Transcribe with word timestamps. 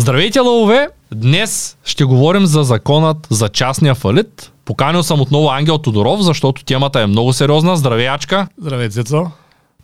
Здравейте, 0.00 0.40
лъвове! 0.40 0.88
Днес 1.14 1.76
ще 1.84 2.04
говорим 2.04 2.46
за 2.46 2.62
законът 2.62 3.26
за 3.30 3.48
частния 3.48 3.94
фалит. 3.94 4.52
Поканил 4.64 5.02
съм 5.02 5.20
отново 5.20 5.50
Ангел 5.50 5.78
Тодоров, 5.78 6.22
защото 6.22 6.64
темата 6.64 7.00
е 7.00 7.06
много 7.06 7.32
сериозна. 7.32 7.76
Здравей, 7.76 8.08
Ачка! 8.08 8.48
Здравей, 8.58 8.88
Цецо! 8.88 9.26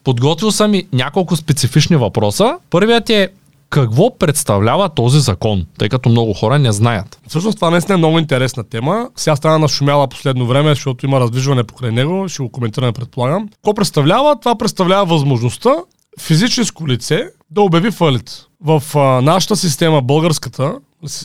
Подготвил 0.04 0.50
съм 0.50 0.74
и 0.74 0.87
няколко 0.92 1.37
специфични 1.37 1.96
въпроса. 1.96 2.58
Първият 2.71 3.10
е 3.10 3.29
какво 3.71 4.18
представлява 4.18 4.88
този 4.88 5.21
закон, 5.21 5.66
тъй 5.79 5.88
като 5.88 6.09
много 6.09 6.35
хора 6.35 6.59
не 6.59 6.73
знаят. 6.73 7.21
Всъщност 7.29 7.59
това 7.59 7.71
наистина 7.71 7.95
е 7.95 7.98
много 7.98 8.19
интересна 8.19 8.64
тема. 8.64 9.09
Сега 9.17 9.37
стана 9.37 9.59
нашумяла 9.59 10.09
последно 10.09 10.46
време, 10.46 10.69
защото 10.69 11.07
има 11.07 11.21
раздвижване 11.21 11.64
покрай 11.64 11.93
него, 11.93 12.29
ще 12.29 12.43
го 12.43 12.48
коментираме 12.48 12.93
предполагам. 12.93 13.48
Какво 13.48 13.75
представлява? 13.75 14.37
Това 14.41 14.59
представлява 14.59 15.05
възможността 15.05 15.75
физическо 16.21 16.89
лице 16.89 17.29
да 17.51 17.62
обяви 17.62 17.91
фалит. 17.91 18.45
В 18.61 18.82
а, 18.95 19.20
нашата 19.23 19.57
система, 19.57 20.02
българската, 20.02 20.79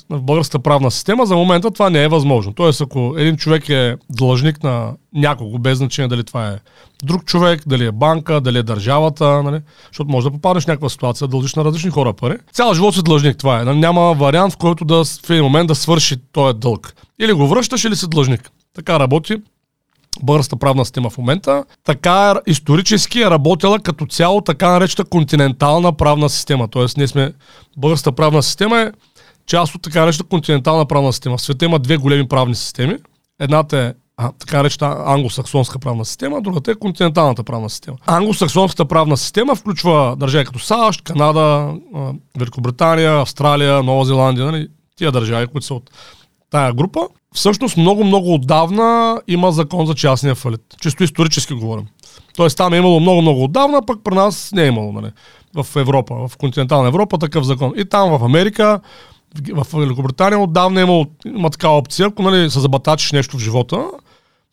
в 0.10 0.22
българската 0.22 0.60
правна 0.60 0.92
система, 0.92 1.26
за 1.26 1.36
момента 1.36 1.72
това 1.72 1.90
не 1.90 2.04
е 2.04 2.08
възможно. 2.08 2.54
Тоест, 2.54 2.82
ако 2.82 3.14
един 3.18 3.38
човек 3.38 3.70
е 3.70 3.96
длъжник 4.10 4.64
на 4.64 4.94
някого, 5.14 5.60
без 5.60 5.78
значение 5.78 6.08
дали 6.08 6.24
това 6.24 6.48
е 6.48 6.58
друг 7.04 7.26
човек, 7.26 7.62
дали 7.68 7.86
е 7.86 7.92
банка, 7.92 8.42
дали 8.42 8.58
е 8.58 8.64
държавата, 8.64 9.44
нали? 9.44 9.62
защото 9.88 10.12
може 10.12 10.24
да 10.24 10.32
попаднеш 10.32 10.64
в 10.64 10.68
някаква 10.68 10.90
ситуация, 10.90 11.28
дължиш 11.28 11.56
на 11.56 11.66
различни 11.66 11.90
хора 11.90 12.14
пари. 12.14 12.38
Цял 12.54 12.74
живот 12.74 12.96
си 12.96 13.04
длъжник, 13.04 13.38
това 13.38 13.62
е. 13.62 13.64
Нали? 13.64 13.80
Няма 13.80 14.14
вариант, 14.14 14.54
в 14.54 14.58
който 14.58 14.86
да 14.86 15.06
в 15.06 15.30
един 15.30 15.44
момент 15.44 15.68
да 15.68 15.76
свърши 15.76 16.18
този 16.32 16.58
дълг. 16.58 16.94
Или 17.20 17.34
го 17.34 17.48
връщаш, 17.48 17.84
или 17.84 17.96
си 17.96 18.10
длъжник. 18.10 18.52
Така 18.76 19.00
работи 19.00 19.38
българската 20.24 20.60
правна 20.60 20.86
система 20.86 21.10
в 21.10 21.18
момента. 21.18 21.64
Така 21.84 22.32
е, 22.32 22.52
исторически 22.52 23.22
е 23.22 23.30
работила 23.30 23.80
като 23.80 24.06
цяло 24.06 24.42
така 24.42 24.70
наречена 24.70 25.06
континентална 25.06 25.94
правна 25.94 26.30
система. 26.30 26.68
Тоест, 26.68 26.98
ние 26.98 27.08
сме, 27.08 27.34
българската 27.78 28.12
правна 28.12 28.44
система 28.44 28.80
е 28.80 28.92
част 29.46 29.76
от 29.76 29.82
така 29.82 30.00
наречена 30.00 30.30
континентална 30.30 30.86
правна 30.86 31.14
система. 31.14 31.38
В 31.38 31.42
света 31.42 31.66
има 31.66 31.80
две 31.80 31.98
големи 31.98 32.28
правни 32.28 32.56
системи. 32.56 32.98
Едната 33.40 33.80
е 33.80 33.94
а, 34.18 34.32
така 34.40 34.58
наречена 34.58 35.04
англосаксонска 35.06 35.80
правна 35.80 36.06
система, 36.06 36.42
другата 36.42 36.72
е 36.72 36.76
континенталната 36.76 37.44
правна 37.44 37.70
система. 37.70 37.98
Англосаксонската 38.06 38.86
правна 38.86 39.18
система 39.18 39.56
включва 39.56 40.16
държави 40.20 40.46
като 40.46 40.60
САЩ, 40.60 41.02
Канада, 41.02 41.74
Великобритания, 42.38 43.22
Австралия, 43.22 43.84
Нова 43.84 44.06
Зеландия, 44.06 44.46
нали? 44.46 44.68
тия 44.96 45.12
държави, 45.12 45.48
които 45.48 45.66
са 45.68 45.74
от 45.74 45.92
тая 46.52 46.74
група. 46.74 47.08
Всъщност 47.34 47.78
много-много 47.78 48.34
отдавна 48.34 49.22
има 49.28 49.52
закон 49.52 49.86
за 49.86 49.96
частния 49.96 50.36
фалит. 50.36 50.62
Чисто 50.82 51.04
исторически 51.04 51.54
говорим. 51.54 51.88
Тоест 52.36 52.58
там 52.58 52.74
е 52.74 52.78
имало 52.78 53.00
много-много 53.00 53.44
отдавна, 53.44 53.86
пък 53.86 54.04
при 54.04 54.16
нас 54.16 54.52
не 54.52 54.64
е 54.64 54.68
имало. 54.68 54.92
Нали? 54.92 55.12
В 55.56 55.76
Европа, 55.76 56.28
в 56.28 56.38
континентална 56.38 56.88
Европа 56.88 57.18
такъв 57.18 57.46
закон. 57.46 57.74
И 57.78 57.86
там 57.86 58.18
в 58.18 58.24
Америка, 58.24 58.80
в 59.54 59.66
Великобритания 59.74 60.40
отдавна 60.40 60.80
е 60.80 60.84
имало, 60.84 61.06
има 61.26 61.50
такава 61.50 61.78
опция, 61.78 62.08
ако 62.08 62.22
нали, 62.22 62.50
се 62.50 62.60
забатачиш 62.60 63.12
нещо 63.12 63.38
в 63.38 63.42
живота, 63.42 63.86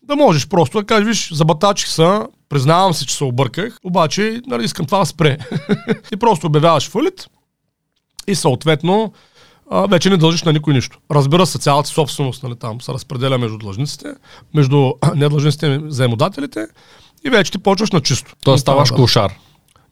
да 0.02 0.16
можеш 0.16 0.48
просто 0.48 0.78
да 0.78 0.86
кажеш, 0.86 1.06
виж, 1.06 1.32
забатачих 1.32 1.88
се, 1.88 2.20
признавам 2.48 2.94
се, 2.94 3.06
че 3.06 3.14
се 3.14 3.24
обърках, 3.24 3.78
обаче 3.84 4.40
нали, 4.46 4.64
искам 4.64 4.86
това 4.86 4.98
да 4.98 5.06
спре. 5.06 5.38
и 6.12 6.16
просто 6.16 6.46
обявяваш 6.46 6.90
фалит 6.90 7.28
и 8.28 8.34
съответно 8.34 9.12
а, 9.70 9.86
вече 9.86 10.10
не 10.10 10.16
дължиш 10.16 10.42
на 10.42 10.52
никой 10.52 10.74
нищо. 10.74 10.98
Разбира 11.10 11.46
се, 11.46 11.58
цялата 11.58 11.88
собственост 11.88 12.42
нали, 12.42 12.54
там 12.56 12.80
се 12.80 12.92
разпределя 12.92 13.38
между 13.38 13.58
длъжниците, 13.58 14.14
между 14.54 14.92
не 15.14 15.28
длъжниците, 15.28 15.80
заемодателите 15.86 16.66
и 17.24 17.30
вече 17.30 17.52
ти 17.52 17.58
почваш 17.58 17.90
на 17.90 18.00
чисто. 18.00 18.32
Тоест 18.44 18.62
ставаш 18.62 18.90
клошар. 18.90 19.32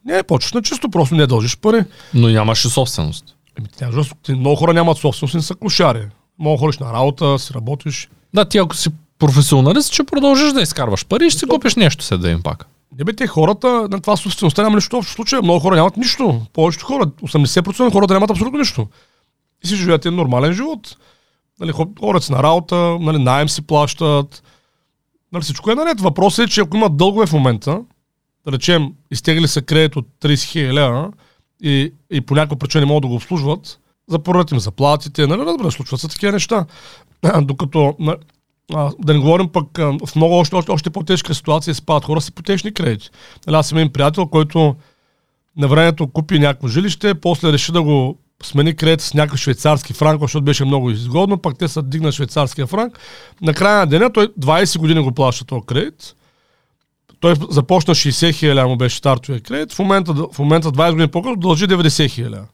Не, 0.05 0.23
почваш 0.23 0.53
на 0.53 0.63
чисто, 0.63 0.91
просто 0.91 1.15
не 1.15 1.27
дължиш 1.27 1.57
пари. 1.57 1.85
Но 2.15 2.29
нямаш 2.29 2.65
и 2.65 2.69
собственост. 2.69 3.25
Еми, 3.59 3.69
тя, 3.77 3.91
много 4.29 4.57
хора 4.57 4.73
нямат 4.73 4.99
собственост 4.99 5.35
и 5.35 5.37
не 5.37 5.43
са 5.43 5.55
клошари. 5.55 6.09
Много 6.39 6.57
ходиш 6.57 6.79
на 6.79 6.93
работа, 6.93 7.39
си 7.39 7.55
работиш. 7.55 8.09
Да, 8.35 8.45
ти 8.45 8.59
ако 8.59 8.77
си 8.77 8.91
професионалист, 9.19 9.93
ще 9.93 10.05
продължиш 10.05 10.53
да 10.53 10.63
изкарваш 10.63 11.07
пари 11.07 11.27
и 11.27 11.31
ще 11.31 11.39
си 11.39 11.47
купиш 11.47 11.75
нещо 11.75 12.05
след 12.05 12.21
да 12.21 12.31
им 12.31 12.43
пак. 12.43 12.67
Не 12.99 13.05
бе, 13.05 13.13
те 13.13 13.27
хората, 13.27 13.89
на 13.91 14.01
това 14.01 14.17
собствеността 14.17 14.63
няма 14.63 14.77
нищо 14.77 14.97
общо. 14.97 15.13
В 15.13 15.15
случая 15.15 15.43
много 15.43 15.61
хора 15.61 15.77
нямат 15.77 15.97
нищо. 15.97 16.41
Повечето 16.53 16.87
хора, 16.87 17.07
80% 17.07 17.93
хората 17.93 18.15
нямат 18.15 18.31
абсолютно 18.31 18.59
нищо 18.59 18.87
и 19.65 19.67
си 19.67 19.77
живеят 19.77 20.07
един 20.07 20.17
нормален 20.17 20.53
живот. 20.53 20.97
Нали, 21.61 21.73
ходят 22.01 22.25
си 22.25 22.33
на 22.33 22.43
работа, 22.43 22.77
нали, 23.01 23.19
найем 23.19 23.49
си 23.49 23.63
плащат. 23.63 24.43
Нали, 25.33 25.43
всичко 25.43 25.71
е 25.71 25.75
наред. 25.75 26.01
Въпросът 26.01 26.47
е, 26.47 26.51
че 26.51 26.61
ако 26.61 26.77
имат 26.77 26.97
дългове 26.97 27.27
в 27.27 27.33
момента, 27.33 27.83
да 28.45 28.53
речем, 28.53 28.93
изтегли 29.11 29.49
се 29.49 29.63
кредит 29.63 29.97
от 29.97 30.07
30 30.21 30.45
хиляди 30.45 30.73
лева 30.73 31.13
и, 31.63 31.93
и 32.11 32.21
по 32.21 32.35
някаква 32.35 32.57
причина 32.57 32.81
не 32.81 32.87
могат 32.87 33.03
да 33.03 33.09
го 33.09 33.15
обслужват, 33.15 33.81
запорът 34.09 34.51
им 34.51 34.59
заплатите, 34.59 35.27
нали, 35.27 35.41
разбира, 35.41 35.71
случват 35.71 36.01
се 36.01 36.09
такива 36.09 36.33
неща. 36.33 36.67
Докато, 37.43 37.97
а, 38.75 38.93
да 38.99 39.15
не 39.15 39.21
говорим 39.21 39.49
пък 39.49 39.67
в 39.79 40.17
много 40.17 40.35
още, 40.35 40.57
още, 40.57 40.71
още 40.71 40.91
по-тежка 40.91 41.35
ситуация 41.35 41.75
спадат 41.75 42.05
хора 42.05 42.21
с 42.21 42.29
ипотечни 42.29 42.75
кредити. 42.75 43.11
Нали, 43.47 43.57
аз 43.57 43.71
имам 43.71 43.93
приятел, 43.93 44.27
който 44.27 44.77
на 45.57 45.69
времето 45.69 46.07
купи 46.07 46.39
някакво 46.39 46.69
жилище, 46.69 47.15
после 47.15 47.53
реши 47.53 47.73
да 47.73 47.83
го 47.83 48.19
смени 48.43 48.77
кредит 48.77 49.01
с 49.01 49.15
някакъв 49.15 49.41
швейцарски 49.41 49.93
франк, 49.93 50.21
защото 50.21 50.45
беше 50.45 50.65
много 50.65 50.91
изгодно, 50.91 51.39
пък 51.39 51.59
те 51.59 51.69
са 51.69 51.83
дигна 51.83 52.13
швейцарския 52.13 52.67
франк. 52.67 52.99
На 53.43 53.55
края 53.55 53.79
на 53.79 53.87
деня 53.87 54.13
той 54.13 54.29
20 54.29 54.79
години 54.79 55.01
го 55.01 55.13
плаща 55.13 55.45
този 55.45 55.67
кредит. 55.67 56.15
Той 57.21 57.35
започна 57.51 57.95
60 57.95 58.35
хиляди, 58.35 58.69
му 58.69 58.77
беше 58.77 58.97
стартовия 58.97 59.41
кредит. 59.41 59.73
В 59.73 59.79
момента, 59.79 60.15
в 60.33 60.39
момента 60.39 60.73
20 60.73 60.91
години 60.91 61.09
по-късно 61.09 61.37
дължи 61.37 61.69
90 61.69 62.11
хиляди. 62.11 62.47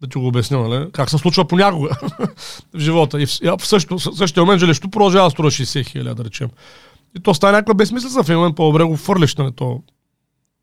Да 0.00 0.08
ти 0.08 0.18
го 0.18 0.26
обясня, 0.26 0.68
нали? 0.68 0.92
Как 0.92 1.10
се 1.10 1.18
случва 1.18 1.44
понякога 1.44 1.88
в 2.74 2.78
живота. 2.78 3.22
И 3.22 3.26
в, 3.26 3.30
в, 3.58 3.66
също, 3.66 3.98
същия 3.98 4.42
момент 4.42 4.60
жилището 4.60 4.90
продължава 4.90 5.26
да 5.26 5.30
струва 5.30 5.50
60 5.50 5.86
хиляди, 5.86 6.14
да 6.14 6.24
речем. 6.24 6.48
И 7.16 7.20
то 7.20 7.34
става 7.34 7.52
някаква 7.52 7.74
безсмислица. 7.74 8.22
В 8.22 8.28
един 8.28 8.38
момент 8.38 8.56
по-добре 8.56 8.84
го 8.84 8.96
фърлиш, 8.96 9.36
нали? 9.36 9.52
То, 9.52 9.82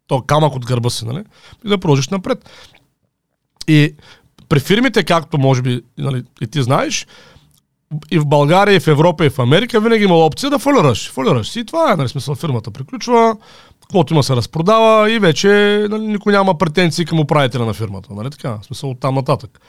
то 0.08 0.22
камък 0.22 0.56
от 0.56 0.66
гърба 0.66 0.90
си, 0.90 1.06
нали? 1.06 1.24
И 1.66 1.70
да 1.70 1.78
продължиш 1.78 2.10
напред. 2.10 2.50
И 3.68 3.96
при 4.50 4.60
фирмите, 4.60 5.04
както 5.04 5.38
може 5.38 5.62
би 5.62 5.82
нали, 5.98 6.24
и 6.42 6.48
ти 6.48 6.64
знаеш, 6.64 7.08
и 8.12 8.20
в 8.20 8.26
България, 8.26 8.76
и 8.76 8.80
в 8.80 8.88
Европа, 8.88 9.26
и 9.26 9.30
в 9.30 9.40
Америка 9.40 9.80
винаги 9.80 10.04
има 10.04 10.16
опция 10.16 10.50
да 10.50 10.60
фалираш. 10.60 11.12
Фалираш 11.12 11.50
си 11.50 11.60
и 11.60 11.66
това 11.66 11.92
е, 11.92 11.96
нали, 11.96 12.10
смисъл, 12.10 12.36
фирмата 12.36 12.72
приключва, 12.72 13.38
каквото 13.82 14.14
има 14.14 14.24
се 14.24 14.36
разпродава 14.36 15.12
и 15.12 15.20
вече 15.20 15.48
нали, 15.90 16.08
никой 16.08 16.34
няма 16.34 16.58
претенции 16.58 17.06
към 17.06 17.20
управителя 17.20 17.66
на 17.66 17.74
фирмата. 17.74 18.14
Нали, 18.14 18.30
така, 18.30 18.58
в 18.62 18.66
смисъл 18.66 18.90
от 18.90 19.00
там 19.00 19.16
нататък. 19.16 19.60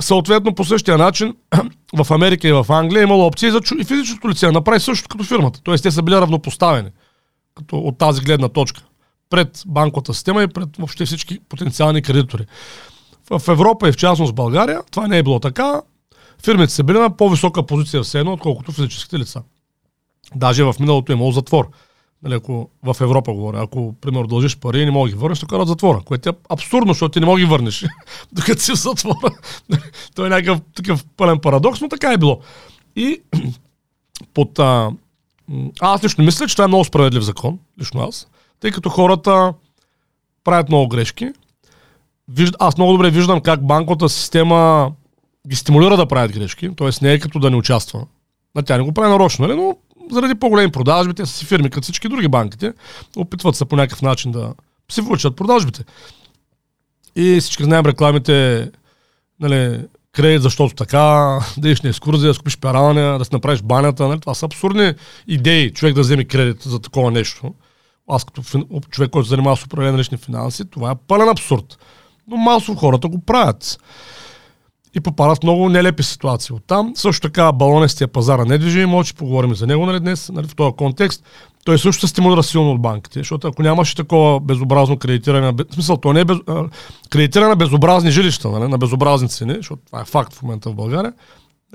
Съответно, 0.00 0.54
по 0.54 0.64
същия 0.64 0.98
начин, 0.98 1.34
в 2.04 2.10
Америка 2.10 2.48
и 2.48 2.52
в 2.52 2.66
Англия 2.68 3.02
имало 3.02 3.26
опции 3.26 3.50
за 3.50 3.60
и 3.80 3.84
физическото 3.84 4.28
лице 4.28 4.50
направи 4.50 4.80
също 4.80 5.08
като 5.08 5.24
фирмата. 5.24 5.60
Тоест, 5.62 5.82
те 5.82 5.90
са 5.90 6.02
били 6.02 6.14
равнопоставени 6.14 6.88
като 7.54 7.78
от 7.78 7.98
тази 7.98 8.20
гледна 8.20 8.48
точка 8.48 8.82
пред 9.30 9.62
банковата 9.66 10.14
система 10.14 10.42
и 10.42 10.48
пред 10.48 10.76
въобще 10.76 11.06
всички 11.06 11.38
потенциални 11.48 12.02
кредитори. 12.02 12.46
В 13.30 13.42
Европа 13.48 13.88
и 13.88 13.92
в 13.92 13.96
частност 13.96 14.34
България 14.34 14.82
това 14.90 15.06
не 15.06 15.18
е 15.18 15.22
било 15.22 15.40
така. 15.40 15.82
Фирмите 16.44 16.72
са 16.72 16.84
били 16.84 16.98
на 16.98 17.16
по-висока 17.16 17.62
позиция 17.62 18.02
все 18.02 18.20
едно, 18.20 18.32
отколкото 18.32 18.72
физическите 18.72 19.18
лица. 19.18 19.42
Даже 20.34 20.64
в 20.64 20.74
миналото 20.80 21.12
е 21.12 21.14
имало 21.14 21.32
затвор. 21.32 21.68
Нали, 22.22 22.34
ако 22.34 22.70
в 22.82 22.96
Европа 23.00 23.32
говоря, 23.32 23.62
ако, 23.62 23.94
примерно, 24.00 24.26
дължиш 24.26 24.58
пари 24.58 24.80
и 24.80 24.84
не 24.84 24.90
мога 24.90 25.10
ги 25.10 25.14
върнеш, 25.14 25.38
ще 25.38 25.46
карат 25.46 25.68
затвора, 25.68 26.00
което 26.04 26.28
е 26.28 26.32
абсурдно, 26.48 26.92
защото 26.92 27.12
ти 27.12 27.20
не 27.20 27.26
мога 27.26 27.40
ги 27.40 27.46
върнеш, 27.46 27.86
докато 28.32 28.62
си 28.62 28.72
в 28.72 28.78
затвора. 28.78 29.30
Той 30.14 30.26
е 30.26 30.30
някакъв 30.30 30.60
такъв 30.74 31.04
пълен 31.16 31.38
парадокс, 31.38 31.80
но 31.80 31.88
така 31.88 32.12
е 32.12 32.18
било. 32.18 32.40
И 32.96 33.20
под... 34.34 34.58
А, 34.58 34.90
аз 35.80 36.04
лично 36.04 36.24
мисля, 36.24 36.46
че 36.46 36.54
това 36.54 36.64
е 36.64 36.68
много 36.68 36.84
справедлив 36.84 37.22
закон, 37.22 37.58
лично 37.80 38.00
аз, 38.00 38.28
тъй 38.60 38.70
като 38.70 38.88
хората 38.88 39.54
правят 40.44 40.68
много 40.68 40.88
грешки, 40.88 41.32
вижд... 42.28 42.54
аз 42.58 42.76
много 42.76 42.92
добре 42.92 43.10
виждам 43.10 43.40
как 43.40 43.66
банковата 43.66 44.08
система 44.08 44.90
ги 45.48 45.56
стимулира 45.56 45.96
да 45.96 46.06
правят 46.06 46.32
грешки, 46.32 46.70
т.е. 46.76 46.88
не 47.02 47.12
е 47.12 47.18
като 47.18 47.38
да 47.38 47.50
не 47.50 47.56
участва. 47.56 48.06
На 48.54 48.62
тя 48.62 48.76
не 48.76 48.82
го 48.82 48.92
прави 48.92 49.10
нарочно, 49.10 49.46
нали? 49.46 49.56
но 49.56 49.76
заради 50.12 50.34
по-големи 50.34 50.72
продажби, 50.72 51.14
те 51.14 51.26
са 51.26 51.32
си 51.32 51.46
фирми, 51.46 51.70
като 51.70 51.82
всички 51.82 52.08
други 52.08 52.28
банките, 52.28 52.72
опитват 53.16 53.56
се 53.56 53.64
по 53.64 53.76
някакъв 53.76 54.02
начин 54.02 54.32
да 54.32 54.54
си 54.92 55.00
връчат 55.00 55.36
продажбите. 55.36 55.84
И 57.16 57.40
всички 57.40 57.64
знаем 57.64 57.86
рекламите, 57.86 58.70
нали, 59.40 59.80
кредит, 60.12 60.42
защото 60.42 60.74
така, 60.74 61.38
да 61.58 61.70
иш 61.70 61.80
на 61.80 61.90
екскурзия, 61.90 62.28
да 62.28 62.34
скупиш 62.34 62.58
пералня, 62.58 63.18
да 63.18 63.24
си 63.24 63.30
направиш 63.32 63.62
банята. 63.62 64.08
Нали? 64.08 64.20
Това 64.20 64.34
са 64.34 64.46
абсурдни 64.46 64.92
идеи, 65.26 65.72
човек 65.72 65.94
да 65.94 66.00
вземе 66.00 66.24
кредит 66.24 66.62
за 66.62 66.78
такова 66.78 67.10
нещо. 67.10 67.54
Аз 68.10 68.24
като 68.24 68.42
човек, 68.90 69.10
който 69.10 69.26
се 69.26 69.30
занимава 69.30 69.56
с 69.56 69.64
управление 69.64 69.92
на 69.92 69.98
лични 69.98 70.18
финанси, 70.18 70.70
това 70.70 70.90
е 70.90 70.94
пълен 71.08 71.28
абсурд 71.28 71.78
но 72.28 72.36
масово 72.36 72.78
хората 72.78 73.08
го 73.08 73.18
правят. 73.18 73.78
и 74.94 75.00
попадат 75.00 75.42
много 75.42 75.68
нелепи 75.68 76.02
ситуации 76.02 76.54
от 76.54 76.62
там. 76.66 76.92
Също 76.96 77.28
така 77.28 77.52
балонестия 77.52 78.08
пазара 78.08 78.44
недвижими 78.44 78.82
имоти, 78.82 79.14
поговорим 79.14 79.54
за 79.54 79.66
него 79.66 79.86
нали, 79.86 80.00
днес, 80.00 80.28
нали, 80.28 80.46
в 80.46 80.54
този 80.54 80.76
контекст. 80.76 81.24
Той 81.64 81.78
също 81.78 82.06
се 82.06 82.10
стимулира 82.10 82.42
силно 82.42 82.70
от 82.72 82.82
банките, 82.82 83.20
защото 83.20 83.48
ако 83.48 83.62
нямаше 83.62 83.96
такова 83.96 84.40
безобразно 84.40 84.96
кредитиране, 84.96 85.52
в 85.52 85.74
смисъл, 85.74 85.96
то 85.96 86.12
не 86.12 86.20
е 86.20 86.24
без, 86.24 86.38
а, 86.46 86.64
кредитиране 87.10 87.48
на 87.48 87.56
безобразни 87.56 88.10
жилища, 88.10 88.48
нали, 88.50 88.70
на 88.70 88.78
безобразни 88.78 89.28
цени, 89.28 89.54
защото 89.56 89.82
това 89.86 90.00
е 90.00 90.04
факт 90.04 90.34
в 90.34 90.42
момента 90.42 90.70
в 90.70 90.74
България, 90.74 91.12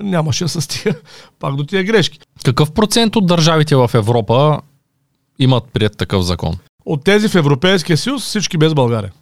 нямаше 0.02 0.48
с 0.48 0.68
тия, 0.68 0.94
пак 1.40 1.56
до 1.56 1.64
тия 1.64 1.84
грешки. 1.84 2.18
Какъв 2.44 2.72
процент 2.72 3.16
от 3.16 3.26
държавите 3.26 3.76
в 3.76 3.90
Европа 3.94 4.60
имат 5.38 5.64
прият 5.72 5.96
такъв 5.96 6.22
закон? 6.22 6.54
От 6.86 7.04
тези 7.04 7.28
в 7.28 7.34
Европейския 7.34 7.96
съюз 7.96 8.22
всички 8.22 8.58
без 8.58 8.74
България. 8.74 9.12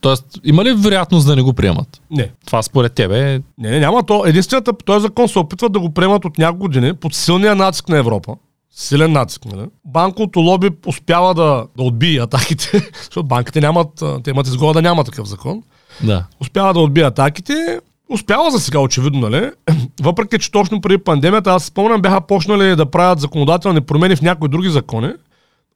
Тоест, 0.00 0.24
има 0.44 0.64
ли 0.64 0.74
вероятност 0.74 1.26
да 1.26 1.36
не 1.36 1.42
го 1.42 1.52
приемат? 1.52 2.02
Не. 2.10 2.30
Това 2.46 2.62
според 2.62 2.92
тебе 2.92 3.34
е... 3.34 3.40
Не, 3.58 3.70
не, 3.70 3.80
няма. 3.80 4.02
То, 4.02 4.26
единствената, 4.26 4.72
този 4.84 5.02
закон 5.02 5.28
се 5.28 5.38
опитват 5.38 5.72
да 5.72 5.80
го 5.80 5.94
приемат 5.94 6.24
от 6.24 6.38
няколко 6.38 6.60
години 6.60 6.94
под 6.94 7.14
силния 7.14 7.54
натиск 7.54 7.88
на 7.88 7.98
Европа. 7.98 8.34
Силен 8.70 9.12
натиск, 9.12 9.44
нали? 9.44 9.66
Банковото 9.84 10.40
лоби 10.40 10.70
успява 10.86 11.34
да, 11.34 11.66
да 11.76 11.82
отбие 11.82 12.20
атаките, 12.20 12.90
защото 12.98 13.26
банките 13.26 13.60
нямат, 13.60 14.02
те 14.24 14.30
имат 14.30 14.46
изгода 14.46 14.72
да 14.72 14.82
няма 14.82 15.04
такъв 15.04 15.28
закон. 15.28 15.62
Да. 16.02 16.24
Успява 16.40 16.74
да 16.74 16.80
отбие 16.80 17.04
атаките, 17.04 17.80
успява 18.10 18.50
за 18.50 18.60
сега, 18.60 18.78
очевидно, 18.78 19.20
нали? 19.20 19.50
Въпреки, 20.00 20.38
че 20.38 20.52
точно 20.52 20.80
преди 20.80 20.98
пандемията, 20.98 21.50
аз 21.50 21.64
спомням, 21.64 22.02
бяха 22.02 22.20
почнали 22.20 22.76
да 22.76 22.86
правят 22.86 23.20
законодателни 23.20 23.80
промени 23.80 24.16
в 24.16 24.22
някои 24.22 24.48
други 24.48 24.70
закони, 24.70 25.12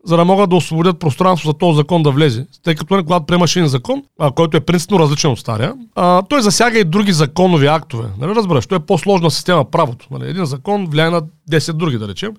за 0.04 0.16
да 0.16 0.24
могат 0.24 0.50
да 0.50 0.56
освободят 0.56 0.98
пространство 0.98 1.48
за 1.48 1.54
този 1.54 1.76
закон 1.76 2.02
да 2.02 2.10
влезе. 2.10 2.46
Тъй 2.62 2.74
като 2.74 2.96
не, 2.96 3.02
когато 3.02 3.26
приемаш 3.26 3.56
един 3.56 3.68
закон, 3.68 4.02
а, 4.18 4.30
който 4.30 4.56
е 4.56 4.60
принципно 4.60 4.98
различен 4.98 5.30
от 5.30 5.38
стария, 5.38 5.74
а, 5.94 6.22
той 6.22 6.42
засяга 6.42 6.78
и 6.78 6.84
други 6.84 7.12
законови 7.12 7.66
актове. 7.66 8.08
Нали, 8.18 8.34
разбираш, 8.34 8.66
той 8.66 8.78
е 8.78 8.80
по-сложна 8.80 9.30
система 9.30 9.64
правото. 9.64 10.06
Нали, 10.10 10.30
един 10.30 10.44
закон 10.44 10.86
влияе 10.86 11.10
на 11.10 11.22
10 11.50 11.72
други, 11.72 11.98
да 11.98 12.08
речем. 12.08 12.32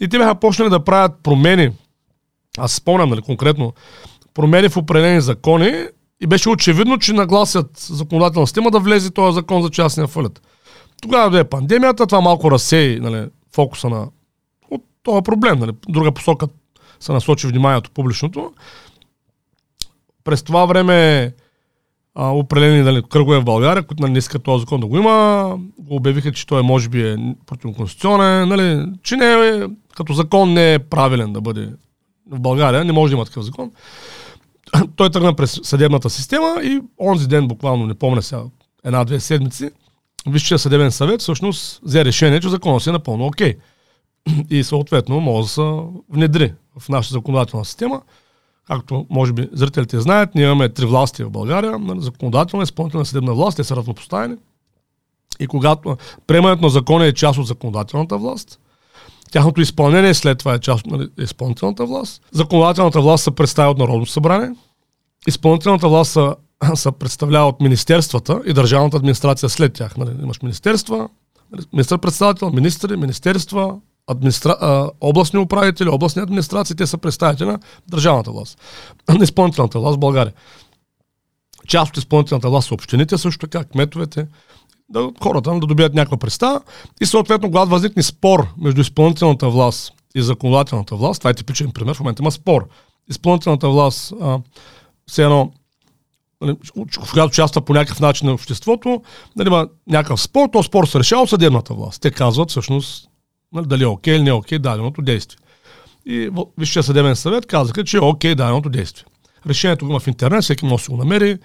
И 0.00 0.08
те 0.08 0.18
бяха 0.18 0.34
почнали 0.34 0.70
да 0.70 0.84
правят 0.84 1.12
промени, 1.22 1.70
аз 2.58 2.72
спомням 2.72 3.10
нали, 3.10 3.22
конкретно, 3.22 3.72
промени 4.34 4.68
в 4.68 4.76
определени 4.76 5.20
закони 5.20 5.72
и 6.20 6.26
беше 6.26 6.48
очевидно, 6.48 6.98
че 6.98 7.12
нагласят 7.12 7.70
законодателна 7.78 8.46
система 8.46 8.70
да 8.70 8.78
влезе 8.78 9.10
този 9.10 9.34
закон 9.34 9.62
за 9.62 9.70
частния 9.70 10.06
фалит. 10.06 10.40
Тогава 11.02 11.40
е 11.40 11.44
пандемията, 11.44 12.06
това 12.06 12.20
малко 12.20 12.50
разсеи 12.50 13.00
нали, 13.00 13.26
фокуса 13.54 13.88
на 13.88 14.08
от 14.70 14.82
този 15.02 15.22
проблем. 15.22 15.58
Нали. 15.58 15.72
Друга 15.88 16.12
посока 16.12 16.46
се 17.00 17.12
насочи 17.12 17.46
вниманието 17.46 17.90
публичното. 17.90 18.52
През 20.24 20.42
това 20.42 20.66
време 20.66 21.32
а, 22.14 22.28
определени 22.28 22.82
нали, 22.82 23.02
кръгове 23.02 23.38
в 23.38 23.44
България, 23.44 23.82
които 23.82 24.02
нали, 24.02 24.12
не 24.12 24.18
искат 24.18 24.42
този 24.42 24.60
закон 24.60 24.80
да 24.80 24.86
го 24.86 24.96
има, 24.96 25.58
го 25.78 25.96
обявиха, 25.96 26.32
че 26.32 26.46
той 26.46 26.62
може 26.62 26.88
би 26.88 27.08
е 27.08 27.34
противоконституционен, 27.46 28.48
нали, 28.48 28.86
че 29.02 29.16
не 29.16 29.32
е, 29.32 29.66
като 29.96 30.12
закон 30.12 30.52
не 30.52 30.74
е 30.74 30.78
правилен 30.78 31.32
да 31.32 31.40
бъде 31.40 31.68
в 32.30 32.40
България, 32.40 32.84
не 32.84 32.92
може 32.92 33.10
да 33.10 33.16
има 33.16 33.24
такъв 33.24 33.44
закон. 33.44 33.70
той 34.96 35.10
тръгна 35.10 35.34
през 35.34 35.60
съдебната 35.62 36.10
система 36.10 36.54
и 36.62 36.80
онзи 37.00 37.28
ден, 37.28 37.48
буквално, 37.48 37.86
не 37.86 37.94
помня 37.94 38.22
сега, 38.22 38.42
една-две 38.84 39.20
седмици, 39.20 39.70
Висшия 40.26 40.58
съдебен 40.58 40.92
съвет 40.92 41.20
всъщност 41.20 41.80
взе 41.84 42.04
решение, 42.04 42.40
че 42.40 42.48
законът 42.48 42.82
си 42.82 42.88
е 42.88 42.92
напълно 42.92 43.26
окей. 43.26 43.52
Okay. 43.52 43.56
И 44.50 44.64
съответно 44.64 45.20
може 45.20 45.42
да 45.42 45.48
се 45.48 45.70
внедри 46.10 46.54
в 46.78 46.88
нашата 46.88 47.12
законодателна 47.12 47.64
система. 47.64 48.02
Както 48.66 49.06
може 49.10 49.32
би 49.32 49.48
зрителите 49.52 50.00
знаят, 50.00 50.34
ние 50.34 50.44
имаме 50.44 50.68
три 50.68 50.86
власти 50.86 51.24
в 51.24 51.30
България, 51.30 51.78
законодателна, 51.98 52.62
изпълнителна 52.62 53.06
съдебна 53.06 53.34
власт, 53.34 53.56
те 53.56 53.64
са 53.64 53.76
равнопоставени. 53.76 54.36
И 55.40 55.46
когато 55.46 55.96
приемането 56.26 56.62
на 56.62 56.70
закона 56.70 57.06
е 57.06 57.12
част 57.12 57.38
от 57.38 57.46
законодателната 57.46 58.18
власт, 58.18 58.60
тяхното 59.32 59.60
изпълнение 59.60 60.14
след 60.14 60.38
това 60.38 60.54
е 60.54 60.58
част 60.58 60.86
от 60.86 60.92
нали, 60.92 61.08
изпълнителната 61.18 61.86
власт. 61.86 62.22
Законодателната 62.32 63.00
власт 63.00 63.24
се 63.24 63.30
представя 63.30 63.70
от 63.70 63.78
Народното 63.78 64.12
събрание. 64.12 64.50
Изпълнителната 65.26 65.88
власт 65.88 66.12
се, 66.12 66.28
се 66.74 66.92
представлява 66.92 67.48
от 67.48 67.60
министерствата 67.60 68.40
и 68.46 68.52
държавната 68.52 68.96
администрация 68.96 69.48
след 69.48 69.72
тях. 69.72 69.96
Нали, 69.96 70.10
имаш 70.22 70.42
министерства, 70.42 71.08
нали, 71.52 71.62
министър-председател, 71.72 72.50
министри, 72.50 72.96
министерства, 72.96 73.76
администра... 74.10 74.90
областни 75.00 75.38
управители, 75.38 75.88
областни 75.88 76.22
администрации, 76.22 76.76
те 76.76 76.86
са 76.86 76.98
представители 76.98 77.46
на 77.46 77.58
държавната 77.88 78.30
власт, 78.30 78.58
на 79.08 79.24
изпълнителната 79.24 79.80
власт 79.80 79.96
в 79.96 80.00
България. 80.00 80.32
Част 81.68 81.90
от 81.90 81.96
изпълнителната 81.96 82.50
власт 82.50 82.68
са 82.68 82.74
общините, 82.74 83.18
също 83.18 83.46
така, 83.46 83.64
кметовете, 83.64 84.26
да, 84.88 85.10
хората 85.22 85.50
да 85.50 85.66
добият 85.66 85.94
някаква 85.94 86.16
представа 86.16 86.60
и 87.00 87.06
съответно, 87.06 87.48
когато 87.48 87.70
възникне 87.70 88.02
спор 88.02 88.46
между 88.58 88.80
изпълнителната 88.80 89.48
власт 89.48 89.92
и 90.14 90.22
законодателната 90.22 90.96
власт, 90.96 91.20
това 91.20 91.30
е 91.30 91.34
типичен 91.34 91.70
пример, 91.70 91.94
в 91.94 92.00
момента 92.00 92.22
има 92.22 92.30
спор. 92.30 92.68
Изпълнителната 93.10 93.68
власт, 93.68 94.12
а, 94.20 94.38
все 95.06 95.22
едно, 95.22 95.52
нали, 96.40 96.56
когато 97.10 97.26
участва 97.26 97.60
по 97.60 97.72
някакъв 97.72 98.00
начин 98.00 98.26
на 98.26 98.34
обществото, 98.34 99.02
нали, 99.36 99.48
има 99.48 99.68
някакъв 99.88 100.20
спор, 100.20 100.48
то 100.52 100.62
спор 100.62 100.86
се 100.86 100.98
решава 100.98 101.22
от 101.22 101.30
съдебната 101.30 101.74
власт. 101.74 102.02
Те 102.02 102.10
казват 102.10 102.50
всъщност 102.50 103.09
нали, 103.52 103.66
дали 103.66 103.82
е 103.82 103.86
окей 103.86 104.16
или 104.16 104.22
не 104.22 104.30
е 104.30 104.32
окей 104.32 104.58
даденото 104.58 105.02
действие. 105.02 105.38
И 106.06 106.30
Висшия 106.58 106.82
съдебен 106.82 107.16
съвет 107.16 107.46
казаха, 107.46 107.84
че 107.84 107.96
е 107.96 108.00
окей 108.00 108.34
даденото 108.34 108.68
действие. 108.68 109.04
Решението 109.46 109.84
го 109.84 109.90
има 109.90 110.00
в 110.00 110.06
интернет, 110.06 110.42
всеки 110.42 110.64
може 110.64 110.84
да 110.84 110.90
го 110.90 110.96
намери. 110.96 111.38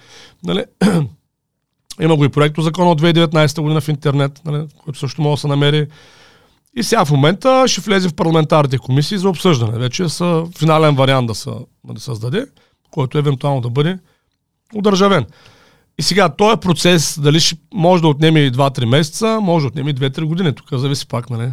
Нали, 0.44 0.64
има 2.02 2.16
го 2.16 2.26
и 2.26 2.30
проекто 2.30 2.62
закона 2.62 2.92
от 2.92 3.02
2019 3.02 3.62
година 3.62 3.82
в 3.82 3.88
интернет, 3.88 4.42
нали, 4.46 4.68
който 4.84 5.00
също 5.00 5.22
може 5.22 5.38
да 5.38 5.42
се 5.42 5.48
намери. 5.48 5.88
И 6.76 6.84
сега 6.84 7.06
в 7.06 7.12
момента 7.12 7.64
ще 7.68 7.82
влезе 7.82 8.10
в 8.10 8.14
парламентарните 8.14 8.78
комисии 8.78 9.18
за 9.18 9.30
обсъждане. 9.30 9.80
Вече 9.80 10.10
са 10.10 10.46
финален 10.58 10.96
вариант 10.96 11.28
да 11.28 11.36
се 11.36 11.50
да 11.94 12.02
създаде, 12.02 12.46
който 12.92 13.18
евентуално 13.18 13.62
да 13.62 13.70
бъде 13.70 14.00
удържавен. 14.76 15.26
И 16.00 16.04
сега, 16.04 16.30
този 16.30 16.58
процес, 16.58 17.20
дали 17.20 17.40
ще 17.40 17.56
може 17.74 18.02
да 18.02 18.08
отнеме 18.08 18.40
и 18.40 18.52
2-3 18.52 18.86
месеца, 18.86 19.40
може 19.42 19.64
да 19.64 19.68
отнеме 19.68 19.90
и 19.90 19.96
2-3 19.96 20.24
години. 20.24 20.56
Тук 20.56 20.68
зависи 20.72 21.08
пак, 21.08 21.30
нали? 21.30 21.52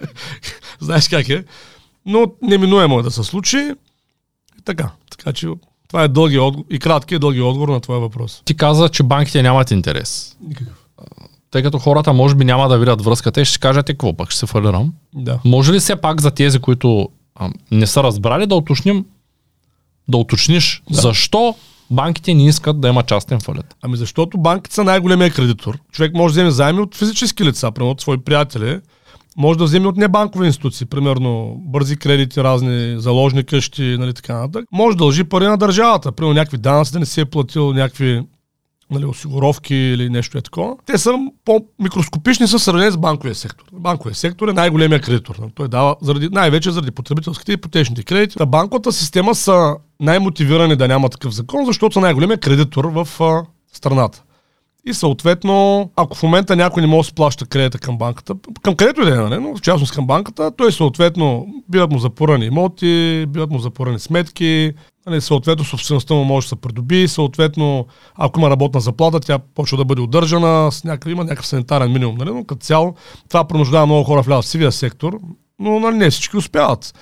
Знаеш 0.80 1.08
как 1.08 1.28
е. 1.28 1.44
Но 2.06 2.26
неминуемо 2.42 2.98
е 2.98 3.02
да 3.02 3.10
се 3.10 3.22
случи. 3.22 3.74
Така. 4.64 4.90
Така 5.10 5.32
че 5.32 5.48
това 5.88 6.02
е 6.02 6.08
дълги 6.08 6.38
отговор, 6.38 6.66
и 6.70 6.78
кратки 6.78 7.14
и 7.14 7.18
дълги 7.18 7.40
отговор 7.40 7.68
на 7.68 7.80
твоя 7.80 8.00
въпрос. 8.00 8.42
Ти 8.44 8.56
каза, 8.56 8.88
че 8.88 9.02
банките 9.02 9.42
нямат 9.42 9.70
интерес. 9.70 10.36
Никакъв. 10.40 10.84
Тъй 11.50 11.62
като 11.62 11.78
хората 11.78 12.12
може 12.12 12.34
би 12.34 12.44
няма 12.44 12.68
да 12.68 12.78
видят 12.78 13.02
връзката 13.02 13.40
и 13.40 13.44
ще 13.44 13.58
кажете 13.58 13.92
какво 13.92 14.16
пък 14.16 14.30
ще 14.30 14.38
се 14.38 14.46
фалирам. 14.46 14.92
Да. 15.14 15.40
Може 15.44 15.72
ли 15.72 15.80
все 15.80 15.96
пак 15.96 16.20
за 16.20 16.30
тези, 16.30 16.58
които 16.58 17.08
а, 17.34 17.50
не 17.70 17.86
са 17.86 18.02
разбрали, 18.02 18.46
да 18.46 18.54
уточним, 18.54 19.04
да 20.08 20.16
уточниш 20.16 20.82
да. 20.90 21.00
защо 21.00 21.54
банките 21.90 22.34
не 22.34 22.46
искат 22.46 22.80
да 22.80 22.88
има 22.88 23.02
частен 23.02 23.40
фалит? 23.40 23.76
Ами 23.82 23.96
защото 23.96 24.38
банките 24.38 24.74
са 24.74 24.84
най-големия 24.84 25.30
кредитор. 25.30 25.78
Човек 25.92 26.14
може 26.14 26.34
да 26.34 26.40
вземе 26.40 26.50
заеми 26.50 26.80
от 26.80 26.94
физически 26.94 27.44
лица, 27.44 27.70
примерно 27.72 27.90
от 27.90 28.00
свои 28.00 28.18
приятели, 28.18 28.80
може 29.36 29.58
да 29.58 29.64
вземе 29.64 29.86
от 29.86 29.96
небанкови 29.96 30.46
институции, 30.46 30.86
примерно 30.86 31.54
бързи 31.58 31.96
кредити, 31.96 32.44
разни 32.44 32.94
заложни 32.98 33.44
къщи, 33.44 33.96
нали, 33.98 34.14
така 34.14 34.34
нататък. 34.34 34.64
Може 34.72 34.96
да 34.96 35.04
дължи 35.04 35.24
пари 35.24 35.44
на 35.44 35.56
държавата, 35.56 36.12
примерно 36.12 36.34
някакви 36.34 36.58
данъци 36.58 36.92
да 36.92 36.98
не 36.98 37.06
си 37.06 37.20
е 37.20 37.24
платил, 37.24 37.72
някакви 37.72 38.22
нали, 38.90 39.04
осигуровки 39.04 39.74
или 39.74 40.10
нещо 40.10 40.38
е 40.38 40.40
такова. 40.40 40.76
Те 40.86 40.98
са 40.98 41.12
по-микроскопични 41.44 42.46
с 42.46 42.58
сравнение 42.58 42.90
с 42.90 42.96
банковия 42.96 43.34
сектор. 43.34 43.64
Банковия 43.72 44.14
сектор 44.14 44.48
е 44.48 44.52
най-големия 44.52 45.00
кредитор. 45.00 45.36
Той 45.54 45.68
дава 45.68 45.96
заради, 46.02 46.28
най-вече 46.32 46.70
заради 46.70 46.90
потребителските 46.90 47.52
и 47.52 47.54
ипотечните 47.54 48.02
кредити. 48.02 48.36
Та 48.36 48.46
банковата 48.46 48.92
система 48.92 49.34
са 49.34 49.76
най-мотивирани 50.00 50.76
да 50.76 50.88
няма 50.88 51.08
такъв 51.08 51.34
закон, 51.34 51.66
защото 51.66 51.92
са 51.92 52.00
най-големия 52.00 52.38
кредитор 52.38 52.84
в 52.84 53.08
а, 53.20 53.42
страната. 53.72 54.22
И 54.86 54.94
съответно, 54.94 55.90
ако 55.96 56.16
в 56.16 56.22
момента 56.22 56.56
някой 56.56 56.82
не 56.82 56.86
може 56.86 57.06
да 57.06 57.08
се 57.08 57.14
плаща 57.14 57.46
кредита 57.46 57.78
към 57.78 57.98
банката, 57.98 58.34
към 58.62 58.76
където 58.76 59.02
и 59.02 59.04
да 59.04 59.12
е, 59.12 59.16
нали, 59.16 59.38
но 59.40 59.56
в 59.56 59.60
частност 59.60 59.92
към 59.92 60.06
банката, 60.06 60.52
той 60.56 60.72
съответно 60.72 61.46
биват 61.68 61.90
му 61.90 61.98
запорани 61.98 62.46
имоти, 62.46 63.26
биват 63.28 63.50
му 63.50 63.58
запорани 63.58 63.98
сметки, 63.98 64.72
нали, 65.08 65.20
съответно 65.20 65.64
собствеността 65.64 66.14
му 66.14 66.24
може 66.24 66.44
да 66.44 66.48
се 66.48 66.56
придоби, 66.56 67.08
съответно 67.08 67.86
ако 68.14 68.40
има 68.40 68.50
работна 68.50 68.80
заплата, 68.80 69.20
тя 69.20 69.38
почва 69.38 69.76
да 69.76 69.84
бъде 69.84 70.00
удържана, 70.00 70.72
с 70.72 70.84
някакъв, 70.84 71.12
има 71.12 71.24
някакъв 71.24 71.46
санитарен 71.46 71.92
минимум, 71.92 72.16
нали, 72.18 72.30
но 72.30 72.44
като 72.44 72.60
цяло 72.60 72.94
това 73.28 73.44
принуждава 73.44 73.86
много 73.86 74.04
хора 74.04 74.22
в 74.22 74.42
сивия 74.42 74.72
сектор, 74.72 75.18
но 75.58 75.80
нали, 75.80 75.96
не 75.96 76.10
всички 76.10 76.36
успяват. 76.36 76.94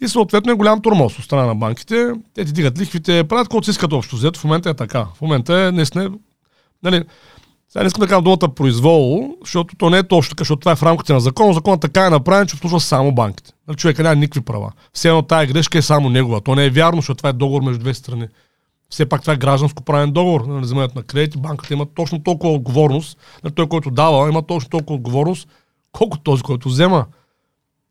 И 0.00 0.08
съответно 0.08 0.52
е 0.52 0.54
голям 0.54 0.82
тормоз 0.82 1.18
от 1.18 1.24
страна 1.24 1.46
на 1.46 1.54
банките. 1.54 2.12
Те 2.34 2.44
ти 2.44 2.52
дигат 2.52 2.80
лихвите, 2.80 3.24
правят 3.24 3.46
каквото 3.46 3.64
си 3.64 3.70
искат 3.70 3.92
общо 3.92 4.16
взето. 4.16 4.40
В 4.40 4.44
момента 4.44 4.70
е 4.70 4.74
така. 4.74 5.06
В 5.14 5.20
момента 5.20 5.60
е 5.60 5.72
наистина 5.72 6.10
Нали, 6.82 7.04
сега 7.68 7.82
не 7.82 7.86
искам 7.86 8.00
да 8.00 8.06
кажа 8.06 8.22
думата 8.22 8.54
произвол, 8.54 9.36
защото 9.40 9.76
то 9.76 9.90
не 9.90 9.98
е 9.98 10.02
точно 10.02 10.30
така, 10.30 10.40
защото 10.40 10.60
това 10.60 10.72
е 10.72 10.76
в 10.76 10.82
рамките 10.82 11.12
на 11.12 11.20
закона. 11.20 11.54
Законът 11.54 11.80
така 11.80 12.06
е 12.06 12.10
направен, 12.10 12.46
че 12.46 12.54
обслужва 12.54 12.80
само 12.80 13.12
банките. 13.12 13.52
Нали, 13.68 13.76
човека 13.76 14.02
няма 14.02 14.16
никакви 14.16 14.40
права. 14.40 14.72
Все 14.92 15.08
едно 15.08 15.22
тая 15.22 15.46
грешка 15.46 15.78
е 15.78 15.82
само 15.82 16.10
негова. 16.10 16.40
То 16.40 16.54
не 16.54 16.64
е 16.64 16.70
вярно, 16.70 16.98
защото 16.98 17.18
това 17.18 17.28
е 17.28 17.32
договор 17.32 17.62
между 17.62 17.80
две 17.80 17.94
страни. 17.94 18.28
Все 18.90 19.06
пак 19.06 19.20
това 19.20 19.32
е 19.32 19.36
гражданско 19.36 19.82
правен 19.82 20.12
договор 20.12 20.40
на 20.40 20.60
вземането 20.60 20.98
на 20.98 21.02
кредити. 21.02 21.38
Банката 21.38 21.74
има 21.74 21.86
точно 21.94 22.22
толкова 22.22 22.52
отговорност. 22.52 23.18
На 23.44 23.50
той, 23.50 23.68
който 23.68 23.90
дава, 23.90 24.28
има 24.28 24.42
точно 24.42 24.70
толкова 24.70 24.94
отговорност, 24.94 25.48
колко 25.92 26.18
този, 26.18 26.42
който 26.42 26.68
взема. 26.68 27.06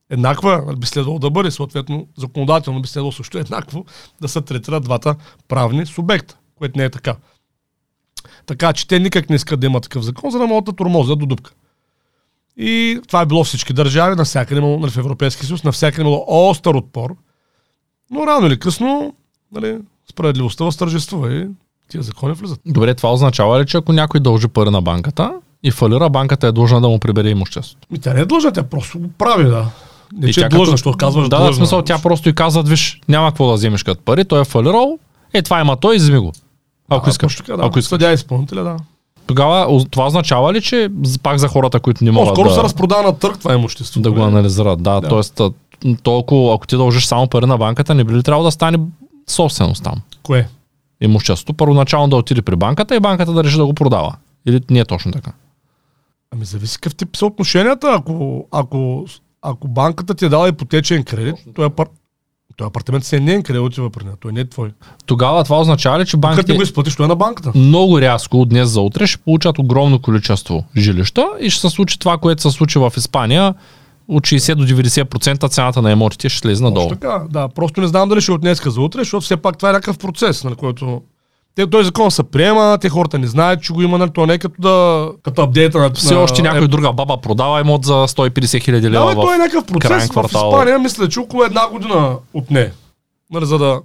Еднаква 0.10 0.64
нали, 0.68 0.76
би 0.76 0.88
следвало 0.88 1.20
да 1.20 1.30
бъде, 1.30 1.52
съответно 1.52 2.08
законодателно 2.18 2.82
би 2.82 2.88
следвало 2.88 3.12
също 3.12 3.38
еднакво 3.38 3.86
да 4.22 4.28
се 4.28 4.42
третират 4.42 4.84
двата 4.84 5.16
правни 5.48 5.86
субекта, 5.86 6.38
което 6.56 6.80
не 6.80 6.86
е 6.86 6.90
така. 6.90 7.16
Така 8.46 8.74
че 8.74 8.88
те 8.88 9.00
никак 9.00 9.30
не 9.30 9.36
искат 9.36 9.60
да 9.60 9.66
има 9.66 9.82
такъв 9.82 10.04
закон, 10.04 10.32
за 10.32 10.40
да 10.40 10.48
могат 10.48 10.66
да 10.66 10.74
тормозят 10.74 11.20
до 11.20 11.26
дупка. 11.26 11.52
И 12.58 13.00
това 13.08 13.22
е 13.22 13.26
било 13.26 13.44
всички 13.44 13.74
държави, 13.74 14.16
навсякъде 14.16 14.60
имало, 14.60 14.80
нали, 14.80 14.92
в 14.92 14.98
Европейския 14.98 15.48
съюз, 15.48 15.64
навсякъде 15.64 16.02
имало 16.02 16.26
остър 16.28 16.74
отпор. 16.74 17.16
Но 18.12 18.28
рано 18.28 18.48
или 18.48 18.60
късно, 18.60 19.14
нали, 19.52 19.78
справедливостта 20.10 20.64
възтържествува 20.64 21.34
и 21.34 21.48
тия 21.90 22.04
закони 22.04 22.34
влизат. 22.34 22.60
Добре, 22.66 22.94
това 22.94 23.14
означава 23.14 23.60
ли, 23.62 23.66
че 23.66 23.78
ако 23.78 23.94
някой 23.94 24.20
дължи 24.20 24.48
пари 24.48 24.70
на 24.70 24.82
банката 24.82 25.34
и 25.64 25.72
фалира, 25.72 26.10
банката 26.10 26.48
е 26.48 26.52
длъжна 26.52 26.82
да 26.82 26.88
му 26.88 27.00
прибере 27.00 27.30
имуществото? 27.30 27.88
Ми 27.92 28.00
тя 28.00 28.14
не 28.14 28.22
е 28.22 28.26
длъжна, 28.26 28.52
тя 28.52 28.64
просто 28.64 29.00
го 29.00 29.08
прави, 29.10 29.44
да. 29.44 29.66
Не, 30.14 30.30
И 30.30 30.34
че 30.34 30.46
е 30.46 30.50
длъжна, 30.50 30.76
като- 30.76 30.94
казваш 30.94 31.30
Да, 31.30 31.38
длъжна. 31.38 31.52
в 31.52 31.56
смисъл 31.56 31.82
тя 31.82 32.00
просто 32.00 32.30
и 32.30 32.36
казват, 32.36 32.70
виж, 32.70 33.02
няма 33.10 33.28
какво 33.28 33.48
да 33.48 33.54
вземеш 33.54 33.84
като 33.84 34.02
пари, 34.02 34.26
той 34.26 34.42
е 34.42 34.46
фалирал, 34.46 35.00
е 35.34 35.42
това 35.42 35.60
има 35.62 35.76
той, 35.76 35.96
изми 35.96 36.18
го. 36.18 36.32
Ако 36.90 37.08
А, 37.08 37.12
искаш. 37.12 37.34
точно 37.34 37.46
така, 37.46 37.58
да. 37.58 37.68
Ако 37.68 37.80
искаш. 37.80 37.90
Съдя 37.90 38.12
изпълнителя, 38.12 38.64
да. 38.64 38.78
Тогава 39.28 39.86
това 39.92 40.06
означава 40.08 40.54
ли, 40.54 40.62
че 40.62 40.90
пак 41.24 41.38
за 41.38 41.48
хората, 41.48 41.80
които 41.80 42.04
не 42.04 42.12
могат 42.12 42.30
По-скоро 42.30 42.50
да, 42.50 42.56
се 42.56 42.64
разпродава 42.64 43.04
на 43.04 43.20
търг 43.20 43.40
това 43.40 43.54
имущество. 43.54 44.02
да 44.02 44.12
го 44.12 44.20
нали? 44.20 44.28
анализират? 44.28 44.84
Да, 44.84 45.02
Да. 45.02 45.10
т.е. 45.10 45.50
то, 46.04 46.20
ако, 46.20 46.60
ти 46.68 46.78
дължиш 46.78 47.06
само 47.06 47.28
пари 47.28 47.46
на 47.46 47.58
банката, 47.58 47.96
не 47.96 48.04
би 48.04 48.14
ли 48.14 48.24
трябвало 48.24 48.46
да 48.46 48.52
стане 48.52 48.78
собственост 49.28 49.84
там? 49.84 49.96
Кое? 50.24 50.48
Имуществото 51.02 51.54
първоначално 51.54 52.08
да 52.08 52.16
отиде 52.16 52.42
при 52.42 52.56
банката 52.56 52.96
и 52.96 53.00
банката 53.00 53.34
да 53.34 53.44
реши 53.44 53.58
да 53.58 53.66
го 53.66 53.74
продава. 53.74 54.16
Или 54.46 54.62
не 54.70 54.80
е 54.80 54.86
точно 54.86 55.12
така? 55.12 55.32
Ами 56.34 56.46
зависи 56.46 56.76
какъв 56.76 56.96
тип 56.96 57.18
са 57.18 57.26
отношенията. 57.26 57.96
Ако, 58.00 58.48
ако, 58.52 59.06
ако 59.42 59.68
банката 59.68 60.14
ти 60.14 60.26
е 60.26 60.30
дала 60.30 60.50
ипотечен 60.50 61.04
кредит, 61.04 61.36
той, 61.56 61.66
апар... 61.66 61.88
той 62.58 62.68
апартамент 62.68 63.06
си 63.06 63.16
е 63.16 63.20
нейн 63.20 63.44
кредит, 63.44 63.62
отива 63.62 63.90
при 63.90 64.04
нея. 64.04 64.16
Той 64.20 64.32
не 64.32 64.40
е 64.40 64.50
твой. 64.50 64.72
Тогава 65.06 65.44
това 65.44 65.60
означава 65.60 66.00
ли, 66.00 66.06
че 66.06 66.12
Като 66.12 66.20
банките 66.20 66.52
ти 66.52 66.58
го 66.58 66.64
изплатиш, 66.64 66.96
той 66.96 67.06
е 67.06 67.10
на 67.10 67.16
банката. 67.16 67.52
много 67.56 68.02
рязко 68.02 68.42
от 68.42 68.50
днес 68.50 68.70
за 68.70 68.82
утре 68.82 69.08
ще 69.08 69.18
получат 69.18 69.60
огромно 69.60 70.00
количество 70.00 70.64
жилища 70.78 71.28
и 71.42 71.50
ще 71.50 71.62
се 71.62 71.70
случи 71.70 72.00
това, 72.00 72.18
което 72.18 72.42
се 72.42 72.52
случи 72.52 72.80
в 72.80 72.94
Испания. 72.98 73.54
От 74.08 74.24
60 74.24 74.56
до 74.56 74.64
90% 74.64 75.50
цената 75.50 75.82
на 75.82 75.92
имотите 75.92 76.30
ще 76.30 76.40
слезе 76.40 76.64
надолу. 76.64 76.90
Точно 76.90 77.00
така, 77.00 77.24
да. 77.30 77.48
Просто 77.48 77.82
не 77.82 77.88
знам 77.88 78.10
дали 78.10 78.22
ще 78.22 78.32
от 78.32 78.42
днеска 78.42 78.72
за 78.72 78.82
утре, 78.82 79.00
защото 79.00 79.22
все 79.22 79.38
пак 79.38 79.58
това 79.58 79.70
е 79.70 79.74
някакъв 79.74 79.98
процес, 79.98 80.44
на 80.44 80.56
който 80.56 81.02
те, 81.56 81.70
този 81.70 81.86
закон 81.86 82.12
се 82.12 82.24
приема, 82.24 82.78
те 82.82 82.90
хората 82.90 83.20
не 83.20 83.28
знаят, 83.28 83.64
че 83.64 83.74
го 83.74 83.82
има, 83.82 83.98
нали, 83.98 84.10
то 84.14 84.26
не 84.26 84.34
е 84.34 84.38
като 84.38 84.62
да, 84.62 85.10
като 85.24 85.42
апдейта 85.42 85.80
на... 85.80 85.90
Все 85.94 86.16
още 86.16 86.42
някой 86.42 86.68
друга 86.68 86.94
баба 86.94 87.18
продава 87.22 87.62
имот 87.62 87.86
за 87.86 87.94
150 87.94 88.62
хиляди 88.64 88.90
Да, 88.90 88.92
лева. 88.92 89.06
бе, 89.06 89.14
в... 89.14 89.22
той 89.22 89.36
е 89.36 89.38
някакъв 89.38 89.66
процес. 89.66 90.10
В. 90.14 90.26
Испания 90.26 90.80
мисля, 90.80 91.10
че 91.10 91.20
около 91.20 91.44
една 91.44 91.70
година 91.70 92.18
отне. 92.34 92.72
Нали, 93.32 93.46
за 93.46 93.58
да, 93.58 93.80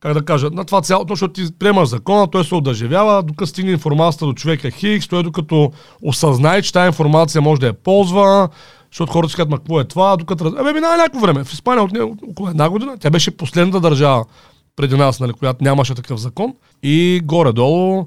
как 0.00 0.14
да 0.14 0.24
кажа, 0.24 0.48
на 0.52 0.64
това 0.64 0.80
цялото, 0.80 1.12
защото 1.12 1.32
ти 1.32 1.46
приемаш 1.58 1.88
закона, 1.88 2.30
той 2.30 2.44
се 2.44 2.54
одържавява, 2.54 3.22
докато 3.22 3.46
стигне 3.46 3.72
информацията 3.72 4.26
до 4.26 4.32
човека 4.32 4.70
Хикс, 4.70 5.08
той 5.08 5.22
докато 5.22 5.72
осъзнае, 6.02 6.62
че 6.62 6.72
тази 6.72 6.86
информация 6.86 7.42
може 7.42 7.60
да 7.60 7.66
я 7.66 7.72
ползва, 7.72 8.48
защото 8.92 9.12
хората 9.12 9.30
си 9.30 9.36
казват, 9.36 9.50
ма 9.50 9.58
какво 9.58 9.80
е 9.80 9.84
това, 9.84 10.16
докато... 10.16 10.46
Абе, 10.46 10.72
минава 10.72 10.96
някакво 10.96 11.20
време. 11.20 11.44
В 11.44 11.52
Испания 11.52 11.84
отне 11.84 12.00
около 12.30 12.48
една 12.48 12.70
година, 12.70 12.96
тя 13.00 13.10
беше 13.10 13.30
последната 13.30 13.80
държава 13.80 14.24
преди 14.78 14.96
нас, 14.96 15.20
нали, 15.20 15.32
която 15.32 15.64
нямаше 15.64 15.94
такъв 15.94 16.20
закон. 16.20 16.54
И 16.82 17.20
горе-долу, 17.24 18.06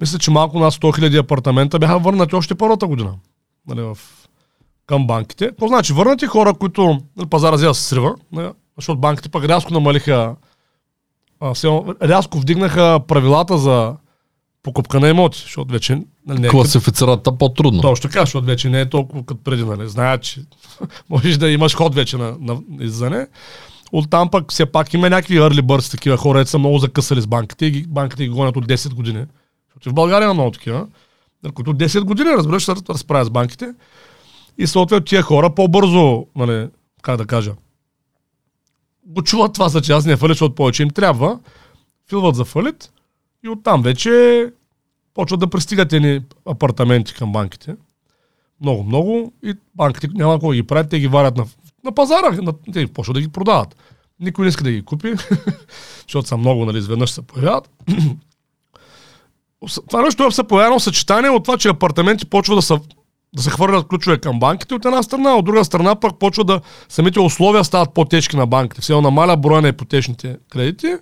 мисля, 0.00 0.18
че 0.18 0.30
малко 0.30 0.58
над 0.58 0.74
100 0.74 1.00
000 1.00 1.18
апартамента 1.18 1.78
бяха 1.78 1.98
върнати 1.98 2.34
още 2.34 2.54
първата 2.54 2.86
година. 2.86 3.14
Нали, 3.66 3.80
в 3.82 3.98
към 4.86 5.06
банките. 5.06 5.48
Какво 5.48 5.68
значи? 5.68 5.92
Върнати 5.92 6.26
хора, 6.26 6.54
които 6.54 7.00
нали, 7.16 7.28
пазара 7.28 7.56
взе 7.56 7.74
се 7.74 7.82
срива, 7.82 8.14
нали, 8.32 8.48
защото 8.76 9.00
банките 9.00 9.28
пък 9.28 9.44
рязко 9.44 9.72
намалиха, 9.72 10.36
а, 11.40 11.54
все, 11.54 11.80
рязко 12.02 12.38
вдигнаха 12.38 13.00
правилата 13.08 13.58
за 13.58 13.94
покупка 14.62 15.00
на 15.00 15.08
имоти, 15.08 15.38
защото 15.38 15.72
вече 15.72 16.02
нали, 16.26 16.40
не 16.40 16.46
е 16.46 16.50
като, 16.50 16.58
Класифицират 16.58 17.28
по-трудно. 17.38 17.80
точно 17.80 18.10
така, 18.10 18.20
защото 18.20 18.46
вече 18.46 18.68
не 18.68 18.80
е 18.80 18.90
толкова 18.90 19.26
като 19.26 19.42
преди, 19.42 19.64
нали. 19.64 19.88
Знаят, 19.88 20.22
че 20.22 20.40
можеш 21.10 21.36
да 21.36 21.50
имаш 21.50 21.74
ход 21.74 21.94
вече 21.94 22.16
на, 22.16 22.36
на 22.40 22.60
иззане. 22.80 23.26
Оттам 23.92 24.30
пък 24.30 24.52
все 24.52 24.66
пак 24.66 24.94
има 24.94 25.10
някакви 25.10 25.38
early 25.38 25.60
birds, 25.60 25.90
такива 25.90 26.16
хора, 26.16 26.46
са 26.46 26.58
много 26.58 26.78
закъсали 26.78 27.20
с 27.20 27.26
банките 27.26 27.66
и 27.66 27.86
банките 27.86 28.24
ги 28.24 28.28
гонят 28.28 28.56
от 28.56 28.66
10 28.66 28.94
години. 28.94 29.26
Защото 29.68 29.90
в 29.90 29.94
България 29.94 30.26
има 30.26 30.34
много 30.34 30.50
такива, 30.50 30.86
които 31.54 31.70
от 31.70 31.76
10 31.76 32.00
години, 32.00 32.30
разбираш, 32.30 32.64
се 32.64 32.74
разправят 32.88 33.26
с 33.26 33.30
банките. 33.30 33.74
И 34.58 34.66
съответно 34.66 35.04
тия 35.04 35.22
хора 35.22 35.54
по-бързо, 35.54 36.26
нали, 36.36 36.68
как 37.02 37.16
да 37.16 37.26
кажа, 37.26 37.54
го 39.06 39.22
чуват 39.22 39.54
това 39.54 39.68
за 39.68 39.80
частния 39.80 40.16
фалит, 40.16 40.34
защото 40.34 40.54
повече 40.54 40.82
им 40.82 40.90
трябва, 40.90 41.38
филват 42.08 42.34
за 42.34 42.44
фалит 42.44 42.92
и 43.44 43.48
оттам 43.48 43.82
вече 43.82 44.44
почват 45.14 45.40
да 45.40 45.50
пристигат 45.50 45.92
едни 45.92 46.20
апартаменти 46.46 47.14
към 47.14 47.32
банките. 47.32 47.76
Много, 48.60 48.84
много. 48.84 49.32
И 49.44 49.54
банките 49.74 50.08
няма 50.14 50.38
да 50.38 50.54
ги 50.54 50.62
правят, 50.62 50.90
те 50.90 51.00
ги 51.00 51.08
варят 51.08 51.36
на, 51.36 51.46
на 51.84 51.92
пазара, 51.92 52.38
на, 52.42 52.52
те 52.72 52.86
почват 52.86 53.14
да 53.14 53.20
ги 53.20 53.28
продават. 53.28 53.76
Никой 54.20 54.44
не 54.44 54.48
иска 54.48 54.64
да 54.64 54.70
ги 54.70 54.84
купи, 54.84 55.14
защото 56.08 56.28
са 56.28 56.36
много, 56.36 56.64
нали, 56.64 56.78
изведнъж 56.78 57.10
се 57.10 57.22
появяват. 57.22 57.70
Това 59.90 60.02
нещо 60.02 60.26
е 60.26 60.30
се 60.30 60.42
появено 60.42 60.80
съчетание 60.80 61.30
от 61.30 61.44
това, 61.44 61.58
че 61.58 61.68
апартаменти 61.68 62.26
почва 62.26 62.54
да 62.54 62.62
са 62.62 62.80
да 63.36 63.42
се 63.42 63.50
хвърлят 63.50 63.88
ключове 63.88 64.18
към 64.18 64.38
банките 64.40 64.74
от 64.74 64.84
една 64.84 65.02
страна, 65.02 65.30
а 65.30 65.34
от 65.34 65.44
друга 65.44 65.64
страна 65.64 65.94
пък 65.94 66.18
почва 66.18 66.44
да 66.44 66.60
самите 66.88 67.20
условия 67.20 67.64
стават 67.64 67.94
по-тежки 67.94 68.36
на 68.36 68.46
банките. 68.46 68.80
Все 68.82 69.00
намаля 69.00 69.36
броя 69.36 69.62
на 69.62 69.68
ипотечните 69.68 70.36
кредити 70.50 70.94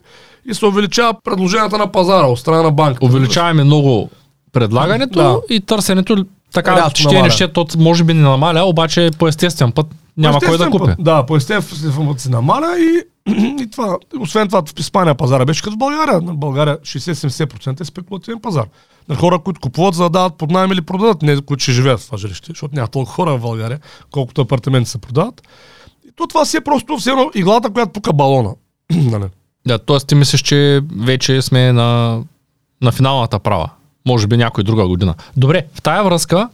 и 0.46 0.54
се 0.54 0.66
увеличава 0.66 1.14
предложенията 1.24 1.78
на 1.78 1.92
пазара 1.92 2.26
от 2.26 2.38
страна 2.38 2.62
на 2.62 2.70
банката. 2.70 3.06
Увеличаваме 3.06 3.64
много 3.64 4.10
предлагането 4.52 5.18
Да. 5.18 5.54
и 5.54 5.60
търсенето 5.60 6.24
така 6.52 6.76
Рязко 6.76 6.98
ще 6.98 7.08
не 7.08 7.14
намаля. 7.14 7.30
ще, 7.30 7.52
то 7.52 7.66
може 7.78 8.04
би 8.04 8.14
не 8.14 8.22
намаля, 8.22 8.64
обаче 8.64 9.10
по 9.18 9.28
естествен 9.28 9.72
път 9.72 9.86
няма 10.16 10.40
кой 10.40 10.58
да 10.58 10.70
купи. 10.70 10.92
Да, 10.98 11.26
по 11.26 11.36
естествен 11.36 12.06
път 12.06 12.20
се 12.20 12.30
намаля 12.30 12.76
и, 12.78 13.02
и 13.62 13.70
това. 13.70 13.96
Освен 14.20 14.48
това, 14.48 14.62
в 14.62 14.80
Испания 14.80 15.14
пазара 15.14 15.44
беше 15.44 15.62
като 15.62 15.76
в 15.76 15.78
България. 15.78 16.20
На 16.20 16.34
България 16.34 16.78
60-70% 16.78 17.80
е 17.80 17.84
спекулативен 17.84 18.40
пазар. 18.40 18.66
На 19.08 19.16
хора, 19.16 19.38
които 19.38 19.60
купуват, 19.60 19.94
за 19.94 20.02
да 20.02 20.10
дават 20.10 20.34
под 20.34 20.50
найем 20.50 20.72
или 20.72 20.80
продадат, 20.80 21.22
не 21.22 21.40
които 21.40 21.62
ще 21.62 21.72
живеят 21.72 22.00
в 22.00 22.06
това 22.06 22.18
жилище, 22.18 22.46
защото 22.48 22.74
няма 22.74 22.88
толкова 22.88 23.14
хора 23.14 23.36
в 23.36 23.40
България, 23.40 23.80
колкото 24.10 24.40
апартаменти 24.40 24.90
се 24.90 24.98
продават. 24.98 25.42
И 26.08 26.10
то 26.16 26.26
това 26.26 26.44
си 26.44 26.56
е 26.56 26.60
просто 26.60 26.96
все 26.96 27.10
едно 27.10 27.30
иглата, 27.34 27.70
която 27.70 27.92
пука 27.92 28.12
балона. 28.12 28.54
нали? 28.90 29.24
Да, 29.66 29.78
т.е. 29.78 29.98
ти 29.98 30.14
мислиш, 30.14 30.42
че 30.42 30.80
вече 30.96 31.42
сме 31.42 31.72
на, 31.72 32.20
на 32.82 32.92
финалната 32.92 33.38
права. 33.38 33.70
Може 34.06 34.26
би 34.26 34.36
някой 34.36 34.64
друга 34.64 34.86
година. 34.86 35.14
Добре, 35.36 35.66
в 35.74 35.82
тая 35.82 36.04
връзка 36.04 36.48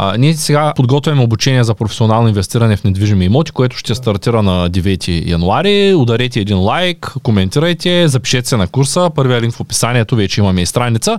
а, 0.00 0.16
ние 0.18 0.34
сега 0.34 0.72
подготвяме 0.76 1.22
обучение 1.22 1.64
за 1.64 1.74
професионално 1.74 2.28
инвестиране 2.28 2.76
в 2.76 2.84
недвижими 2.84 3.24
имоти, 3.24 3.52
което 3.52 3.76
ще 3.76 3.94
стартира 3.94 4.42
на 4.42 4.70
9 4.70 5.28
януари. 5.28 5.94
Ударете 5.94 6.40
един 6.40 6.58
лайк, 6.58 7.14
коментирайте, 7.22 8.08
запишете 8.08 8.48
се 8.48 8.56
на 8.56 8.68
курса. 8.68 9.10
Първия 9.14 9.40
линк 9.40 9.54
в 9.54 9.60
описанието, 9.60 10.16
вече 10.16 10.40
имаме 10.40 10.62
и 10.62 10.66
страница. 10.66 11.18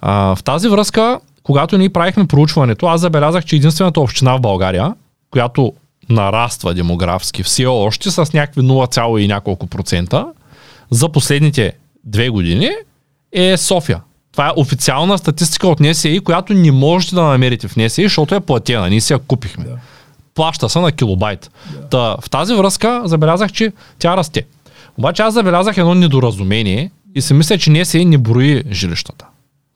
А, 0.00 0.34
в 0.36 0.42
тази 0.42 0.68
връзка, 0.68 1.20
когато 1.42 1.78
ние 1.78 1.88
правихме 1.88 2.26
проучването, 2.26 2.86
аз 2.86 3.00
забелязах, 3.00 3.44
че 3.44 3.56
единствената 3.56 4.00
община 4.00 4.36
в 4.36 4.40
България, 4.40 4.94
която 5.30 5.72
нараства 6.08 6.74
демографски 6.74 7.42
все 7.42 7.66
още 7.66 8.10
с 8.10 8.32
някакви 8.32 8.60
0, 8.60 9.18
и 9.18 9.28
няколко 9.28 9.66
процента 9.66 10.26
за 10.90 11.08
последните 11.08 11.72
две 12.04 12.28
години 12.28 12.70
е 13.32 13.56
София. 13.56 14.00
Това 14.32 14.48
е 14.48 14.52
официална 14.56 15.18
статистика 15.18 15.68
от 15.68 15.80
НСИ, 15.80 16.20
която 16.24 16.54
не 16.54 16.72
можете 16.72 17.14
да 17.14 17.22
намерите 17.22 17.68
в 17.68 17.76
НСИ, 17.76 18.02
защото 18.02 18.34
е 18.34 18.40
платена. 18.40 18.90
Ние 18.90 19.00
си 19.00 19.12
я 19.12 19.18
купихме. 19.18 19.64
Да. 19.64 19.76
Плаща 20.34 20.68
се 20.68 20.78
на 20.78 20.92
килобайт. 20.92 21.50
Та, 21.90 22.16
в 22.20 22.30
тази 22.30 22.54
връзка 22.54 23.02
забелязах, 23.04 23.52
че 23.52 23.72
тя 23.98 24.16
расте. 24.16 24.42
Обаче 24.98 25.22
аз 25.22 25.34
забелязах 25.34 25.76
едно 25.76 25.94
недоразумение 25.94 26.90
и 27.14 27.22
си 27.22 27.34
мисля, 27.34 27.58
че 27.58 27.70
НСИ 27.70 28.04
не 28.04 28.18
брои 28.18 28.62
жилищата. 28.70 29.26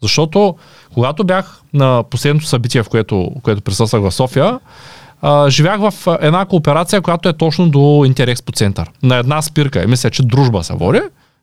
Защото 0.02 0.56
когато 0.94 1.24
бях 1.24 1.60
на 1.72 2.04
последното 2.10 2.46
събитие, 2.46 2.82
в 2.82 2.88
което, 2.88 3.30
което 3.42 3.62
присъствах 3.62 4.02
в 4.02 4.12
София, 4.12 4.58
а, 5.22 5.50
живях 5.50 5.80
в 5.80 6.18
една 6.20 6.44
кооперация, 6.44 7.02
която 7.02 7.28
е 7.28 7.32
точно 7.32 7.68
до 7.68 8.04
Интерекспо 8.06 8.52
център. 8.52 8.90
На 9.02 9.16
една 9.16 9.42
спирка. 9.42 9.84
Мисля, 9.88 10.10
че 10.10 10.22
дружба 10.22 10.64
се 10.64 10.72
води. 10.72 11.00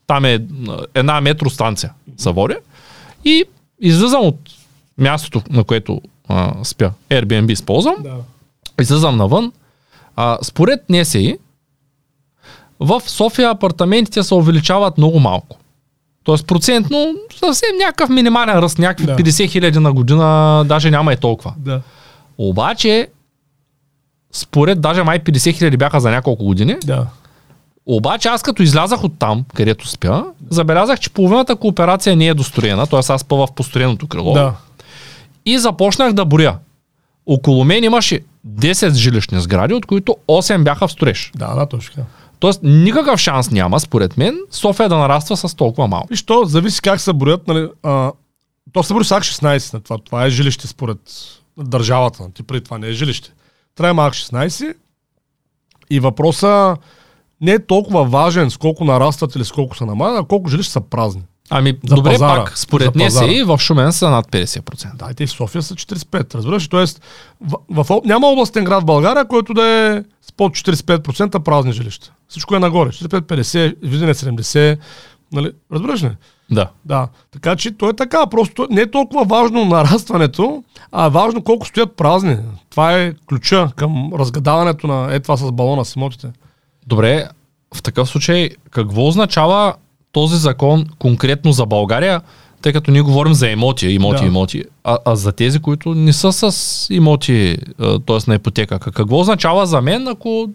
Там 0.07 0.25
е 0.25 0.39
една 0.95 1.21
метростанция 1.21 1.93
се 2.17 2.29
води. 2.29 2.55
И 3.25 3.43
излизам 3.79 4.21
от 4.21 4.39
мястото, 4.97 5.41
на 5.49 5.63
което 5.63 6.01
а, 6.27 6.53
спя. 6.63 6.91
Airbnb 7.09 7.51
използвам. 7.51 7.95
Да. 8.03 8.15
Излизам 8.81 9.17
навън. 9.17 9.51
А, 10.15 10.37
според 10.41 10.89
НСИ, 10.89 11.37
в 12.79 13.01
София 13.05 13.49
апартаментите 13.49 14.23
се 14.23 14.33
увеличават 14.33 14.97
много 14.97 15.19
малко. 15.19 15.57
Тоест 16.23 16.47
процентно 16.47 17.15
съвсем 17.39 17.77
някакъв 17.79 18.09
минимален 18.09 18.59
ръст, 18.59 18.79
някакви 18.79 19.05
Да. 19.05 19.15
50 19.15 19.49
хиляди 19.49 19.79
на 19.79 19.93
година, 19.93 20.63
даже 20.67 20.91
няма 20.91 21.13
и 21.13 21.17
толкова. 21.17 21.53
Да. 21.57 21.81
Обаче, 22.37 23.07
според 24.31 24.81
даже 24.81 25.03
май 25.03 25.19
50 25.19 25.53
хиляди 25.53 25.77
бяха 25.77 25.99
за 25.99 26.11
няколко 26.11 26.43
години, 26.45 26.75
Да. 26.85 27.07
Обаче 27.85 28.27
аз 28.27 28.43
като 28.43 28.63
излязах 28.63 29.03
от 29.03 29.19
там, 29.19 29.45
където 29.55 29.87
спя, 29.87 30.25
забелязах, 30.49 30.99
че 30.99 31.09
половината 31.09 31.55
кооперация 31.55 32.15
не 32.15 32.27
е 32.27 32.33
достроена, 32.33 32.87
т.е. 32.87 32.99
аз 32.99 33.21
спъва 33.21 33.47
в 33.47 33.51
построеното 33.51 34.07
крило. 34.07 34.33
Да. 34.33 34.55
И 35.45 35.57
започнах 35.57 36.13
да 36.13 36.25
боря. 36.25 36.57
Около 37.25 37.63
мен 37.63 37.83
имаше 37.83 38.19
10 38.47 38.93
жилищни 38.93 39.41
сгради, 39.41 39.73
от 39.73 39.85
които 39.85 40.15
8 40.27 40.63
бяха 40.63 40.87
в 40.87 40.91
строеж. 40.91 41.31
Да, 41.35 41.55
да, 41.55 41.65
точно. 41.65 42.05
Тоест 42.39 42.59
никакъв 42.63 43.19
шанс 43.19 43.51
няма, 43.51 43.79
според 43.79 44.17
мен, 44.17 44.39
София 44.51 44.89
да 44.89 44.97
нараства 44.97 45.37
с 45.37 45.55
толкова 45.55 45.87
малко. 45.87 46.07
Виж, 46.09 46.23
то 46.23 46.45
зависи 46.45 46.81
как 46.81 47.01
се 47.01 47.13
броят, 47.13 47.47
нали, 47.47 47.67
а, 47.83 48.11
то 48.73 48.83
се 48.83 48.93
брои 48.93 49.05
с 49.05 49.11
ак 49.11 49.23
16 49.23 49.73
на 49.73 49.79
това. 49.79 49.97
Това 49.97 50.25
е 50.25 50.29
жилище 50.29 50.67
според 50.67 50.99
държавата. 51.57 52.23
Ти 52.33 52.43
преди 52.43 52.63
това 52.63 52.77
не 52.77 52.87
е 52.87 52.91
жилище. 52.91 53.33
Трябва 53.75 54.07
ак 54.07 54.13
16 54.13 54.73
и 55.89 55.99
въпроса 55.99 56.75
не 57.43 57.51
е 57.51 57.65
толкова 57.65 58.03
важен 58.05 58.51
с 58.51 58.57
колко 58.57 58.83
нарастват 58.83 59.35
или 59.35 59.45
с 59.45 59.51
колко 59.51 59.77
са 59.77 59.85
намалят, 59.85 60.23
а 60.23 60.27
колко 60.27 60.49
жилища 60.49 60.71
са 60.71 60.81
празни. 60.81 61.21
Ами, 61.49 61.77
За 61.87 61.95
добре, 61.95 62.11
пазара. 62.11 62.43
пак, 62.43 62.57
според. 62.57 62.95
НСИ 62.95 63.43
в 63.43 63.57
Шумен 63.57 63.91
са 63.91 64.09
над 64.09 64.27
50%. 64.27 64.95
Да, 64.95 65.11
и 65.11 65.13
те 65.13 65.25
в 65.25 65.31
София 65.31 65.61
са 65.61 65.75
45, 65.75 66.35
разбираш? 66.35 66.63
ли? 66.63 66.69
Тоест, 66.69 67.01
в, 67.41 67.83
в, 67.83 68.01
няма 68.05 68.27
областен 68.27 68.63
град 68.63 68.83
в 68.83 68.85
България, 68.85 69.27
който 69.27 69.53
да 69.53 69.65
е 69.65 70.03
с 70.21 70.31
под 70.31 70.53
45% 70.53 71.39
празни 71.39 71.73
жилища. 71.73 72.11
Всичко 72.27 72.55
е 72.55 72.59
нагоре. 72.59 72.89
45-50, 72.89 73.75
виждане 73.83 74.13
70, 74.13 74.77
нали? 75.31 75.51
Разбираш 75.71 76.03
ли? 76.03 76.11
Да. 76.51 76.69
Да, 76.85 77.07
така 77.31 77.55
че 77.55 77.77
то 77.77 77.89
е 77.89 77.93
така. 77.93 78.27
Просто 78.27 78.67
не 78.69 78.81
е 78.81 78.91
толкова 78.91 79.23
важно 79.23 79.65
нарастването, 79.65 80.63
а 80.91 81.05
е 81.05 81.09
важно 81.09 81.43
колко 81.43 81.67
стоят 81.67 81.95
празни. 81.95 82.37
Това 82.69 82.97
е 82.99 83.13
ключа 83.29 83.71
към 83.75 84.13
разгадаването 84.13 84.87
на 84.87 85.15
е 85.15 85.19
това 85.19 85.37
с 85.37 85.51
балона 85.51 85.85
с 85.85 85.95
имотите. 85.95 86.27
Добре, 86.87 87.27
в 87.75 87.81
такъв 87.83 88.09
случай, 88.09 88.49
какво 88.71 89.07
означава 89.07 89.73
този 90.11 90.37
закон 90.37 90.85
конкретно 90.99 91.51
за 91.51 91.65
България, 91.65 92.21
тъй 92.61 92.73
като 92.73 92.91
ние 92.91 93.01
говорим 93.01 93.33
за 93.33 93.47
имоти, 93.49 93.87
имоти, 93.87 94.21
Да. 94.21 94.27
имоти, 94.27 94.63
а, 94.83 94.97
а 95.05 95.15
за 95.15 95.31
тези, 95.31 95.59
които 95.59 95.95
не 95.95 96.13
са 96.13 96.51
с 96.51 96.87
имоти, 96.93 97.57
т.е. 98.07 98.17
на 98.27 98.35
ипотека, 98.35 98.79
как- 98.79 98.93
какво 98.93 99.19
означава 99.19 99.65
за 99.65 99.81
мен, 99.81 100.07
ако 100.07 100.49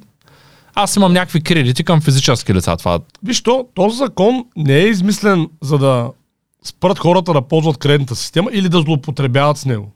аз 0.75 0.97
имам 0.97 1.13
някакви 1.13 1.41
кредити 1.41 1.85
към 1.85 2.01
физически 2.01 2.55
лица? 2.55 2.77
Това 2.77 2.99
Виж, 3.23 3.43
то, 3.43 3.67
този 3.75 3.97
закон 3.97 4.45
не 4.57 4.75
е 4.77 4.89
измислен 4.89 5.49
за 5.63 5.79
да 5.79 6.11
спрат 6.65 6.99
хората 6.99 7.33
да 7.33 7.43
ползват 7.43 7.77
кредитната 7.79 8.17
система 8.17 8.51
или 8.53 8.69
да 8.69 8.81
злоупотребяват 8.81 9.57
с 9.59 9.65
него. 9.65 9.93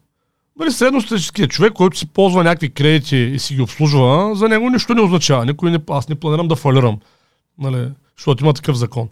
Нали, 0.63 0.73
средностатическият 0.73 1.51
човек, 1.51 1.73
който 1.73 1.99
си 1.99 2.07
ползва 2.07 2.45
някакви 2.45 2.71
кредити 2.71 3.17
и 3.17 3.39
си 3.39 3.55
ги 3.55 3.63
обслужва, 3.63 4.35
за 4.35 4.49
него 4.49 4.71
нищо 4.71 4.95
не 4.95 5.01
означава. 5.01 5.47
Никой 5.47 5.71
не, 5.71 5.79
аз 5.91 6.09
не 6.09 6.15
планирам 6.15 6.49
да 6.49 6.57
фалирам, 6.57 6.99
нали, 7.59 7.89
защото 8.19 8.45
има 8.45 8.53
такъв 8.53 8.77
закон. 8.77 9.09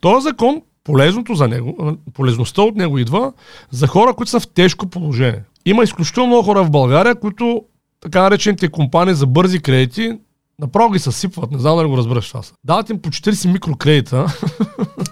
Този 0.00 0.24
закон, 0.24 0.62
полезното 0.84 1.34
за 1.34 1.48
него, 1.48 1.96
полезността 2.14 2.62
от 2.62 2.76
него 2.76 2.98
идва 2.98 3.32
за 3.70 3.86
хора, 3.86 4.14
които 4.14 4.30
са 4.30 4.40
в 4.40 4.48
тежко 4.48 4.86
положение. 4.86 5.42
Има 5.66 5.84
изключително 5.84 6.26
много 6.26 6.42
хора 6.42 6.64
в 6.64 6.70
България, 6.70 7.14
които 7.14 7.62
така 8.00 8.22
наречените 8.22 8.68
компании 8.68 9.14
за 9.14 9.26
бързи 9.26 9.58
кредити 9.58 10.12
направо 10.58 10.90
ги 10.90 10.98
съсипват. 10.98 11.50
Не 11.50 11.58
знам 11.58 11.76
дали 11.76 11.88
го 11.88 11.96
разбираш 11.96 12.28
това. 12.28 12.42
Дават 12.64 12.90
им 12.90 13.02
по 13.02 13.08
40 13.08 13.52
микрокредита 13.52 14.26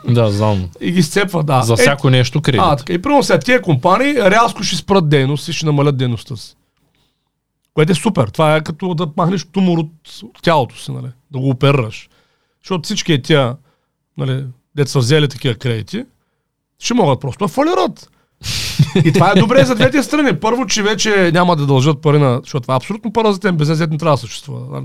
да, 0.08 0.30
знам. 0.30 0.68
и 0.80 0.92
ги 0.92 1.02
сцепват. 1.02 1.46
Да. 1.46 1.62
За 1.62 1.76
всяко 1.76 2.10
нещо 2.10 2.42
кредит. 2.42 2.60
А, 2.64 2.76
така. 2.76 2.92
И 2.92 3.02
примерно 3.02 3.22
сега 3.22 3.38
тия 3.38 3.62
компании 3.62 4.14
рязко 4.14 4.62
ще 4.62 4.76
спрат 4.76 5.08
дейност 5.08 5.48
и 5.48 5.52
ще 5.52 5.66
намалят 5.66 5.96
дейността 5.96 6.36
си. 6.36 6.56
Което 7.74 7.92
е 7.92 7.94
супер. 7.94 8.28
Това 8.28 8.56
е 8.56 8.62
като 8.62 8.94
да 8.94 9.08
махнеш 9.16 9.44
тумор 9.44 9.78
от, 9.78 9.92
от 10.22 10.42
тялото 10.42 10.78
си, 10.78 10.92
нали? 10.92 11.08
Да 11.30 11.38
го 11.38 11.50
оперираш. 11.50 12.08
Защото 12.62 12.82
всички 12.82 13.12
е 13.12 13.22
тия, 13.22 13.56
нали, 14.18 14.44
деца 14.76 14.90
са 14.90 14.98
взели 14.98 15.28
такива 15.28 15.54
кредити, 15.54 16.04
ще 16.78 16.94
могат 16.94 17.20
просто 17.20 17.44
да 17.44 17.48
фалират. 17.48 18.08
И 19.04 19.12
това 19.12 19.30
е 19.30 19.40
добре 19.40 19.64
за 19.64 19.74
двете 19.74 20.02
страни. 20.02 20.40
Първо, 20.40 20.66
че 20.66 20.82
вече 20.82 21.30
няма 21.34 21.56
да 21.56 21.66
дължат 21.66 22.02
пари 22.02 22.18
на... 22.18 22.40
Защото 22.42 22.62
това 22.62 22.74
е 22.74 22.76
абсолютно 22.76 23.12
паразитен 23.12 23.56
бизнес, 23.56 23.80
не 23.80 23.98
трябва 23.98 24.16
да 24.16 24.20
съществува. 24.20 24.82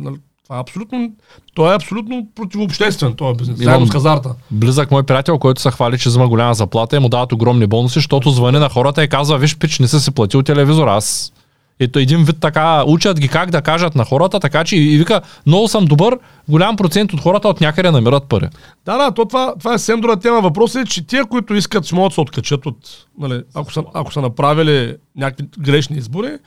Това 0.47 0.57
е 0.57 0.61
абсолютно... 0.61 1.11
Той 1.55 1.71
е 1.71 1.75
абсолютно 1.75 2.27
противообществен, 2.35 3.13
този 3.13 3.37
бизнес. 3.37 3.57
Имам- 3.57 3.65
Заедно 3.65 3.87
с 3.87 3.91
хазарта. 3.91 4.35
Близък 4.51 4.91
мой 4.91 5.03
приятел, 5.03 5.39
който 5.39 5.61
се 5.61 5.71
хвали, 5.71 5.99
че 5.99 6.09
взема 6.09 6.27
голяма 6.27 6.53
заплата 6.53 6.95
и 6.95 6.99
му 6.99 7.09
дават 7.09 7.31
огромни 7.31 7.67
бонуси, 7.67 7.93
защото 7.93 8.29
звъни 8.29 8.59
на 8.59 8.69
хората 8.69 9.03
и 9.03 9.07
казва, 9.07 9.37
виж 9.37 9.57
пич, 9.57 9.79
не 9.79 9.87
си 9.87 9.99
си 9.99 10.11
платил 10.11 10.43
телевизора. 10.43 10.93
Аз 10.93 11.33
ето 11.79 11.99
един 11.99 12.23
вид 12.23 12.35
така, 12.39 12.83
учат 12.87 13.19
ги 13.19 13.27
как 13.27 13.51
да 13.51 13.61
кажат 13.61 13.95
на 13.95 14.05
хората, 14.05 14.39
така 14.39 14.63
че 14.63 14.77
и, 14.77 14.97
вика, 14.97 15.21
много 15.45 15.67
съм 15.67 15.85
добър, 15.85 16.19
голям 16.49 16.75
процент 16.75 17.13
от 17.13 17.21
хората 17.21 17.47
от 17.47 17.61
някъде 17.61 17.91
намират 17.91 18.23
пари. 18.23 18.47
Да, 18.85 18.97
да, 18.97 19.11
то 19.11 19.25
това, 19.25 19.53
това 19.59 19.73
е 19.73 19.77
съвсем 19.77 20.01
друга 20.01 20.15
тема. 20.15 20.41
Въпросът 20.41 20.87
е, 20.87 20.89
че 20.89 21.07
тия, 21.07 21.25
които 21.25 21.55
искат, 21.55 21.85
ще 21.85 21.95
могат 21.95 22.09
да 22.09 22.13
се 22.13 22.21
откачат 22.21 22.65
от, 22.65 22.77
нали, 23.19 23.43
ако, 23.55 23.73
са, 23.73 23.83
ако 23.93 24.13
са 24.13 24.21
направили 24.21 24.95
някакви 25.15 25.47
грешни 25.59 25.97
избори, 25.97 26.37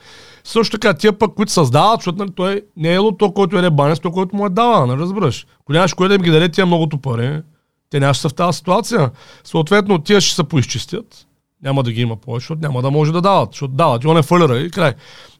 също 0.43 0.77
така 0.77 0.93
тия 0.93 1.13
пък, 1.13 1.33
които 1.33 1.51
създават, 1.51 1.99
защото 1.99 2.17
нали, 2.17 2.31
той 2.35 2.61
не 2.77 2.93
е 2.93 2.99
то, 3.19 3.31
който 3.31 3.57
е 3.57 3.69
банец, 3.69 3.99
той, 3.99 4.11
който 4.11 4.35
му 4.35 4.45
е 4.45 4.49
дава, 4.49 4.87
нали 4.87 4.99
разбираш? 4.99 5.45
Ако 5.61 5.73
нямаш 5.73 5.93
кой 5.93 6.07
да 6.07 6.15
им 6.15 6.21
ги 6.21 6.31
даде 6.31 6.49
тия 6.49 6.65
многото 6.65 6.97
пари, 6.97 7.41
те 7.89 7.99
нямаше 7.99 8.21
са 8.21 8.29
в 8.29 8.33
тази 8.33 8.57
ситуация. 8.57 9.11
Съответно, 9.43 9.99
тия 9.99 10.21
ще 10.21 10.35
се 10.35 10.43
поизчистят, 10.43 11.27
няма 11.63 11.83
да 11.83 11.91
ги 11.91 12.01
има 12.01 12.15
повече, 12.15 12.43
защото 12.43 12.61
няма 12.61 12.81
да 12.81 12.91
може 12.91 13.11
да 13.11 13.21
дават, 13.21 13.49
защото 13.51 13.73
дават, 13.73 14.03
и 14.03 14.07
он 14.07 14.17
е 14.17 14.23
фалира 14.23 14.59
и 14.59 14.71
край. 14.71 14.93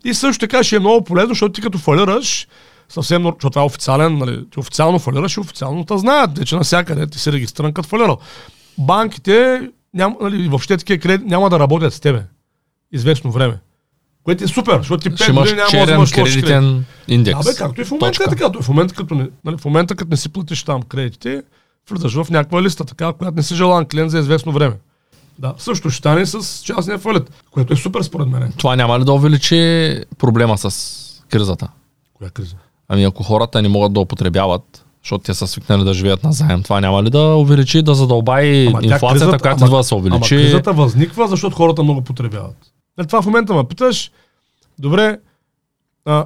И 0.05 0.13
също 0.13 0.39
така 0.39 0.63
ще 0.63 0.75
е 0.75 0.79
много 0.79 1.03
полезно, 1.03 1.29
защото 1.29 1.53
ти 1.53 1.61
като 1.61 1.77
фалираш, 1.77 2.47
съвсем, 2.89 3.23
защото 3.23 3.49
това 3.49 3.61
е 3.61 3.65
официален, 3.65 4.17
нали, 4.17 4.49
ти 4.49 4.59
официално 4.59 4.99
фалираш 4.99 5.37
и 5.37 5.39
официално 5.39 5.85
те 5.85 5.97
знаят, 5.97 6.37
вече 6.37 6.55
навсякъде 6.55 7.07
ти 7.07 7.19
си 7.19 7.31
регистриран 7.31 7.73
като 7.73 7.89
фалирал. 7.89 8.17
Банките, 8.77 9.69
няма, 9.93 10.15
нали, 10.21 10.47
въобще 10.47 10.77
такива 10.77 10.99
кредити 10.99 11.29
няма 11.29 11.49
да 11.49 11.59
работят 11.59 11.93
с 11.93 11.99
тебе 11.99 12.23
известно 12.91 13.31
време. 13.31 13.57
Което 14.23 14.43
е 14.43 14.47
супер, 14.47 14.77
защото 14.77 15.03
ти 15.03 15.11
5 15.11 15.23
Ще 15.23 15.31
имаш 15.31 15.49
години 15.49 15.57
няма 15.57 15.65
да 15.65 15.71
черен 15.71 15.95
имаш 15.95 16.09
лош 16.09 16.15
кредит. 16.15 16.33
кредитен 16.33 16.85
индекс. 17.07 17.45
Да, 17.45 17.51
бе, 17.51 17.57
както 17.57 17.81
и 17.81 17.85
в 17.85 17.91
момента 17.91 18.17
Точка. 18.17 18.23
е 18.23 18.35
така. 18.35 18.51
Той 18.51 18.61
в 18.61 18.69
момента, 18.69 18.95
като 18.95 19.15
не, 19.15 19.29
нали, 19.45 19.57
в 19.57 19.65
момента, 19.65 19.95
като 19.95 20.09
не 20.09 20.17
си 20.17 20.29
платиш 20.29 20.63
там 20.63 20.81
кредитите, 20.83 21.43
влизаш 21.89 22.13
в 22.13 22.29
някаква 22.29 22.61
листа, 22.61 22.85
така, 22.85 23.13
която 23.13 23.35
не 23.35 23.43
си 23.43 23.55
желан 23.55 23.85
клиент 23.85 24.11
за 24.11 24.19
известно 24.19 24.51
време. 24.51 24.75
Да, 25.39 25.53
също 25.57 25.89
ще 25.89 25.97
стане 25.97 26.25
с 26.25 26.63
частния 26.63 26.97
фалит, 26.97 27.23
което 27.51 27.73
е 27.73 27.77
супер 27.77 28.01
според 28.01 28.27
мен. 28.27 28.53
Това 28.57 28.75
няма 28.75 28.99
ли 28.99 29.03
да 29.03 29.13
увеличи 29.13 29.55
проблема 30.17 30.57
с 30.57 31.21
кризата? 31.29 31.67
Коя 32.13 32.29
криза? 32.29 32.55
Ами 32.87 33.03
ако 33.03 33.23
хората 33.23 33.61
не 33.61 33.67
могат 33.67 33.93
да 33.93 33.99
употребяват, 33.99 34.85
защото 35.03 35.23
те 35.23 35.33
са 35.33 35.47
свикнали 35.47 35.83
да 35.83 35.93
живеят 35.93 36.23
на 36.23 36.31
заем, 36.31 36.63
това 36.63 36.81
няма 36.81 37.03
ли 37.03 37.09
да 37.09 37.35
увеличи, 37.35 37.81
да 37.81 37.95
задълбаи 37.95 38.67
Ама 38.67 38.79
инфлацията, 38.83 39.09
кризата- 39.09 39.39
която 39.39 39.57
ама- 39.57 39.65
идва 39.65 39.77
да 39.77 39.83
се 39.83 39.95
Ама 39.95 39.99
увеличи? 39.99 40.35
кризата 40.35 40.73
възниква, 40.73 41.27
защото 41.27 41.55
хората 41.55 41.83
много 41.83 42.01
потребяват. 42.01 42.55
Нали, 42.97 43.07
това 43.07 43.21
в 43.21 43.25
момента 43.25 43.53
ме 43.53 43.63
питаш, 43.63 44.11
добре, 44.79 45.19
а, 46.05 46.25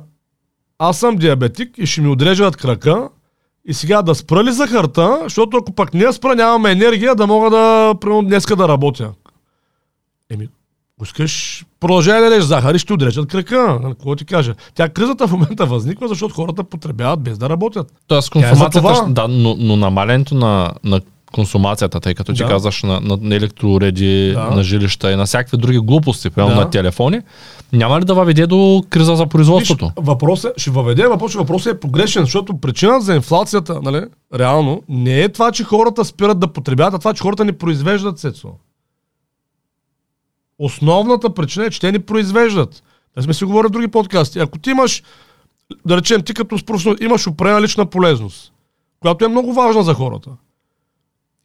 аз 0.79 0.97
съм 0.97 1.15
диабетик 1.15 1.77
и 1.77 1.85
ще 1.85 2.01
ми 2.01 2.07
отрежат 2.09 2.55
крака 2.55 3.09
и 3.67 3.73
сега 3.73 4.01
да 4.01 4.15
спра 4.15 4.43
ли 4.43 4.51
захарта, 4.51 5.19
защото 5.23 5.57
ако 5.57 5.71
пък 5.71 5.93
не 5.93 6.13
спра, 6.13 6.35
нямаме 6.35 6.71
енергия 6.71 7.15
да 7.15 7.27
мога 7.27 7.49
да, 7.49 7.95
примерно, 8.01 8.21
днеска 8.21 8.55
да 8.55 8.67
работя. 8.67 9.11
Еми, 10.31 10.47
ако 10.97 11.05
искаш, 11.05 11.65
продължай 11.79 12.19
да 12.19 12.25
ядеш 12.25 12.43
захар 12.43 12.75
и 12.75 12.79
ще 12.79 12.93
отрежат 12.93 13.27
крака. 13.27 13.79
Нали, 13.81 13.93
Какво 13.93 14.15
ти 14.15 14.25
кажа? 14.25 14.55
Тя 14.75 14.89
кризата 14.89 15.27
в 15.27 15.31
момента 15.31 15.65
възниква, 15.65 16.07
защото 16.07 16.35
хората 16.35 16.63
потребяват 16.63 17.19
без 17.19 17.37
да 17.37 17.49
работят. 17.49 17.93
Тоест 18.07 18.27
е 18.27 18.31
консумацията, 18.31 18.77
това. 18.77 18.95
ще- 18.95 19.05
да, 19.07 19.27
но, 19.27 19.55
но 19.59 19.75
намалянето 19.75 20.35
на, 20.35 20.71
на 20.83 21.01
консумацията, 21.31 21.99
тъй 21.99 22.15
като 22.15 22.33
ти 22.33 22.43
Да. 22.43 22.47
казаш 22.49 22.83
на, 22.83 22.99
на, 23.01 23.17
на 23.21 23.35
електроуреди, 23.35 24.31
Да. 24.33 24.43
на 24.43 24.63
жилища 24.63 25.11
и 25.11 25.15
на 25.15 25.25
всякакви 25.25 25.57
други 25.57 25.77
глупости, 25.79 26.29
примерно 26.29 26.55
Да. 26.55 26.61
на 26.61 26.69
телефони, 26.69 27.21
няма 27.75 27.99
ли 28.01 28.05
да 28.05 28.13
въведе 28.13 28.47
до 28.47 28.83
криза 28.89 29.15
за 29.15 29.27
производството? 29.27 29.85
Виж, 29.85 29.93
въпросът, 29.97 30.59
ще 30.59 30.71
въведе 30.71 31.07
въпрос, 31.07 31.31
че 31.31 31.37
въпросът 31.37 31.75
е 31.75 31.79
погрешен, 31.79 32.23
защото 32.23 32.57
причината 32.57 33.01
за 33.01 33.15
инфлацията, 33.15 33.81
нали, 33.81 34.05
реално, 34.33 34.83
не 34.89 35.21
е 35.21 35.29
това, 35.29 35.51
че 35.51 35.63
хората 35.63 36.05
спират 36.05 36.39
да 36.39 36.47
потребяват, 36.47 36.93
а 36.93 36.99
това, 36.99 37.13
че 37.13 37.23
хората 37.23 37.45
не 37.45 37.57
произвеждат 37.57 38.19
сецо. 38.19 38.49
Основната 40.59 41.33
причина 41.33 41.65
е, 41.65 41.69
че 41.69 41.79
те 41.79 41.91
не 41.91 42.05
произвеждат. 42.05 42.83
Да 43.15 43.23
сме 43.23 43.33
си 43.33 43.45
говорили 43.45 43.71
други 43.71 43.87
подкасти. 43.87 44.39
Ако 44.39 44.59
ти 44.59 44.69
имаш, 44.69 45.03
да 45.85 45.97
речем, 45.97 46.21
ти 46.21 46.33
като 46.33 46.65
професионал, 46.65 46.97
имаш 47.01 47.27
определена 47.27 47.61
лична 47.61 47.85
полезност, 47.85 48.53
която 48.99 49.25
е 49.25 49.27
много 49.27 49.53
важна 49.53 49.83
за 49.83 49.93
хората. 49.93 50.29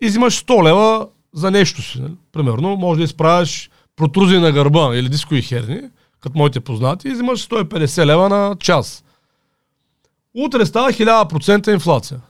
И 0.01 0.07
взимаш 0.07 0.45
100 0.45 0.64
лева 0.64 1.07
за 1.35 1.51
нещо 1.51 1.83
си. 1.83 2.01
Нали? 2.01 2.12
Примерно, 2.33 2.77
може 2.77 2.99
да 2.99 3.05
изправиш 3.05 3.71
протрузии 3.97 4.38
на 4.38 4.53
гърба 4.53 4.95
или 4.95 5.09
дискови 5.09 5.43
херни, 5.43 5.81
като 6.20 6.38
моите 6.38 6.61
познати, 6.61 7.09
и 7.09 7.12
взимаш 7.12 7.48
150 7.48 8.06
лева 8.06 8.28
на 8.28 8.56
час. 8.61 9.04
Утре 10.35 10.66
става 10.66 10.92
1000% 10.92 11.72
инфлация. 11.72 12.20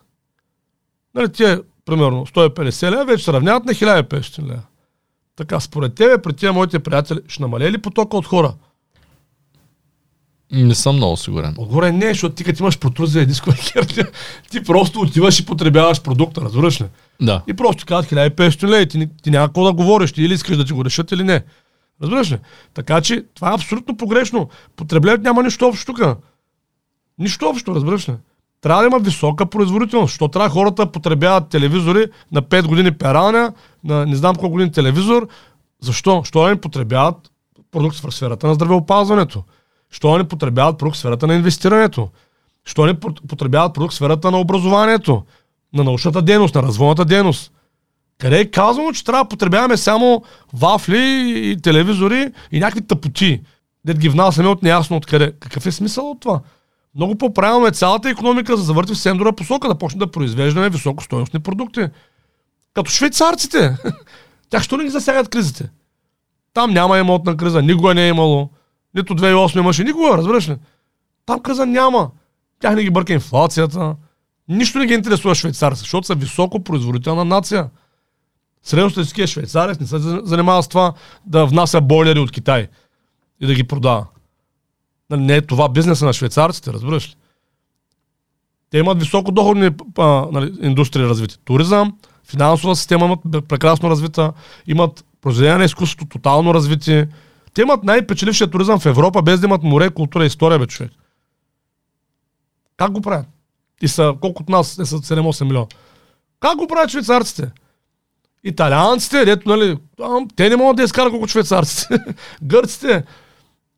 Нали, 1.14 1.32
тия 1.32 1.62
примерно 1.84 2.26
150 2.26 2.90
лева, 2.90 3.04
вече 3.04 3.24
се 3.24 3.32
равняват 3.32 3.64
на 3.64 3.72
1500 3.74 4.42
лева. 4.42 4.62
Така, 5.36 5.60
според 5.60 5.94
тебе, 5.94 6.22
при 6.22 6.32
тия 6.32 6.52
моите 6.52 6.78
приятели, 6.78 7.20
ще 7.28 7.42
намалее 7.42 7.72
ли 7.72 7.78
потока 7.78 8.16
от 8.16 8.26
хора? 8.26 8.54
Не 10.52 10.74
съм 10.74 10.96
много 10.96 11.16
сигурен. 11.16 11.54
Отгоре 11.58 11.92
не, 11.92 12.08
защото 12.08 12.34
ти 12.34 12.44
като 12.44 12.62
имаш 12.62 12.78
протрузия 12.78 13.26
дискова 13.26 13.56
херня, 13.56 14.10
ти 14.50 14.62
просто 14.62 15.00
отиваш 15.00 15.40
и 15.40 15.46
потребяваш 15.46 16.02
продукта, 16.02 16.40
разбираш 16.40 16.80
ли? 16.80 16.84
Да. 17.20 17.42
И 17.46 17.54
просто 17.54 17.86
казват 17.86 18.10
1500 18.10 18.62
лева 18.64 18.82
и 18.82 18.88
ти, 18.88 19.08
ти 19.22 19.30
няма 19.30 19.48
какво 19.48 19.64
да 19.64 19.72
говориш, 19.72 20.12
ти 20.12 20.22
или 20.22 20.34
искаш 20.34 20.56
да 20.56 20.64
ти 20.64 20.72
го 20.72 20.84
решат 20.84 21.12
или 21.12 21.24
не. 21.24 21.42
Разбираш 22.02 22.32
ли? 22.32 22.38
Така 22.74 23.00
че 23.00 23.24
това 23.34 23.50
е 23.50 23.54
абсолютно 23.54 23.96
погрешно. 23.96 24.48
Потреблението 24.76 25.22
няма 25.22 25.42
нищо 25.42 25.66
общо 25.66 25.92
тук. 25.92 26.16
Нищо 27.18 27.48
общо, 27.48 27.74
разбираш 27.74 28.08
ли? 28.08 28.14
Трябва 28.60 28.82
да 28.82 28.86
има 28.86 28.98
висока 28.98 29.46
производителност. 29.46 30.14
Що 30.14 30.28
трябва 30.28 30.50
хората 30.50 30.84
да 30.84 30.92
потребяват 30.92 31.48
телевизори 31.48 32.06
на 32.32 32.42
5 32.42 32.66
години 32.66 32.92
пералня, 32.92 33.52
на 33.84 34.06
не 34.06 34.16
знам 34.16 34.36
колко 34.36 34.50
години 34.50 34.72
телевизор. 34.72 35.28
Защо? 35.80 36.22
Що 36.24 36.42
да 36.42 36.48
не 36.48 36.60
потребяват 36.60 37.16
продукт 37.70 37.96
в 37.96 38.12
сферата 38.12 38.46
на 38.46 38.54
здравеопазването? 38.54 39.44
Що 39.90 40.18
не 40.18 40.28
потребяват 40.28 40.78
продукт 40.78 40.96
в 40.96 40.98
сферата 40.98 41.26
на 41.26 41.34
инвестирането? 41.34 42.10
Що 42.64 42.86
не 42.86 43.00
потребяват 43.00 43.74
продукт 43.74 43.92
в 43.92 43.96
сферата 43.96 44.30
на 44.30 44.38
образованието? 44.38 45.22
На 45.72 45.84
научната 45.84 46.22
дейност, 46.22 46.54
на 46.54 46.62
развойната 46.62 47.04
дейност? 47.04 47.52
Къде 48.20 48.40
е 48.40 48.50
казано, 48.50 48.92
че 48.92 49.04
трябва 49.04 49.24
да 49.24 49.28
потребяваме 49.28 49.76
само 49.76 50.22
вафли 50.52 51.32
и 51.36 51.56
телевизори 51.62 52.32
и 52.52 52.60
някакви 52.60 52.86
тъпоти, 52.86 53.40
дед 53.84 53.98
ги 53.98 54.08
внасяме 54.08 54.48
от 54.48 54.62
неясно 54.62 54.96
откъде. 54.96 55.32
Какъв 55.40 55.66
е 55.66 55.72
смисъл 55.72 56.10
от 56.10 56.20
това? 56.20 56.40
Много 56.94 57.14
по-правилно 57.14 57.66
е 57.66 57.70
цялата 57.70 58.10
економика 58.10 58.56
да 58.56 58.62
завърти 58.62 58.92
в 58.92 58.96
съвсем 58.96 59.18
посока, 59.36 59.68
да 59.68 59.74
почне 59.74 59.98
да 59.98 60.10
произвеждаме 60.10 60.70
високостоеностни 60.70 61.40
продукти. 61.40 61.86
Като 62.74 62.90
швейцарците. 62.90 63.76
Тях 64.50 64.62
що 64.62 64.76
не 64.76 64.84
ги 64.84 64.90
засягат 64.90 65.28
кризите? 65.28 65.70
Там 66.54 66.70
няма 66.70 66.98
имотна 66.98 67.36
криза, 67.36 67.62
никога 67.62 67.94
не 67.94 68.04
е 68.04 68.08
имало. 68.08 68.50
Нито 68.94 69.14
2008 69.14 69.58
имаше, 69.58 69.84
никога, 69.84 70.16
разбираш 70.16 70.48
ли? 70.48 70.56
Там 71.26 71.40
криза 71.40 71.66
няма. 71.66 72.10
Тях 72.60 72.74
не 72.74 72.82
ги 72.82 72.90
бърка 72.90 73.12
инфлацията. 73.12 73.96
Нищо 74.48 74.78
не 74.78 74.86
ги 74.86 74.94
интересува 74.94 75.34
швейцарците, 75.34 75.84
защото 75.84 76.06
са 76.06 76.14
високо 76.14 76.64
производителна 76.64 77.24
нация. 77.24 77.68
Средностатистическия 78.62 79.26
швейцарец 79.26 79.80
не 79.80 79.86
се 79.86 79.98
занимава 79.98 80.62
с 80.62 80.68
това 80.68 80.92
да 81.26 81.46
внася 81.46 81.80
бойлери 81.80 82.18
от 82.18 82.30
Китай 82.30 82.68
и 83.40 83.46
да 83.46 83.54
ги 83.54 83.64
продава. 83.64 84.06
Нали, 85.10 85.20
не 85.20 85.36
е 85.36 85.46
това 85.46 85.68
бизнеса 85.68 86.04
на 86.04 86.12
швейцарците, 86.12 86.72
разбираш 86.72 87.08
ли? 87.08 87.14
Те 88.70 88.78
имат 88.78 89.00
високо 89.00 89.32
доходни 89.32 89.70
а, 89.98 90.26
нали, 90.32 90.52
индустрии 90.60 91.04
развити. 91.04 91.38
Туризъм, 91.44 91.98
финансова 92.24 92.76
система 92.76 93.04
имат 93.04 93.48
прекрасно 93.48 93.90
развита, 93.90 94.32
имат 94.66 95.04
произведение 95.20 95.58
на 95.58 95.64
изкуството 95.64 96.06
тотално 96.06 96.54
развити. 96.54 97.06
Те 97.54 97.62
имат 97.62 97.84
най-печелившия 97.84 98.50
туризъм 98.50 98.80
в 98.80 98.86
Европа, 98.86 99.22
без 99.22 99.40
да 99.40 99.46
имат 99.46 99.62
море, 99.62 99.90
култура 99.90 100.24
и 100.24 100.26
история, 100.26 100.58
бе, 100.58 100.66
човек. 100.66 100.92
Как 102.76 102.92
го 102.92 103.00
правят? 103.00 103.26
И 103.82 103.88
са, 103.88 104.14
колко 104.20 104.42
от 104.42 104.48
нас, 104.48 104.78
не 104.78 104.86
са 104.86 104.98
7-8 104.98 105.44
милиона. 105.44 105.66
Как 106.40 106.56
го 106.56 106.66
правят 106.66 106.90
швейцарците? 106.90 107.50
Италианците, 108.44 109.24
дето, 109.24 109.48
нали, 109.48 109.76
те 110.36 110.48
не 110.48 110.56
могат 110.56 110.76
да 110.76 110.82
изкарат 110.82 111.10
колко 111.10 111.28
швейцарците. 111.28 111.98
Гърците, 112.42 113.04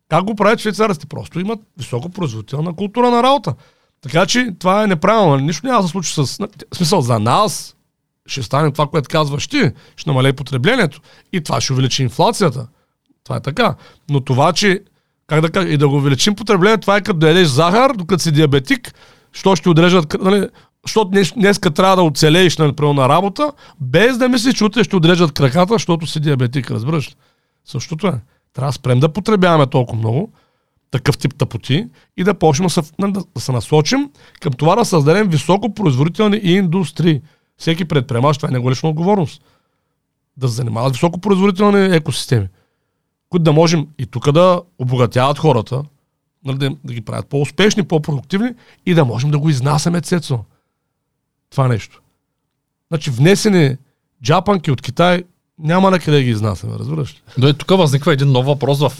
как 0.09 0.25
го 0.25 0.35
правят 0.35 0.61
швейцарците? 0.61 1.07
Просто 1.07 1.41
имат 1.41 1.61
високо 1.79 2.09
производителна 2.09 2.77
култура 2.77 3.11
на 3.11 3.23
работа. 3.23 3.55
Така 4.03 4.27
че 4.27 4.55
това 4.59 4.85
е 4.85 4.87
неправилно. 4.87 5.37
Нищо 5.37 5.67
няма 5.67 5.83
да 5.83 5.89
се 5.89 5.93
случи 5.93 6.15
с... 6.15 6.39
Смисъл, 6.75 7.01
за 7.01 7.19
нас 7.19 7.77
ще 8.27 8.43
стане 8.43 8.73
това, 8.73 8.87
което 8.87 9.09
казваш 9.09 9.47
ти, 9.47 9.71
ще 9.97 10.11
намалее 10.11 10.33
потреблението 10.33 11.01
и 11.33 11.41
това 11.41 11.61
ще 11.61 11.73
увеличи 11.73 12.03
инфлацията. 12.03 12.67
Това 13.25 13.37
е 13.37 13.41
така. 13.41 13.75
Но 14.11 14.21
това, 14.21 14.53
че 14.53 14.81
как 15.27 15.41
да 15.41 15.51
кажа, 15.51 15.69
и 15.69 15.77
да 15.77 15.89
го 15.89 15.97
увеличим 15.97 16.35
потреблението, 16.35 16.81
това 16.81 16.97
е 16.97 17.01
като 17.01 17.19
да 17.19 17.29
ядеш 17.29 17.49
захар, 17.49 17.93
докато 17.93 18.23
си 18.23 18.33
диабетик, 18.33 18.95
що 19.33 19.57
ще 19.57 19.69
отрежат, 19.69 20.17
нали, 20.21 20.49
защото 20.87 21.11
днес, 21.11 21.33
днеска 21.33 21.71
трябва 21.71 21.97
да 21.97 22.03
оцелееш 22.03 22.59
нали, 22.59 22.73
на 22.81 23.09
работа, 23.09 23.53
без 23.81 24.19
да 24.19 24.29
мислиш, 24.29 24.55
че 24.55 24.65
утре 24.65 24.85
ще 24.85 24.97
отрежат 24.97 25.33
краката, 25.33 25.75
защото 25.75 26.07
си 26.07 26.21
диабетик, 26.21 26.71
разбираш. 26.71 27.17
Същото 27.65 28.07
е. 28.07 28.21
Трябва 28.55 28.69
да 28.69 28.73
спрем 28.73 29.01
да 29.01 29.09
потребяваме 29.09 29.67
толкова 29.67 29.99
много 29.99 30.33
такъв 30.93 31.19
тип 31.19 31.35
тъпоти 31.39 31.87
и 32.17 32.25
да 32.25 32.35
почнем 32.35 32.69
да, 32.99 33.25
се 33.39 33.53
насочим 33.53 34.11
към 34.41 34.53
това 34.53 34.77
да 34.77 34.85
създадем 34.85 35.29
високопроизводителни 35.29 36.37
индустрии. 36.37 37.21
Всеки 37.57 37.85
предприемач, 37.85 38.37
това 38.37 38.49
е 38.49 38.53
него 38.53 38.73
отговорност. 38.83 39.43
Да 40.37 40.49
се 40.49 40.55
занимава 40.55 40.89
с 40.89 40.93
високопроизводителни 40.93 41.97
екосистеми, 41.97 42.49
които 43.29 43.43
да 43.43 43.53
можем 43.53 43.87
и 43.99 44.07
тук 44.07 44.33
да 44.33 44.63
обогатяват 44.79 45.39
хората, 45.39 45.83
нали, 46.45 46.59
да, 46.59 46.71
да 46.85 46.95
ги 46.95 47.01
правят 47.01 47.27
по-успешни, 47.27 47.83
по-продуктивни 47.83 48.51
и 48.87 48.95
да 48.95 49.05
можем 49.05 49.31
да 49.31 49.39
го 49.39 49.49
изнасяме 49.49 50.01
цецо. 50.01 50.45
Това 51.53 51.69
нещо. 51.69 52.03
Значи 52.89 53.11
внесени 53.11 53.77
джапанки 54.23 54.71
от 54.71 54.83
Китай 54.83 55.25
няма 55.63 55.91
на 55.91 55.99
къде 55.99 56.23
ги 56.23 56.31
изнасяме, 56.31 56.73
разбираш 56.79 57.11
ли? 57.11 57.17
Да, 57.39 57.53
тук 57.53 57.71
възниква 57.71 58.13
един 58.13 58.33
нов 58.33 58.47
въпрос 58.47 58.79
в 58.81 58.93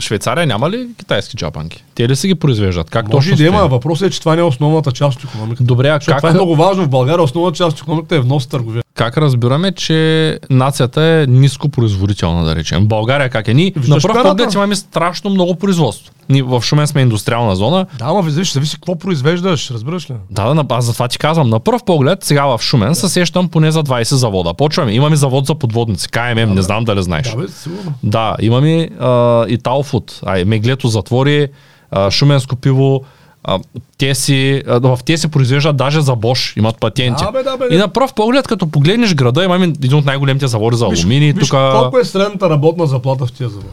Швейцария. 0.00 0.46
Няма 0.46 0.70
ли 0.70 0.88
китайски 0.98 1.36
джапанки? 1.36 1.84
Те 1.94 2.08
ли 2.08 2.16
си 2.16 2.28
ги 2.28 2.34
произвеждат? 2.34 2.90
Как 2.90 3.12
Може 3.12 3.30
точно 3.30 3.36
да 3.36 3.44
има. 3.44 3.68
Въпросът 3.68 4.08
е, 4.08 4.10
че 4.10 4.20
това 4.20 4.34
не 4.34 4.40
е 4.40 4.44
основната 4.44 4.92
част 4.92 5.18
от 5.18 5.24
економиката. 5.24 5.64
Добре, 5.64 5.88
а 5.88 5.98
как... 5.98 6.16
Това 6.16 6.30
е 6.30 6.32
много 6.32 6.56
важно. 6.56 6.84
В 6.84 6.88
България 6.88 7.22
основната 7.22 7.56
част 7.56 7.76
от 7.76 7.80
економиката 7.82 8.16
е 8.16 8.20
внос 8.20 8.46
търговия. 8.46 8.82
Как 8.94 9.18
разбираме, 9.18 9.72
че 9.72 10.38
нацията 10.50 11.02
е 11.02 11.26
ниско 11.26 11.68
производителна, 11.68 12.44
да 12.44 12.56
речем? 12.56 12.86
България 12.86 13.30
как 13.30 13.48
е? 13.48 13.54
Ние 13.54 13.72
на 13.88 13.96
пръв 13.96 14.22
поглед 14.22 14.54
имаме 14.54 14.76
страшно 14.76 15.30
много 15.30 15.54
производство. 15.54 16.12
Ние 16.28 16.42
в 16.42 16.62
Шумен 16.62 16.86
сме 16.86 17.00
индустриална 17.00 17.56
зона. 17.56 17.86
Да, 17.98 18.04
ама 18.04 18.22
виж, 18.22 18.52
зависи 18.52 18.74
какво 18.74 18.96
произвеждаш, 18.96 19.70
разбираш 19.70 20.10
ли? 20.10 20.14
Да, 20.30 20.54
да, 20.54 20.74
аз 20.74 20.84
за 20.84 20.92
това 20.92 21.08
ти 21.08 21.18
казвам. 21.18 21.50
На 21.50 21.60
пръв 21.60 21.84
поглед, 21.84 22.24
сега 22.24 22.46
в 22.46 22.62
Шумен 22.62 22.88
да. 22.88 22.94
се 22.94 23.08
сещам 23.08 23.48
поне 23.48 23.70
за 23.70 23.82
20 23.82 24.14
завода. 24.14 24.54
Почваме. 24.54 24.92
Имаме 24.92 25.16
завод 25.16 25.46
за 25.46 25.54
подводници, 25.54 26.03
КММ, 26.06 26.34
да, 26.34 26.46
не 26.46 26.62
знам 26.62 26.84
дали 26.84 27.02
знаеш. 27.02 27.30
Да, 27.30 27.36
бе, 27.36 27.48
сигурно. 27.48 27.94
Да, 28.02 28.36
имаме 28.40 28.88
а, 29.00 29.44
и 29.48 29.58
Талфуд, 29.58 30.20
ай, 30.26 30.44
Меглето 30.44 30.88
затвори, 30.88 31.48
а, 31.90 32.10
Шуменско 32.10 32.56
пиво, 32.56 33.04
а, 33.44 33.58
те 33.98 34.14
си, 34.14 34.62
а, 34.68 34.80
в 34.96 34.98
те 35.04 35.16
си 35.16 35.28
произвеждат 35.28 35.76
даже 35.76 36.00
за 36.00 36.16
Бош, 36.16 36.56
имат 36.56 36.80
патенти. 36.80 37.24
Да, 37.24 37.32
бе, 37.32 37.42
да, 37.42 37.56
бе, 37.56 37.64
и 37.70 37.78
на 37.78 37.88
пръв 37.88 38.14
поглед, 38.14 38.48
като 38.48 38.66
погледнеш 38.66 39.14
града, 39.14 39.44
имаме 39.44 39.64
един 39.64 39.94
от 39.94 40.04
най-големите 40.04 40.46
заводи 40.46 40.76
за 40.76 40.84
алуминий. 40.84 41.32
Виж, 41.32 41.48
тук... 41.48 41.58
колко 41.72 41.98
е 41.98 42.04
средната 42.04 42.50
работна 42.50 42.86
заплата 42.86 43.26
в 43.26 43.32
тия 43.32 43.48
заводи? 43.48 43.68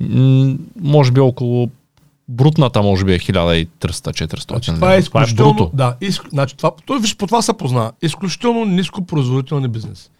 М- 0.00 0.54
може 0.82 1.12
би 1.12 1.20
около 1.20 1.68
брутната 2.28 2.82
може 2.82 3.04
би 3.04 3.14
е 3.14 3.18
1300-400. 3.18 4.50
Значи, 4.50 4.74
това 4.74 4.94
е 4.94 4.98
изключително, 4.98 5.54
това 5.54 5.66
е 5.66 5.76
да, 5.76 6.06
изк... 6.06 6.28
значи, 6.30 6.56
това, 6.56 6.72
виж, 7.00 7.16
по 7.16 7.26
това 7.26 7.42
се 7.42 7.52
познава. 7.52 7.92
Изключително 8.02 8.64
ниско 8.64 9.06
производителни 9.06 9.68
бизнес. 9.68 10.10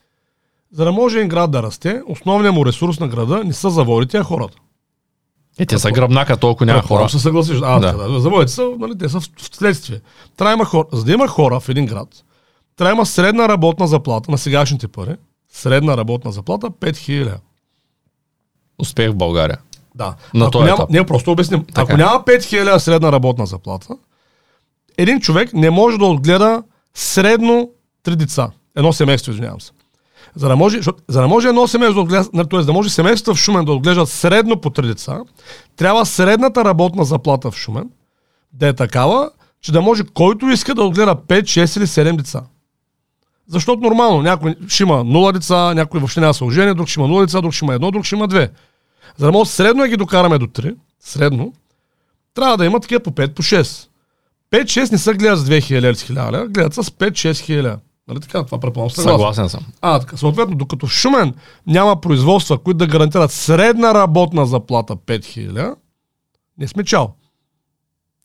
За 0.73 0.85
да 0.85 0.93
може 0.93 1.19
един 1.19 1.29
град 1.29 1.51
да 1.51 1.63
расте, 1.63 2.03
основният 2.07 2.55
му 2.55 2.67
ресурс 2.67 3.01
на 3.01 3.09
града 3.09 3.45
не 3.45 3.53
са 3.53 3.71
заводите, 3.71 4.19
а 4.19 4.23
хората. 4.23 4.57
Е, 5.59 5.67
те 5.67 5.79
са 5.79 5.91
гръбнака, 5.91 6.37
толкова 6.37 6.67
няма 6.67 6.83
хора. 6.83 7.09
се 7.09 7.19
съгласиш. 7.19 7.59
А, 7.63 7.81
да. 7.81 7.93
да. 7.93 8.21
Заводите 8.21 8.53
са, 8.53 8.71
нали, 8.79 8.99
те 8.99 9.09
са 9.09 9.21
в 9.21 9.29
следствие. 9.53 10.01
Трябва 10.37 10.55
има 10.55 10.65
хора. 10.65 10.87
За 10.93 11.05
да 11.05 11.13
има 11.13 11.29
хора 11.29 11.61
в 11.61 11.69
един 11.69 11.87
град, 11.87 12.09
трябва 12.77 12.93
има 12.93 13.07
средна 13.07 13.49
работна 13.49 13.87
заплата 13.87 14.31
на 14.31 14.39
сегашните 14.39 14.89
пари. 14.89 15.17
Средна 15.53 15.97
работна 15.97 16.33
заплата 16.33 16.71
5000. 16.71 17.37
Успех 18.79 19.11
в 19.11 19.15
България. 19.15 19.59
Да. 19.95 20.15
На 20.35 20.47
ако 20.47 20.65
няма, 20.65 20.87
не, 20.91 21.07
просто 21.07 21.33
обясним. 21.33 21.65
Така. 21.65 21.83
Ако 21.83 21.97
няма 21.97 22.25
5000 22.25 22.79
средна 22.79 23.13
работна 23.13 23.47
заплата, 23.47 23.97
един 24.99 25.21
човек 25.21 25.53
не 25.53 25.71
може 25.71 25.99
да 25.99 26.05
отгледа 26.05 26.63
средно 26.95 27.71
три 28.03 28.17
деца. 28.17 28.51
Едно 28.77 28.93
семейство, 28.93 29.33
извинявам 29.33 29.61
се. 29.61 29.73
За 30.37 30.49
да 30.49 30.57
може, 30.57 30.81
за 31.09 31.21
да 31.21 31.29
може 31.29 31.49
едно 31.49 31.69
семейство 31.69 32.07
т.е. 32.51 32.59
да 32.59 32.73
може 32.73 32.91
семейството 32.91 33.35
в 33.35 33.39
Шумен 33.39 33.65
да 33.65 33.73
отглеждат 33.73 34.09
средно 34.09 34.61
по 34.61 34.71
три 34.71 34.87
деца, 34.87 35.21
трябва 35.77 36.07
средната 36.07 36.65
работна 36.65 37.05
заплата 37.05 37.51
в 37.51 37.57
Шумен 37.57 37.91
да 38.53 38.69
е 38.69 38.73
такава, 38.73 39.31
че 39.61 39.73
да 39.73 39.81
може 39.81 40.05
който 40.15 40.49
иска 40.49 40.75
да 40.75 40.85
отгледа 40.85 41.15
5, 41.15 41.43
6 41.43 41.79
или 41.79 41.87
7 41.87 42.17
деца. 42.17 42.43
Защото 43.49 43.83
нормално, 43.83 44.23
някой 44.23 44.55
ще 44.69 44.83
има 44.83 45.05
0 45.05 45.33
деца, 45.33 45.75
някой 45.75 46.01
въобще 46.01 46.21
няма 46.21 46.35
съложение, 46.35 46.75
друг 46.75 46.89
ще 46.89 47.01
има 47.01 47.09
0 47.09 47.21
деца, 47.21 47.41
друг 47.41 47.53
ще 47.53 47.65
има 47.65 47.75
едно, 47.75 47.91
друг 47.91 48.05
ще 48.05 48.15
има 48.15 48.29
две. 48.29 48.51
За 49.17 49.27
да 49.27 49.33
може 49.33 49.51
средно 49.51 49.83
да 49.83 49.89
ги 49.89 49.97
докараме 49.97 50.39
до 50.39 50.47
3, 50.47 50.77
средно, 51.01 51.53
трябва 52.35 52.57
да 52.57 52.65
има 52.65 52.81
такива 52.81 53.01
по 53.01 53.11
5, 53.11 53.35
по 53.35 53.43
6. 53.43 53.89
5-6 54.53 54.93
не 54.93 54.99
са 54.99 55.15
гледат 55.15 55.39
с 55.39 55.45
2000 55.45 55.89
или 55.89 55.95
с 55.95 56.05
1000 56.05 56.49
гледат 56.49 56.75
с 56.75 56.83
5-6 56.83 57.41
хиляди. 57.41 57.83
Нали 58.09 58.21
така? 58.21 58.45
Това 58.45 58.61
предполагам 58.61 58.91
съгласен. 58.91 59.19
Съгласен 59.19 59.49
съм. 59.49 59.67
А, 59.81 60.01
така. 60.01 60.17
Съответно, 60.17 60.57
докато 60.57 60.87
в 60.87 60.93
Шумен 60.93 61.35
няма 61.67 62.01
производства, 62.01 62.59
които 62.59 62.79
да 62.79 62.87
гарантират 62.87 63.33
средна 63.33 63.95
работна 63.95 64.47
заплата 64.47 64.97
5000, 64.97 65.75
не 66.59 66.69
сме 66.69 66.85
чал. 66.85 67.15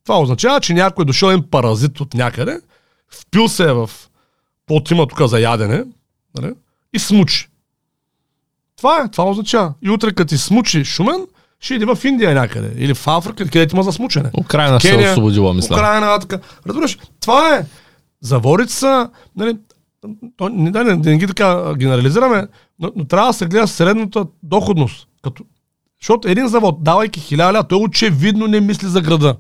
Това 0.04 0.22
означава, 0.22 0.60
че 0.60 0.74
някой 0.74 1.02
е 1.02 1.06
дошъл 1.06 1.30
един 1.30 1.50
паразит 1.50 2.00
от 2.00 2.14
някъде, 2.14 2.60
впил 3.10 3.48
се 3.48 3.74
в 3.74 3.90
под 4.66 4.92
има 4.92 5.08
тук 5.08 5.22
за 5.22 5.40
ядене, 5.40 5.84
нали? 6.38 6.54
и 6.94 7.00
смучи. 7.00 7.50
Това 8.78 9.02
е, 9.02 9.12
това 9.12 9.30
означава. 9.30 9.74
И 9.82 9.90
утре, 9.90 10.14
като 10.14 10.30
ти 10.30 10.38
смучи 10.38 10.86
Шумен, 10.86 11.28
ще 11.60 11.74
иде 11.74 11.86
в 11.86 11.98
Индия 12.04 12.34
някъде. 12.34 12.74
Или 12.78 12.94
в 12.94 13.08
Африка, 13.08 13.46
където 13.46 13.76
има 13.76 13.84
за 13.84 13.92
смучене. 13.94 14.32
Украина 14.40 14.80
ще 14.80 14.88
се 14.88 14.94
Кения, 14.94 15.12
освободила, 15.12 15.54
мисля. 15.54 15.76
Украина, 15.76 16.20
така. 16.20 16.40
Разбираш, 16.68 16.98
това 17.22 17.56
е. 17.56 17.66
Заворите 18.22 18.74
са, 18.74 19.10
нали, 19.36 19.58
то, 20.38 20.50
не, 20.50 20.72
да, 20.72 20.84
не, 20.84 20.96
не 20.96 21.18
ги 21.18 21.28
така 21.28 21.76
генерализираме, 21.76 22.48
но, 22.80 22.92
но 22.96 23.06
трябва 23.06 23.28
да 23.28 23.34
се 23.34 23.46
гледа 23.46 23.68
средната 23.68 24.26
доходност. 24.44 25.08
Като, 25.22 25.44
защото 26.02 26.28
един 26.28 26.48
завод, 26.48 26.84
давайки 26.84 27.20
хиляда 27.20 27.60
ля, 27.60 27.64
той 27.64 27.80
очевидно 27.80 28.48
не 28.48 28.62
мисли 28.62 28.88
за 28.88 29.02
града. 29.02 29.36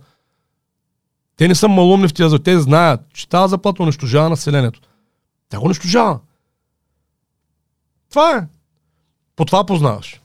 Те 1.38 1.47
не 1.47 1.56
са 1.56 1.67
малумни 1.67 2.08
в 2.08 2.13
тези 2.13 2.30
заводи. 2.30 2.43
Те 2.43 2.60
знаят, 2.60 3.01
че 3.13 3.30
тази 3.30 3.51
заплата 3.51 3.84
унищожава 3.84 4.30
населението. 4.30 4.80
Тя 5.49 5.60
го 5.60 5.65
унищожава. 5.65 6.19
Това 8.10 8.38
е. 8.38 8.47
По 9.36 9.45
това 9.45 9.65
познаваш. 9.65 10.21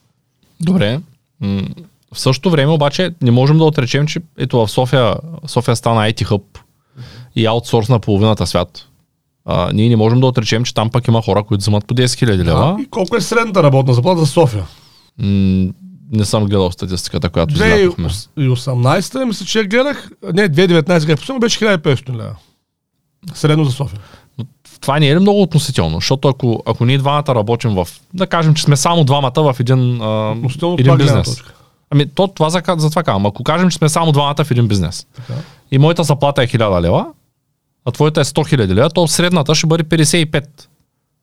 Добре. 0.60 1.00
В 2.12 2.20
същото 2.20 2.50
време 2.50 2.72
обаче 2.72 3.14
не 3.22 3.30
можем 3.30 3.58
да 3.58 3.64
отречем, 3.64 4.06
че 4.06 4.20
ето 4.38 4.58
в 4.58 4.70
София, 4.70 5.16
София 5.46 5.76
стана 5.76 6.00
IT 6.00 6.24
хъб 6.24 6.58
и 7.36 7.46
аутсорс 7.46 7.88
на 7.88 7.98
половината 7.98 8.46
свят. 8.46 8.88
А, 9.44 9.70
ние 9.72 9.88
не 9.88 9.96
можем 9.96 10.20
да 10.20 10.26
отречем, 10.26 10.64
че 10.64 10.74
там 10.74 10.90
пък 10.90 11.08
има 11.08 11.22
хора, 11.22 11.42
които 11.42 11.62
взимат 11.62 11.86
по 11.86 11.94
10 11.94 12.04
000 12.04 12.44
лева. 12.44 12.76
И 12.80 12.86
колко 12.86 13.16
е 13.16 13.20
средната 13.20 13.62
работна 13.62 13.94
заплата 13.94 14.20
за 14.20 14.26
София? 14.26 14.64
М, 15.18 15.68
не 16.12 16.24
съм 16.24 16.44
гледал 16.44 16.72
статистиката, 16.72 17.28
която 17.28 17.54
излякохме. 17.54 18.08
2018 18.08 19.24
мисля, 19.24 19.46
че 19.46 19.58
я 19.58 19.64
гледах. 19.64 20.10
Не, 20.34 20.48
2019 20.48 21.06
гледах. 21.06 21.20
Последно 21.20 21.40
беше 21.40 21.58
1500 21.58 22.10
лева. 22.10 22.36
Средно 23.34 23.64
за 23.64 23.72
София. 23.72 24.00
Това 24.80 24.98
не 24.98 25.08
е 25.08 25.14
ли 25.14 25.18
много 25.18 25.42
относително? 25.42 25.96
Защото 25.96 26.28
ако, 26.28 26.62
ако 26.66 26.84
ние 26.84 26.98
двамата 26.98 27.24
работим 27.28 27.70
в... 27.70 27.88
Да 28.14 28.26
кажем, 28.26 28.54
че 28.54 28.62
сме 28.62 28.76
само 28.76 29.04
двамата 29.04 29.32
в 29.36 29.56
един, 29.60 30.02
а, 30.02 30.36
един 30.78 30.96
бизнес. 30.96 31.42
Ами, 31.90 32.06
то, 32.06 32.28
това 32.28 32.50
за, 32.50 32.62
за 32.76 32.90
това 32.90 33.02
казвам. 33.02 33.26
Ако 33.26 33.44
кажем, 33.44 33.70
че 33.70 33.76
сме 33.76 33.88
само 33.88 34.12
двамата 34.12 34.44
в 34.44 34.50
един 34.50 34.68
бизнес 34.68 35.06
Така. 35.16 35.34
и 35.70 35.78
моята 35.78 36.02
заплата 36.02 36.42
е 36.42 36.46
1000 36.46 36.80
лева, 36.80 37.06
а 37.84 37.90
твоята 37.90 38.20
е 38.20 38.24
100 38.24 38.56
000 38.56 38.74
лева, 38.74 38.90
то 38.90 39.08
средната 39.08 39.54
ще 39.54 39.66
бъде 39.66 39.84
55. 39.84 40.44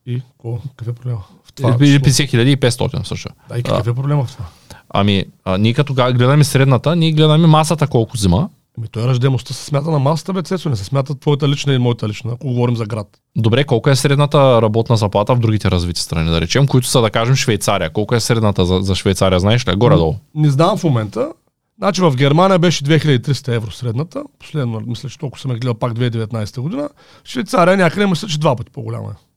И 0.06 0.20
какво? 0.20 0.58
Какъв 0.76 0.88
е 0.88 0.92
проблема? 0.92 1.18
В 1.44 1.82
Или 1.82 2.02
число? 2.02 2.26
50 2.26 2.56
500 2.56 3.02
също. 3.06 3.28
Да, 3.48 3.58
и 3.58 3.62
какъв 3.62 3.86
е 3.86 3.94
проблема 3.94 4.24
в 4.24 4.32
това? 4.32 4.44
Ами, 4.88 5.24
а, 5.44 5.58
ние 5.58 5.74
като 5.74 5.94
гледаме 5.94 6.44
средната, 6.44 6.96
ние 6.96 7.12
гледаме 7.12 7.46
масата 7.46 7.86
колко 7.86 8.16
взима. 8.16 8.48
Ами 8.78 8.88
той 8.88 9.02
раждаемостта 9.02 9.54
се 9.54 9.64
смята 9.64 9.90
на 9.90 9.98
масата, 9.98 10.32
бе, 10.32 10.42
Цецо, 10.42 10.68
не 10.68 10.76
се 10.76 10.84
смята 10.84 11.14
твоята 11.14 11.48
лична 11.48 11.74
и 11.74 11.78
моята 11.78 12.08
лична, 12.08 12.32
ако 12.32 12.46
говорим 12.46 12.76
за 12.76 12.86
град. 12.86 13.06
Добре, 13.36 13.64
колко 13.64 13.90
е 13.90 13.96
средната 13.96 14.62
работна 14.62 14.96
заплата 14.96 15.34
в 15.34 15.38
другите 15.38 15.70
развити 15.70 16.00
страни, 16.00 16.30
да 16.30 16.40
речем, 16.40 16.66
които 16.66 16.86
са, 16.86 17.00
да 17.00 17.10
кажем, 17.10 17.36
Швейцария. 17.36 17.90
Колко 17.90 18.14
е 18.14 18.20
средната 18.20 18.66
за, 18.66 18.78
за 18.80 18.94
Швейцария, 18.94 19.40
знаеш 19.40 19.68
ли? 19.68 19.74
Горе-долу. 19.76 20.16
Не 20.34 20.50
знам 20.50 20.76
в 20.76 20.84
момента. 20.84 21.32
Значи 21.80 22.00
в 22.00 22.16
Германия 22.16 22.58
беше 22.58 22.84
2300 22.84 23.54
евро 23.54 23.70
средната. 23.70 24.24
Последно, 24.38 24.80
мисля, 24.80 25.08
че 25.08 25.18
толкова 25.18 25.40
съм 25.40 25.50
я 25.50 25.58
гледал 25.58 25.74
пак 25.74 25.92
2019 25.92 26.60
година. 26.60 26.88
Швейцария 27.24 27.76
някъде, 27.76 28.06
мисля, 28.06 28.28
че 28.28 28.40
два 28.40 28.56
пъти 28.56 28.70
по-голяма 28.70 29.10
е. 29.10 29.29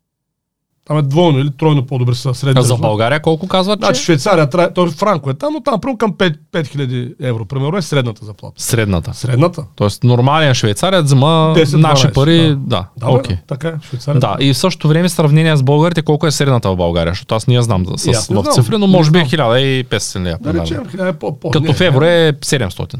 Там 0.85 0.97
е 0.97 1.01
двойно 1.01 1.39
или 1.39 1.51
тройно 1.51 1.85
по-добре 1.85 2.15
са 2.15 2.33
средни. 2.33 2.59
А 2.59 2.63
за. 2.63 2.75
България 2.77 3.21
колко 3.21 3.47
казват, 3.47 3.79
че? 3.79 3.85
Значи 3.85 4.03
Швейцария, 4.03 4.47
трае- 4.47 4.73
той 4.73 4.89
Франко 4.89 5.29
е 5.29 5.33
там, 5.33 5.53
но 5.53 5.61
там 5.61 5.81
примерно 5.81 5.97
към 5.97 6.13
5 6.13 6.37
5000 6.51 7.13
евро, 7.21 7.45
примерно 7.45 7.77
е 7.77 7.81
средната 7.81 8.25
заплата. 8.25 8.63
Средната. 8.63 9.13
Средната? 9.13 9.65
Тоест 9.75 10.03
нормален 10.03 10.53
швейцарец 10.53 11.05
взима 11.05 11.53
10-12, 11.57 11.77
наши 11.77 12.07
пари, 12.07 12.49
да. 12.49 12.85
да, 12.97 13.11
Да, 13.11 13.17
бе, 13.19 13.37
така 13.47 13.67
е, 13.67 13.73
Швейцария. 13.87 14.19
Да, 14.19 14.37
и 14.39 14.53
в 14.53 14.57
същото 14.57 14.87
време 14.87 15.09
сравнение 15.09 15.57
с 15.57 15.63
българите, 15.63 16.01
колко 16.01 16.27
е 16.27 16.31
средната 16.31 16.69
в 16.71 16.75
България, 16.75 17.11
защото 17.11 17.35
аз 17.35 17.47
не 17.47 17.55
я 17.55 17.61
знам 17.61 17.85
с, 17.97 18.27
в 18.29 18.45
цифри, 18.53 18.77
но 18.77 18.87
може 18.87 19.11
би 19.11 19.19
е 19.19 19.25
знам. 19.25 19.47
1500 19.49 20.19
лева. 20.19 20.37
Да 20.41 20.53
речем, 20.53 20.89
хиляда 20.91 21.09
е 21.09 21.13
по, 21.13 21.39
по 21.39 21.51
Като 21.51 21.65
не, 21.65 21.73
в 21.73 21.81
евро 21.81 22.05
е 22.05 22.33
700, 22.33 22.95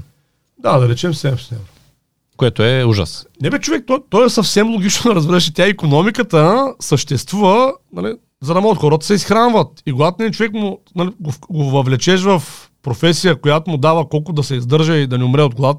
Да, 0.60 0.80
да 0.80 0.90
речем 0.90 1.14
700 1.14 1.52
евро. 1.52 1.64
Което 2.38 2.64
е 2.64 2.84
ужас. 2.84 3.26
Не 3.42 3.50
бе, 3.50 3.60
човек, 3.60 3.84
то, 3.88 4.04
то 4.10 4.26
е 4.26 4.30
съвсем 4.30 4.72
логично 4.72 5.10
да 5.10 5.16
разбереш, 5.16 5.54
тя 5.54 5.68
економиката 5.68 6.74
съществува, 6.80 7.74
нали, 7.94 8.14
за 8.42 8.54
да 8.54 8.62
могат 8.62 8.80
хората 8.80 9.06
се 9.06 9.14
изхранват. 9.14 9.82
И 9.86 9.92
когато 9.92 10.24
един 10.24 10.34
човек 10.34 10.54
му, 10.54 10.80
нали, 10.96 11.12
го, 11.20 11.32
го 11.50 11.64
въвлечеш 11.64 12.22
в 12.22 12.44
професия, 12.84 13.42
която 13.42 13.72
му 13.72 13.78
дава 13.78 14.10
колко 14.10 14.34
да 14.34 14.44
се 14.44 14.56
издържа 14.56 14.96
и 14.96 15.08
да 15.08 15.18
не 15.18 15.24
умре 15.24 15.42
от 15.42 15.56
глад 15.56 15.78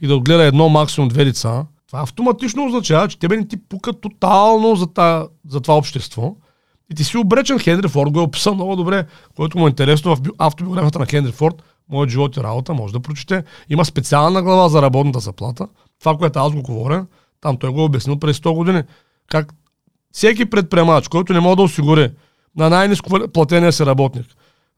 и 0.00 0.06
да 0.06 0.16
отгледа 0.16 0.44
едно, 0.44 0.68
максимум 0.68 1.08
две 1.08 1.24
деца, 1.24 1.64
това 1.86 2.02
автоматично 2.02 2.66
означава, 2.66 3.08
че 3.08 3.18
тебе 3.18 3.36
не 3.36 3.48
ти 3.48 3.56
пука 3.68 3.92
тотално 3.92 4.76
за, 4.76 4.86
та, 4.86 5.26
за 5.48 5.60
това 5.60 5.76
общество. 5.76 6.34
И 6.92 6.94
ти 6.94 7.04
си 7.04 7.16
обречен. 7.16 7.58
Хенри 7.58 7.88
Форд 7.88 8.10
го 8.10 8.18
е 8.18 8.22
описал 8.22 8.54
много 8.54 8.76
добре, 8.76 9.06
който 9.36 9.58
му 9.58 9.66
е 9.66 9.70
интересно 9.70 10.16
в 10.16 10.20
би- 10.20 10.30
автобиографията 10.38 10.98
на 10.98 11.06
Хенри 11.06 11.32
Форд. 11.32 11.62
Моят 11.90 12.10
живот 12.10 12.36
и 12.36 12.40
работа, 12.40 12.74
може 12.74 12.92
да 12.92 13.00
прочете. 13.00 13.44
Има 13.68 13.84
специална 13.84 14.42
глава 14.42 14.68
за 14.68 14.82
работната 14.82 15.20
заплата. 15.20 15.66
Това, 16.00 16.16
което 16.16 16.38
аз 16.38 16.52
го 16.52 16.62
говоря, 16.62 17.06
там 17.40 17.56
той 17.56 17.70
го 17.70 17.80
е 17.80 17.84
обяснил 17.84 18.18
през 18.18 18.38
100 18.38 18.54
години. 18.54 18.82
Как 19.30 19.54
всеки 20.12 20.44
предприемач, 20.44 21.08
който 21.08 21.32
не 21.32 21.40
може 21.40 21.56
да 21.56 21.62
осигури 21.62 22.10
на 22.56 22.70
най-низко 22.70 23.10
платения 23.32 23.72
си 23.72 23.86
работник 23.86 24.26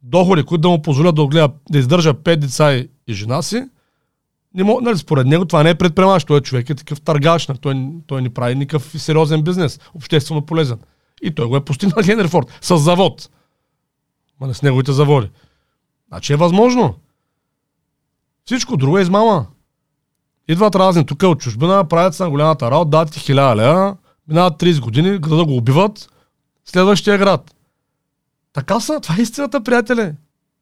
доходи, 0.03 0.42
които 0.42 0.61
да 0.61 0.68
му 0.68 0.83
позволят 0.83 1.14
да, 1.14 1.22
отгледа, 1.22 1.51
да 1.70 1.79
издържа 1.79 2.14
5 2.14 2.37
деца 2.37 2.75
и, 2.75 2.88
жена 3.09 3.42
си, 3.42 3.64
не 4.55 4.64
мога, 4.64 4.83
нали, 4.83 4.98
според 4.98 5.27
него 5.27 5.44
това 5.44 5.62
не 5.62 5.70
е 5.70 5.75
предприемач, 5.75 6.25
той 6.25 6.38
е 6.38 6.40
човек, 6.40 6.70
е 6.70 6.75
такъв 6.75 7.01
търгач, 7.01 7.48
нали, 7.48 7.59
той, 7.59 7.88
той 8.07 8.22
не 8.22 8.35
прави 8.35 8.55
никакъв 8.55 9.03
сериозен 9.03 9.42
бизнес, 9.42 9.81
обществено 9.94 10.42
полезен. 10.42 10.79
И 11.22 11.35
той 11.35 11.46
го 11.46 11.57
е 11.57 11.64
постигнал 11.64 12.03
Хенри 12.05 12.29
Форд 12.29 12.46
с 12.61 12.79
завод. 12.79 13.31
Ма 14.40 14.46
не 14.46 14.55
с 14.55 14.62
неговите 14.62 14.92
заводи. 14.92 15.31
Значи 16.12 16.33
е 16.33 16.37
възможно. 16.37 16.94
Всичко 18.44 18.77
друго 18.77 18.98
е 18.98 19.03
измама. 19.03 19.46
Идват 20.48 20.75
разни 20.75 21.07
тук 21.07 21.22
от 21.22 21.40
чужбина, 21.40 21.85
правят 21.85 22.14
се 22.14 22.22
на 22.22 22.31
голямата 22.31 22.70
работа, 22.70 22.90
дадат 22.90 23.12
ти 23.12 23.20
хиляда 23.20 23.57
лева, 23.57 23.96
минават 24.29 24.61
30 24.61 24.81
години, 24.81 25.18
града 25.18 25.44
го 25.44 25.57
убиват, 25.57 26.09
следващия 26.64 27.18
град. 27.18 27.55
Така 28.53 28.81
са, 28.81 29.01
това 29.01 29.14
е 29.18 29.22
истината, 29.22 29.64
приятели. 29.64 30.12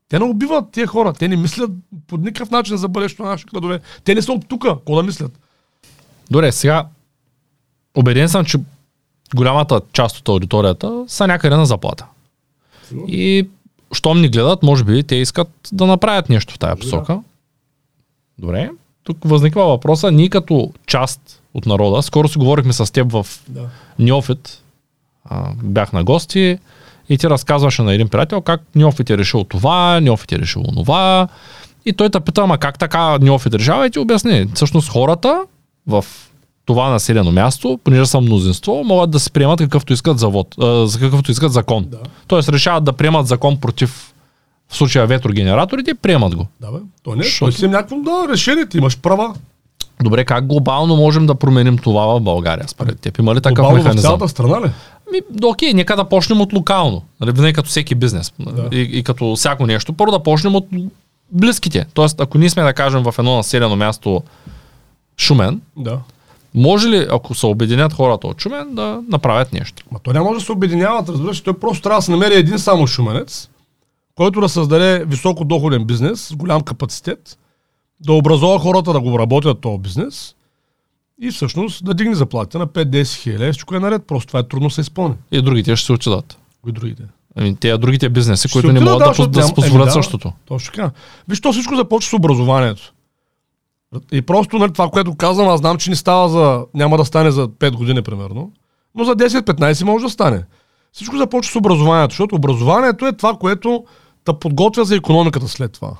Те 0.08 0.18
не 0.18 0.24
убиват 0.24 0.70
тия 0.72 0.86
хора, 0.86 1.12
те 1.12 1.28
не 1.28 1.36
мислят 1.36 1.70
по 2.06 2.16
никакъв 2.16 2.50
начин 2.50 2.76
за 2.76 2.88
бъдещето 2.88 3.22
на 3.22 3.28
нашите 3.28 3.50
градове. 3.54 3.80
Те 4.04 4.14
не 4.14 4.22
са 4.22 4.32
от 4.32 4.48
тук, 4.48 4.62
какво 4.62 4.96
да 4.96 5.02
мислят? 5.02 5.38
Добре, 6.30 6.52
сега 6.52 6.86
убеден 7.96 8.28
съм, 8.28 8.44
че 8.44 8.58
голямата 9.34 9.80
част 9.92 10.18
от 10.18 10.28
аудиторията 10.28 11.04
са 11.08 11.26
някъде 11.26 11.56
на 11.56 11.66
заплата. 11.66 12.06
И 13.08 13.48
щом 13.94 14.20
ни 14.20 14.28
гледат, 14.28 14.62
може 14.62 14.84
би 14.84 15.02
те 15.02 15.14
искат 15.14 15.48
да 15.72 15.86
направят 15.86 16.28
нещо 16.28 16.54
в 16.54 16.58
тая 16.58 16.76
посока. 16.76 17.20
Добре. 18.38 18.70
Тук 19.04 19.18
възниква 19.24 19.64
въпроса, 19.64 20.10
ние 20.10 20.28
като 20.28 20.72
част 20.86 21.42
от 21.54 21.66
народа, 21.66 22.02
скоро 22.02 22.28
си 22.28 22.38
говорихме 22.38 22.72
с 22.72 22.92
теб 22.92 23.12
в 23.12 23.26
Да. 23.48 23.68
Неофит, 23.98 24.62
а, 25.24 25.50
бях 25.62 25.92
на 25.92 26.04
гости 26.04 26.58
и 27.08 27.18
ти 27.18 27.30
разказваше 27.30 27.82
на 27.82 27.94
един 27.94 28.08
приятел 28.08 28.40
как 28.40 28.62
Неофит 28.74 29.10
е 29.10 29.18
решил 29.18 29.44
това, 29.44 30.00
Неофит 30.00 30.32
е 30.32 30.38
решил 30.38 30.62
това. 30.62 31.28
И 31.86 31.92
той 31.92 32.10
те 32.10 32.20
пита, 32.20 32.42
ама 32.42 32.58
как 32.58 32.78
така 32.78 33.18
Неофит 33.18 33.54
решава 33.54 33.86
и 33.86 33.90
ти 33.90 33.98
обясни. 33.98 34.46
Всъщност 34.54 34.88
хората 34.88 35.42
в 35.86 36.04
това 36.66 36.90
населено 36.90 37.32
място, 37.32 37.78
понеже 37.84 38.06
са 38.06 38.20
мнозинство, 38.20 38.82
могат 38.84 39.10
да 39.10 39.20
се 39.20 39.30
приемат 39.30 39.60
какъвто 39.60 39.92
искат 39.92 40.18
завод, 40.18 40.54
а, 40.60 40.86
за 40.86 40.98
какъвто 40.98 41.30
искат 41.30 41.52
закон. 41.52 41.84
Да. 41.88 41.98
Тоест 42.26 42.48
решават 42.48 42.84
да 42.84 42.92
приемат 42.92 43.26
закон 43.26 43.56
против 43.56 44.14
в 44.68 44.76
случая 44.76 45.06
ветрогенераторите, 45.06 45.94
приемат 45.94 46.34
го. 46.34 46.46
Да, 46.60 46.72
бе. 46.72 46.78
То 47.02 47.14
не, 47.14 47.22
Защото- 47.22 47.44
той 47.44 47.52
си 47.52 47.64
е 47.64 47.68
някакво 47.68 47.96
да, 47.96 48.26
решение, 48.32 48.66
ти 48.66 48.78
имаш 48.78 48.98
права. 48.98 49.34
Добре, 50.02 50.24
как 50.24 50.46
глобално 50.46 50.96
можем 50.96 51.26
да 51.26 51.34
променим 51.34 51.78
това 51.78 52.06
в 52.06 52.20
България, 52.20 52.68
според 52.68 53.00
теб? 53.00 53.18
Има 53.18 53.34
ли 53.34 53.40
такъв 53.40 53.54
Глобално 53.54 53.76
в 53.76 53.84
механизъм? 53.84 54.08
цялата 54.08 54.28
страна 54.28 54.60
ли? 54.60 54.70
Ми, 55.12 55.20
да, 55.30 55.46
окей, 55.46 55.74
нека 55.74 55.96
да 55.96 56.04
почнем 56.04 56.40
от 56.40 56.52
локално. 56.52 57.02
Нали, 57.20 57.32
винаги 57.32 57.52
като 57.52 57.68
всеки 57.68 57.94
бизнес. 57.94 58.32
Да. 58.40 58.68
И, 58.72 58.80
и 58.80 59.02
като 59.02 59.36
всяко 59.36 59.66
нещо. 59.66 59.92
Първо 59.92 60.12
да 60.12 60.22
почнем 60.22 60.54
от 60.54 60.66
близките. 61.32 61.86
Тоест, 61.94 62.20
ако 62.20 62.38
ние 62.38 62.50
сме 62.50 62.62
да 62.62 62.72
кажем 62.72 63.02
в 63.02 63.14
едно 63.18 63.36
населено 63.36 63.76
място 63.76 64.22
Шумен, 65.18 65.60
Да. 65.76 65.98
Може 66.54 66.88
ли, 66.88 67.06
ако 67.10 67.34
се 67.34 67.46
обединят 67.46 67.92
хората 67.92 68.26
от 68.26 68.40
Шумен, 68.40 68.74
да 68.74 69.02
направят 69.08 69.52
нещо? 69.52 69.82
Ма 69.92 69.98
то 69.98 70.12
не 70.12 70.20
може 70.20 70.38
да 70.38 70.44
се 70.44 70.52
обединяват, 70.52 71.08
разбираш, 71.08 71.40
той 71.40 71.58
просто 71.58 71.82
трябва 71.82 71.98
да 71.98 72.02
се 72.02 72.10
намери 72.10 72.34
един 72.34 72.58
само 72.58 72.86
шуменец, 72.86 73.48
който 74.14 74.40
да 74.40 74.48
създаде 74.48 75.04
високо 75.04 75.44
доходен 75.44 75.84
бизнес 75.84 76.28
с 76.28 76.34
голям 76.34 76.62
капацитет, 76.62 77.38
да 78.00 78.12
образува 78.12 78.58
хората 78.58 78.92
да 78.92 79.00
го 79.00 79.18
работят 79.18 79.60
този 79.60 79.78
бизнес 79.78 80.34
и 81.22 81.30
всъщност 81.30 81.84
да 81.84 81.94
дигне 81.94 82.14
заплатите 82.14 82.58
на 82.58 82.66
5-10 82.66 83.14
хиляди, 83.14 83.52
всичко 83.52 83.74
е 83.74 83.80
наред, 83.80 84.02
просто 84.06 84.26
това 84.26 84.40
е 84.40 84.48
трудно 84.48 84.68
да 84.68 84.74
се 84.74 84.80
изпълни. 84.80 85.14
И 85.32 85.42
другите 85.42 85.76
ще 85.76 85.86
се 85.86 85.92
отчитат. 85.92 86.38
Кои 86.62 86.72
другите? 86.72 87.02
Ами, 87.36 87.56
те 87.56 87.78
другите 87.78 88.08
бизнеси, 88.08 88.48
Ще 88.48 88.52
които 88.52 88.72
не 88.72 88.78
отидат, 88.78 88.92
могат 88.92 89.04
да, 89.04 89.10
защото 89.10 89.30
да, 89.30 89.40
да 89.40 89.46
си 89.46 89.54
позволят 89.54 89.76
еми, 89.76 89.84
да. 89.84 89.92
същото. 89.92 90.32
Точно 90.46 90.72
така. 90.72 90.90
Виж, 91.28 91.40
то 91.40 91.52
всичко 91.52 91.76
започва 91.76 92.10
с 92.10 92.12
образованието. 92.12 92.92
И 94.12 94.22
просто 94.22 94.58
нали, 94.58 94.72
това, 94.72 94.88
което 94.88 95.16
казвам, 95.16 95.48
аз 95.48 95.60
знам, 95.60 95.78
че 95.78 95.90
не 95.90 95.96
става 95.96 96.28
за... 96.28 96.64
Няма 96.74 96.96
да 96.96 97.04
стане 97.04 97.30
за 97.30 97.48
5 97.48 97.76
години, 97.76 98.02
примерно. 98.02 98.52
но 98.94 99.04
за 99.04 99.16
10-15 99.16 99.84
може 99.84 100.04
да 100.04 100.10
стане. 100.10 100.44
Всичко 100.92 101.16
започва 101.16 101.52
с 101.52 101.56
образованието, 101.56 102.12
защото 102.12 102.34
образованието 102.34 103.06
е 103.06 103.12
това, 103.12 103.34
което 103.34 103.84
те 104.24 104.32
подготвя 104.40 104.84
за 104.84 104.96
економиката 104.96 105.48
след 105.48 105.72
това. 105.72 105.92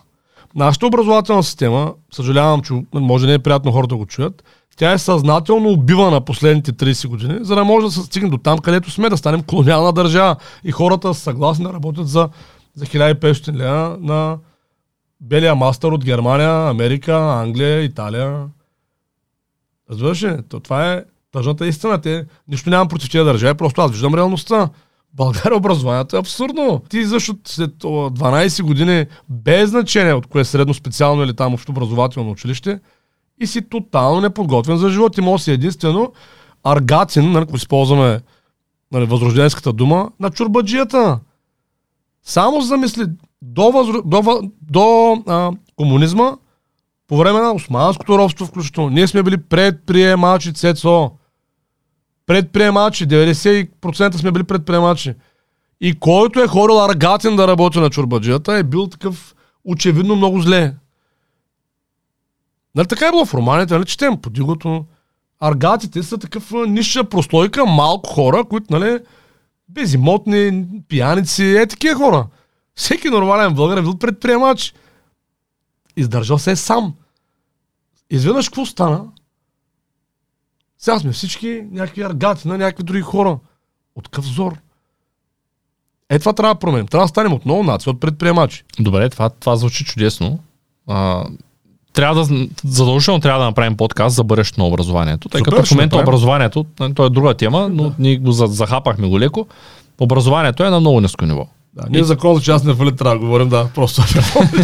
Нашата 0.55 0.87
образователна 0.87 1.43
система, 1.43 1.95
съжалявам, 2.13 2.63
че 2.63 2.73
може 2.95 3.27
не 3.27 3.35
е 3.35 3.39
приятно 3.39 3.73
хората 3.73 3.89
да 3.89 3.97
го 3.97 4.07
чуят, 4.07 4.45
тя 4.77 4.93
е 4.93 4.99
съзнателно 4.99 5.69
убивана 5.69 6.21
последните 6.21 6.73
30 6.73 7.09
години, 7.09 7.39
за 7.41 7.55
да 7.55 7.65
може 7.65 7.87
да 7.87 7.93
се 7.93 8.01
стигне 8.01 8.31
до 8.31 8.39
там, 8.39 8.59
където 8.59 8.91
сме, 8.91 9.09
да 9.09 9.17
станем 9.17 9.43
колониална 9.43 9.93
държава. 9.93 10.37
И 10.65 10.73
хората 10.73 11.15
са 11.15 11.21
съгласни 11.21 11.65
да 11.65 11.73
работят 11.73 12.09
за, 12.09 12.29
за 12.75 12.87
1500 12.87 13.53
лева 13.53 13.97
на 14.01 14.39
белия 15.21 15.55
мастър 15.55 15.93
от 15.93 16.05
Германия, 16.05 16.69
Америка, 16.69 17.15
Англия, 17.17 17.83
Италия. 17.83 18.47
Разбираш 19.91 20.23
ли? 20.23 20.37
То, 20.49 20.61
това 20.61 20.93
е 20.93 21.05
тъжната 21.33 21.67
истина. 21.67 22.01
Те, 22.01 22.27
нищо 22.49 22.71
нямам 22.71 22.89
против 22.89 23.11
тези 23.11 23.25
държави, 23.25 23.57
просто 23.57 23.81
аз 23.81 23.91
виждам 23.91 24.15
реалността. 24.15 24.69
България 25.15 25.57
образованието 25.57 26.17
е 26.17 26.19
абсурдно. 26.19 26.83
Ти 26.89 27.05
защо 27.05 27.35
след 27.45 27.71
12 27.71 28.63
години, 28.63 29.07
без 29.29 29.71
значение 29.71 30.15
от 30.15 30.27
кое 30.27 30.45
средно 30.45 30.75
специално 30.75 31.23
или 31.23 31.37
там 31.37 31.55
общо 31.55 31.73
образователно 31.73 32.31
училище, 32.31 32.81
и 33.41 33.47
си 33.47 33.69
тотално 33.69 34.21
неподготвен 34.21 34.77
за 34.77 34.91
живот. 34.91 35.15
Ти 35.15 35.21
може 35.21 35.43
си 35.43 35.53
единствено 35.53 36.13
аргатин, 36.65 37.33
нали, 37.33 37.43
ако 37.43 37.57
използваме 37.57 38.21
нали, 38.93 39.07
възрожденската 39.07 39.73
дума, 39.73 40.11
на 40.21 40.31
чурбаджията. 40.31 41.21
Само 42.23 42.61
за 42.61 42.77
мисли, 42.77 43.05
до, 43.43 43.71
възро... 43.71 44.03
до, 44.03 44.41
до 44.63 45.13
а, 45.27 45.51
комунизма, 45.77 46.37
по 47.09 47.17
време 47.17 47.41
на 47.41 47.53
османското 47.53 48.19
робство 48.19 48.47
включително, 48.47 48.91
ние 48.91 49.07
сме 49.07 49.23
били 49.23 49.37
предприемачи, 49.37 50.53
Цецо. 50.53 51.11
Предприемачи, 52.27 53.09
90% 53.09 54.17
сме 54.17 54.33
били 54.33 54.45
предприемачи. 54.45 55.15
И 55.81 55.99
който 55.99 56.43
е 56.43 56.49
хорил 56.49 56.85
аргатин 56.85 57.37
да 57.37 57.49
работи 57.49 57.79
на 57.79 57.91
чурбаджията, 57.91 58.55
е 58.55 58.63
бил 58.63 58.87
такъв 58.87 59.35
очевидно 59.65 60.17
много 60.17 60.41
зле. 60.41 60.75
Нали 62.75 62.87
така 62.87 63.07
е 63.07 63.11
било 63.11 63.25
в 63.25 63.35
романите, 63.35 63.75
нали 63.75 63.85
четем 63.85 64.17
по 64.21 64.31
дигото. 64.31 64.85
Аргатите 65.41 66.03
са 66.03 66.19
такъв 66.19 66.53
ниша 66.69 67.05
прослойка, 67.05 67.67
малко 67.67 68.11
хора, 68.11 68.45
които, 68.45 68.67
нали, 68.71 68.99
безимотни, 69.69 70.67
пияници, 70.89 71.45
е 71.45 71.67
такива 71.67 71.95
хора. 71.95 72.27
Всеки 72.81 73.11
нормален 73.11 73.55
българ 73.55 73.77
е 73.77 73.83
бил 73.83 73.99
предприемач. 73.99 74.75
Издържал 75.97 76.39
се 76.39 76.51
е 76.51 76.57
сам. 76.57 76.95
Изведнъж 78.11 78.49
какво 78.49 78.67
стана? 78.67 79.05
Сега 80.79 80.99
сме 80.99 81.13
всички 81.13 81.63
някакви 81.71 82.03
аргати 82.03 82.49
на 82.49 82.59
някакви 82.59 82.85
други 82.85 83.01
хора. 83.03 83.39
От 83.97 84.09
какъв 84.09 84.25
взор? 84.25 84.57
Е, 86.11 86.19
това 86.19 86.33
трябва 86.33 86.55
да 86.55 86.59
променим. 86.61 86.87
Трябва 86.87 87.05
да 87.05 87.09
станем 87.09 87.33
отново 87.33 87.63
нация 87.63 87.91
от 87.91 88.01
предприемачи. 88.01 88.65
Добре, 88.79 89.11
това, 89.11 89.31
това 89.31 89.57
звучи 89.57 89.85
чудесно. 89.85 90.39
А, 90.87 91.25
трябва 91.93 92.25
да, 92.25 92.47
задължително 92.65 93.21
трябва 93.21 93.41
да 93.41 93.47
направим 93.47 93.77
подкаст 93.77 94.17
за 94.17 94.25
бъдещето 94.25 94.61
на 94.61 94.67
образованието. 94.67 95.29
Тъй 95.29 95.39
Супер, 95.39 95.51
като 95.51 95.67
в 95.67 95.71
момента 95.71 95.97
образованието, 95.99 96.65
то 96.95 97.07
е 97.07 97.11
друга 97.11 97.35
тема, 97.35 97.69
но 97.69 97.83
Да. 97.83 97.95
ние 97.99 98.17
го 98.17 98.33
за- 98.33 98.47
захапахме 98.47 99.09
го 99.09 99.21
леко. 99.21 99.47
Образованието 100.01 100.65
е 100.65 100.71
на 100.71 100.81
много 100.81 101.01
ниско 101.01 101.27
ниво. 101.27 101.47
Да, 101.81 101.87
ние 101.91 102.05
закон 102.05 102.35
за 102.35 102.41
частни 102.43 102.75
фалит 102.75 102.97
трябва 102.97 103.15
да 103.15 103.21
говорим, 103.21 103.49
да. 103.49 103.69
Просто 103.75 104.03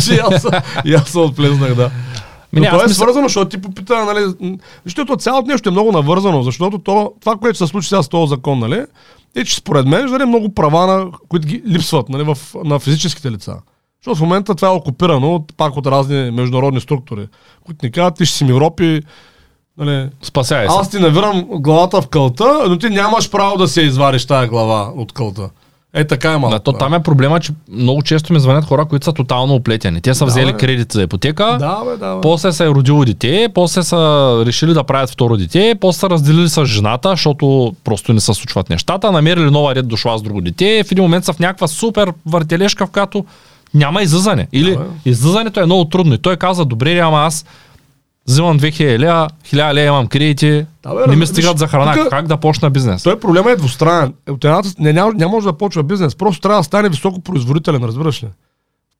че 0.06 0.14
и 0.14 0.18
аз, 0.18 0.46
и 0.84 0.94
аз 0.94 1.08
съм 1.08 1.22
отплезнах, 1.22 1.74
да. 1.74 1.90
Ми, 2.52 2.60
Но 2.60 2.60
не, 2.60 2.70
то 2.70 2.76
аз 2.76 2.82
е 2.82 2.86
мисля- 2.86 2.94
свързано, 2.94 3.28
защото 3.28 3.48
ти 3.48 3.62
попита, 3.62 4.04
нали, 4.04 4.54
защото 4.84 5.16
цялото 5.16 5.48
нещо 5.48 5.68
е 5.68 5.72
много 5.72 5.92
навързано, 5.92 6.42
защото 6.42 6.78
то, 6.78 7.12
това, 7.20 7.36
което 7.36 7.58
се 7.58 7.66
случи 7.66 7.88
сега 7.88 8.02
с 8.02 8.08
този 8.08 8.30
закон, 8.30 8.58
нали, 8.58 8.84
е, 9.36 9.44
че 9.44 9.56
според 9.56 9.86
мен 9.86 10.00
ще 10.00 10.10
даде 10.10 10.24
много 10.24 10.54
права, 10.54 10.86
на, 10.86 11.06
които 11.28 11.46
ги 11.48 11.62
липсват 11.68 12.08
нали, 12.08 12.22
в, 12.24 12.38
на 12.64 12.78
физическите 12.78 13.30
лица. 13.30 13.56
Защото 14.00 14.18
в 14.18 14.22
момента 14.22 14.54
това 14.54 14.68
е 14.68 14.72
окупирано 14.72 15.34
от, 15.34 15.56
пак 15.56 15.76
от 15.76 15.86
разни 15.86 16.30
международни 16.30 16.80
структури, 16.80 17.28
които 17.66 17.86
ни 17.86 17.92
казват, 17.92 18.14
ти 18.16 18.26
ще 18.26 18.38
си 18.38 18.44
миропи, 18.44 19.00
нали, 19.78 20.08
Спасяй 20.22 20.68
се. 20.68 20.76
аз 20.80 20.90
ти 20.90 20.98
навирам 20.98 21.46
главата 21.50 22.02
в 22.02 22.06
кълта, 22.06 22.64
но 22.68 22.78
ти 22.78 22.88
нямаш 22.90 23.30
право 23.30 23.56
да 23.56 23.68
се 23.68 23.80
извадиш 23.82 24.26
тая 24.26 24.46
глава 24.48 24.92
от 24.96 25.12
кълта. 25.12 25.50
Е, 25.94 26.04
така 26.04 26.32
е 26.32 26.38
малко. 26.38 26.50
Да, 26.50 26.60
то 26.60 26.72
там 26.72 26.94
е 26.94 27.00
проблема, 27.00 27.40
че 27.40 27.52
много 27.70 28.02
често 28.02 28.32
ми 28.32 28.40
звънят 28.40 28.64
хора, 28.64 28.84
които 28.84 29.04
са 29.04 29.12
тотално 29.12 29.54
оплетени. 29.54 30.00
Те 30.00 30.14
са 30.14 30.24
Да, 30.24 30.30
взели 30.30 30.46
бе. 30.46 30.58
кредит 30.58 30.92
за 30.92 31.02
ипотека, 31.02 31.56
Да, 31.60 31.80
бе, 31.84 31.96
да, 31.96 32.14
бе. 32.14 32.20
после 32.20 32.52
са 32.52 32.64
е 32.64 32.68
родило 32.68 33.04
дете, 33.04 33.48
после 33.54 33.82
са 33.82 33.96
решили 34.46 34.74
да 34.74 34.84
правят 34.84 35.10
второ 35.10 35.36
дете, 35.36 35.74
после 35.80 35.98
са 35.98 36.10
разделили 36.10 36.48
с 36.48 36.64
жената, 36.64 37.10
защото 37.10 37.74
просто 37.84 38.12
не 38.12 38.20
се 38.20 38.34
случват 38.34 38.70
нещата, 38.70 39.12
намерили 39.12 39.50
нова 39.50 39.74
ред 39.74 39.88
дошла 39.88 40.18
с 40.18 40.22
друго 40.22 40.40
дете, 40.40 40.84
в 40.84 40.92
един 40.92 41.04
момент 41.04 41.24
са 41.24 41.32
в 41.32 41.38
някаква 41.38 41.68
супер 41.68 42.12
въртележка, 42.26 42.86
в 42.86 42.90
която 42.90 43.24
няма 43.74 44.02
излизане. 44.02 44.48
Или 44.52 44.70
Да, 44.70 44.78
бе. 44.78 44.84
излизането 45.04 45.60
е 45.60 45.66
много 45.66 45.84
трудно. 45.84 46.14
И 46.14 46.18
той 46.18 46.36
каза, 46.36 46.64
добре, 46.64 46.98
ама 46.98 47.18
аз 47.18 47.44
взимам 48.26 48.60
2000 48.60 48.98
лева, 48.98 49.28
1000 49.44 49.74
лева 49.74 49.86
имам 49.86 50.06
кредити, 50.06 50.66
Да, 50.82 50.94
бе, 50.94 51.06
не 51.06 51.16
ми 51.16 51.26
стигат 51.26 51.58
за 51.58 51.66
храна, 51.68 51.94
тука- 51.94 52.10
как 52.10 52.26
да 52.26 52.36
почна 52.36 52.70
бизнес? 52.70 53.02
Той 53.02 53.20
проблема 53.20 53.50
е 53.50 53.56
двустранен. 53.56 54.14
Е, 54.26 54.30
От 54.30 54.44
едната, 54.44 54.68
не, 54.78 54.92
няма, 54.92 55.12
няма 55.12 55.30
може 55.30 55.46
да 55.46 55.52
почва 55.52 55.82
бизнес. 55.82 56.14
Просто 56.14 56.40
трябва 56.40 56.60
да 56.60 56.64
стане 56.64 56.88
високопроизводителен, 56.88 57.84
разбираш 57.84 58.22
ли? 58.22 58.28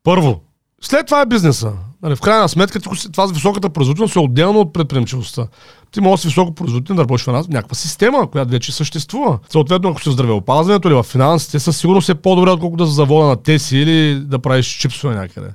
Първо. 0.04 0.40
След 0.82 1.06
това 1.06 1.20
е 1.20 1.26
бизнеса. 1.26 1.72
Нали, 2.02 2.16
в 2.16 2.20
крайна 2.20 2.48
сметка 2.48 2.80
това 3.12 3.26
с 3.26 3.32
високата 3.32 3.70
производителност 3.70 4.16
е 4.16 4.20
отделно 4.20 4.60
от 4.60 4.72
предприемчивостта. 4.72 5.46
Ти 5.90 6.00
можеш 6.00 6.16
да 6.16 6.22
си 6.22 6.28
високопроизводителен 6.28 6.96
да 6.96 7.02
работиш 7.02 7.24
в 7.24 7.28
една 7.28 7.42
някаква 7.48 7.74
система, 7.74 8.30
която 8.30 8.50
вече 8.50 8.72
съществува. 8.72 9.38
Съответно, 9.48 9.88
ако 9.90 10.02
си 10.02 10.08
в 10.08 10.12
здравеопазването 10.12 10.88
или 10.88 10.94
в 10.94 11.02
финансите, 11.02 11.58
със 11.58 11.76
сигурност 11.76 12.08
е 12.08 12.14
по-добре, 12.14 12.50
отколкото 12.50 12.84
да 12.84 12.90
се 12.90 12.94
завода 12.94 13.26
на 13.26 13.36
теси 13.36 13.78
или 13.78 14.20
да 14.20 14.38
правиш 14.38 14.66
чипсове 14.66 15.14
някъде. 15.14 15.48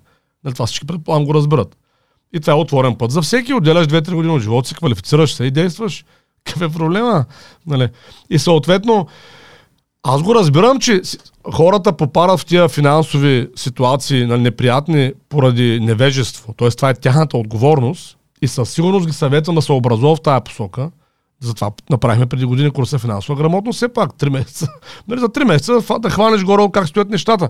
Нали, 0.44 0.54
това 0.54 0.66
всички 0.66 0.88
предполагам 0.88 1.26
го 1.26 1.34
разберат. 1.34 1.78
И 2.34 2.40
това 2.40 2.54
е 2.54 2.56
отворен 2.56 2.96
път 2.96 3.12
за 3.12 3.22
всеки. 3.22 3.54
Отделяш 3.54 3.88
2-3 3.88 4.14
години 4.14 4.34
от 4.34 4.42
живота 4.42 4.68
си, 4.68 4.76
квалифицираш 4.76 5.34
се 5.34 5.44
и 5.44 5.52
действаш. 5.52 6.06
Какъв 6.44 6.62
е 6.62 6.70
проблема? 6.70 7.26
Нали? 7.68 7.90
И 8.30 8.40
съответно, 8.40 9.08
аз 10.04 10.22
го 10.22 10.36
разбирам, 10.36 10.80
че 10.80 11.02
хората 11.54 11.94
попадат 11.94 12.40
в 12.40 12.46
тия 12.46 12.70
финансови 12.70 13.48
ситуации 13.56 14.26
нали, 14.26 14.42
неприятни 14.42 15.14
поради 15.30 15.80
невежество. 15.80 16.54
Тоест 16.58 16.78
това 16.78 16.90
е 16.90 16.94
тяхната 16.94 17.38
отговорност 17.38 18.18
и 18.42 18.48
със 18.48 18.70
сигурност 18.70 19.08
ги 19.08 19.14
съветвам 19.14 19.56
да 19.56 19.62
се 19.62 19.72
образува 19.72 20.16
в 20.16 20.22
тая 20.22 20.42
посока. 20.42 20.92
Затова 21.40 21.72
направихме 21.90 22.26
преди 22.26 22.46
години 22.46 22.72
курса 22.72 23.00
финансова 23.00 23.36
грамотност, 23.36 23.78
все 23.78 23.94
пак 23.94 24.14
3 24.14 24.30
месеца. 24.40 24.68
Нали, 25.08 25.20
за 25.20 25.30
3 25.30 25.44
месеца 25.44 26.00
да 26.00 26.10
хванеш 26.10 26.44
горе 26.44 26.68
как 26.74 26.88
стоят 26.88 27.10
нещата. 27.10 27.50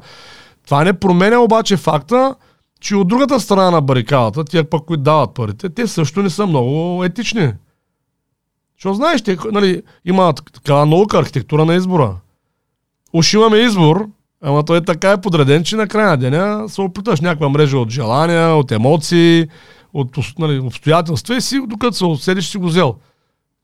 Това 0.65 0.83
не 0.83 0.93
променя 0.93 1.39
обаче 1.39 1.77
факта, 1.77 2.35
че 2.81 2.95
от 2.95 3.07
другата 3.07 3.39
страна 3.39 3.71
на 3.71 3.81
барикадата, 3.81 4.45
тия 4.45 4.69
пък, 4.69 4.85
които 4.85 5.03
дават 5.03 5.33
парите, 5.33 5.69
те 5.69 5.87
също 5.87 6.23
не 6.23 6.29
са 6.29 6.47
много 6.47 7.03
етични. 7.03 7.53
Защото 8.77 8.95
знаеш, 8.95 9.21
те, 9.21 9.37
нали, 9.51 9.81
има 10.05 10.33
такава 10.33 10.85
наука, 10.85 11.19
архитектура 11.19 11.65
на 11.65 11.75
избора. 11.75 12.15
Уж 13.13 13.33
имаме 13.33 13.57
избор, 13.57 14.07
ама 14.41 14.65
той 14.65 14.85
така 14.85 15.11
е 15.11 15.21
подреден, 15.21 15.63
че 15.63 15.75
на 15.75 15.87
края 15.87 16.09
на 16.09 16.17
деня 16.17 16.69
се 16.69 16.81
опиташ 16.81 17.21
някаква 17.21 17.49
мрежа 17.49 17.77
от 17.77 17.89
желания, 17.89 18.55
от 18.55 18.71
емоции, 18.71 19.47
от 19.93 20.17
нали, 20.39 20.59
обстоятелства 20.59 21.35
и 21.35 21.41
си, 21.41 21.61
докато 21.67 21.97
се 21.97 22.05
отседиш, 22.05 22.49
си 22.49 22.57
го 22.57 22.67
взел. 22.67 22.95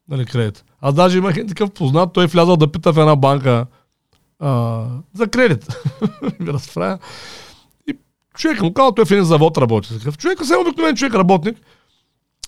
Нали, 0.09 0.25
кредит. 0.25 0.63
Аз 0.81 0.93
даже 0.93 1.17
имах 1.17 1.37
един 1.37 1.47
такъв 1.47 1.71
познат, 1.71 2.13
той 2.13 2.27
влязал 2.27 2.57
да 2.57 2.71
пита 2.71 2.93
в 2.93 2.97
една 2.97 3.15
банка 3.15 3.65
а, 4.39 4.83
за 5.13 5.27
кредит. 5.27 5.67
Разправя. 6.47 6.97
Човек 8.37 8.61
му 8.61 8.73
казал, 8.73 8.91
той 8.91 9.05
в 9.05 9.11
един 9.11 9.23
завод 9.23 9.57
работи. 9.57 9.97
Такъв 9.97 10.17
човек, 10.17 10.37
съвсем 10.37 10.61
обикновен 10.61 10.95
човек, 10.95 11.13
работник. 11.13 11.57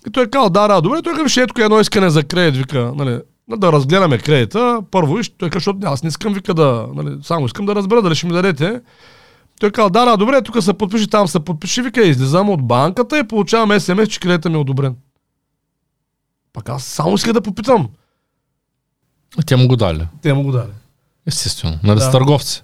И 0.08 0.12
той 0.12 0.24
е 0.24 0.30
казал, 0.30 0.50
да, 0.50 0.68
да, 0.68 0.82
добре, 0.82 1.02
той 1.02 1.14
казва, 1.16 1.44
ето 1.44 1.62
едно 1.62 1.80
искане 1.80 2.10
за 2.10 2.24
кредит, 2.24 2.56
вика, 2.56 2.92
нали, 2.96 3.22
на 3.48 3.58
да 3.58 3.72
разгледаме 3.72 4.18
кредита, 4.18 4.82
първо, 4.92 5.20
и 5.20 5.24
той 5.38 5.50
казва, 5.50 5.60
защото 5.60 5.80
аз 5.84 6.04
не 6.04 6.08
искам, 6.08 6.34
вика, 6.34 6.54
да, 6.54 6.88
нали, 6.96 7.18
само 7.24 7.46
искам 7.46 7.66
да 7.66 7.76
разбера 7.76 8.02
дали 8.02 8.16
ще 8.16 8.28
ми 8.28 8.34
дадете. 8.34 8.82
Той 9.60 9.72
казал, 9.72 9.90
да, 9.90 10.06
да, 10.06 10.18
добре, 10.18 10.42
тук 10.42 10.64
се 10.64 10.74
подпиши, 10.74 11.08
там 11.08 11.28
се 11.28 11.40
подпиши, 11.40 11.82
вика, 11.82 12.02
излизам 12.02 12.50
от 12.50 12.68
банката 12.68 13.20
и 13.20 13.28
получавам 13.28 13.80
СМС, 13.80 14.08
че 14.10 14.20
кредитът 14.20 14.52
ми 14.52 14.58
е 14.58 14.62
одобрен. 14.62 14.96
Пак 16.54 16.70
аз 16.70 16.84
само 16.84 17.16
исках 17.16 17.34
да 17.34 17.42
попитам. 17.42 17.90
Те 19.46 19.56
му 19.56 19.68
го 19.68 19.76
дали. 19.76 20.08
Те 20.22 20.34
му 20.34 20.44
го 20.44 20.52
дали. 20.52 20.72
Естествено. 21.26 21.80
Нали 21.84 22.00
Да. 22.00 22.06
са 22.06 22.12
търговци. 22.12 22.64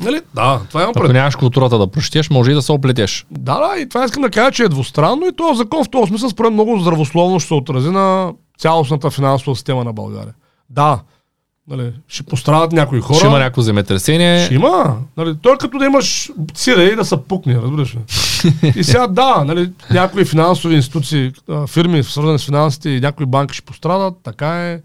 Нали? 0.00 0.20
Да, 0.34 0.60
това 0.68 0.80
имам 0.80 0.92
Ако 0.96 1.02
пред. 1.02 1.12
нямаш 1.12 1.36
културата 1.36 1.78
да 1.78 1.86
прочетеш, 1.86 2.30
може 2.30 2.50
и 2.50 2.54
да 2.54 2.62
се 2.62 2.72
оплетеш. 2.72 3.26
Да, 3.30 3.68
да, 3.68 3.80
и 3.80 3.88
това 3.88 4.04
искам 4.04 4.22
да 4.22 4.30
кажа, 4.30 4.52
че 4.52 4.62
е 4.62 4.68
двустранно 4.68 5.26
и 5.26 5.36
този 5.36 5.58
закон 5.58 5.84
в 5.84 5.90
този 5.90 6.08
смисъл 6.08 6.30
според 6.30 6.52
много 6.52 6.78
здравословно 6.78 7.40
ще 7.40 7.48
се 7.48 7.54
отрази 7.54 7.90
на 7.90 8.32
цялостната 8.58 9.10
финансова 9.10 9.56
система 9.56 9.84
на 9.84 9.92
България. 9.92 10.34
Да, 10.70 11.00
нали, 11.68 11.92
ще 12.08 12.22
пострадат 12.22 12.72
някои 12.72 13.00
хора. 13.00 13.18
Ще 13.18 13.26
има 13.26 13.38
някакво 13.38 13.62
земетресение. 13.62 14.44
Ще 14.44 14.54
има. 14.54 14.96
Нали, 15.16 15.36
той 15.42 15.54
е 15.54 15.56
като 15.56 15.78
да 15.78 15.84
имаш 15.84 16.30
сире 16.54 16.82
и 16.82 16.96
да 16.96 17.04
се 17.04 17.16
пукне, 17.28 17.54
разбираш 17.54 17.94
ли. 17.94 17.98
и 18.76 18.84
сега 18.84 19.06
да, 19.06 19.44
нали, 19.46 19.70
някои 19.90 20.24
финансови 20.24 20.74
институции, 20.74 21.32
фирми, 21.68 22.02
свързани 22.02 22.38
с 22.38 22.44
финансите 22.44 22.90
и 22.90 23.00
някои 23.00 23.26
банки 23.26 23.54
ще 23.54 23.66
пострадат, 23.66 24.14
така 24.22 24.70
е. 24.70 24.80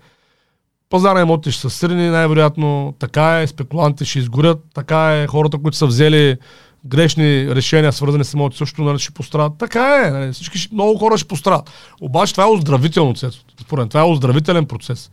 Пазара 0.89 1.21
имоти 1.21 1.51
ще 1.51 1.61
са 1.61 1.69
срини, 1.69 2.09
най-вероятно. 2.09 2.93
Така 2.99 3.41
е, 3.41 3.47
спекулантите 3.47 4.05
ще 4.05 4.19
изгорят. 4.19 4.59
Така 4.73 5.15
е, 5.15 5.27
хората, 5.27 5.57
които 5.57 5.77
са 5.77 5.85
взели 5.85 6.37
грешни 6.85 7.55
решения, 7.55 7.93
свързани 7.93 8.23
с 8.23 8.33
имоти, 8.33 8.57
също 8.57 8.81
нали, 8.81 8.99
ще 8.99 9.11
пострадат. 9.11 9.57
Така 9.57 10.03
е, 10.05 10.11
нали, 10.11 10.33
всички, 10.33 10.69
много 10.71 10.99
хора 10.99 11.17
ще 11.17 11.27
пострадат. 11.27 11.71
Обаче 12.01 12.33
това 12.33 12.43
е 12.43 12.47
оздравително. 12.47 13.15
Според 13.61 13.89
това 13.89 14.01
е 14.01 14.03
оздравителен 14.03 14.65
процес. 14.65 15.11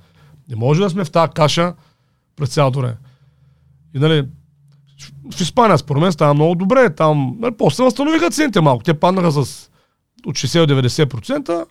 Не 0.49 0.57
може 0.57 0.81
да 0.81 0.91
сме 0.91 1.05
в 1.05 1.11
тази 1.11 1.33
каша 1.33 1.75
през 2.37 2.49
цялото 2.49 2.79
време. 2.79 2.97
И 3.95 3.99
нали, 3.99 4.27
в 5.33 5.41
Испания, 5.41 5.79
според 5.79 6.03
мен, 6.03 6.13
става 6.13 6.35
много 6.35 6.55
добре. 6.55 6.95
Там, 6.95 7.37
нали, 7.41 7.55
после 7.59 7.85
възстановиха 7.85 8.31
цените 8.31 8.61
малко. 8.61 8.83
Те 8.83 8.95
паднаха 8.95 9.33
с 9.33 9.71
от 10.27 10.35
60 10.35 10.67
до 10.67 10.75
90% 10.75 11.67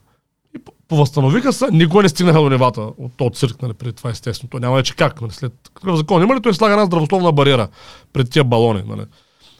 повъзстановиха 0.87 1.53
се. 1.53 1.71
Никога 1.71 2.03
не 2.03 2.09
стигнаха 2.09 2.39
до 2.39 2.49
нивата 2.49 2.81
от 2.81 3.17
този 3.17 3.31
цирк, 3.31 3.61
нали, 3.61 3.73
преди 3.73 3.93
това 3.93 4.09
естествено. 4.09 4.49
То 4.49 4.59
няма 4.59 4.75
вече 4.75 4.95
как. 4.95 5.21
Нали, 5.21 5.31
след 5.31 5.53
какъв 5.73 5.97
закон 5.97 6.23
има 6.23 6.35
ли, 6.35 6.41
той 6.41 6.53
слага 6.53 6.73
една 6.73 6.85
здравословна 6.85 7.31
бариера 7.31 7.67
пред 8.13 8.29
тия 8.29 8.43
балони 8.43 8.83
нали, 8.87 9.05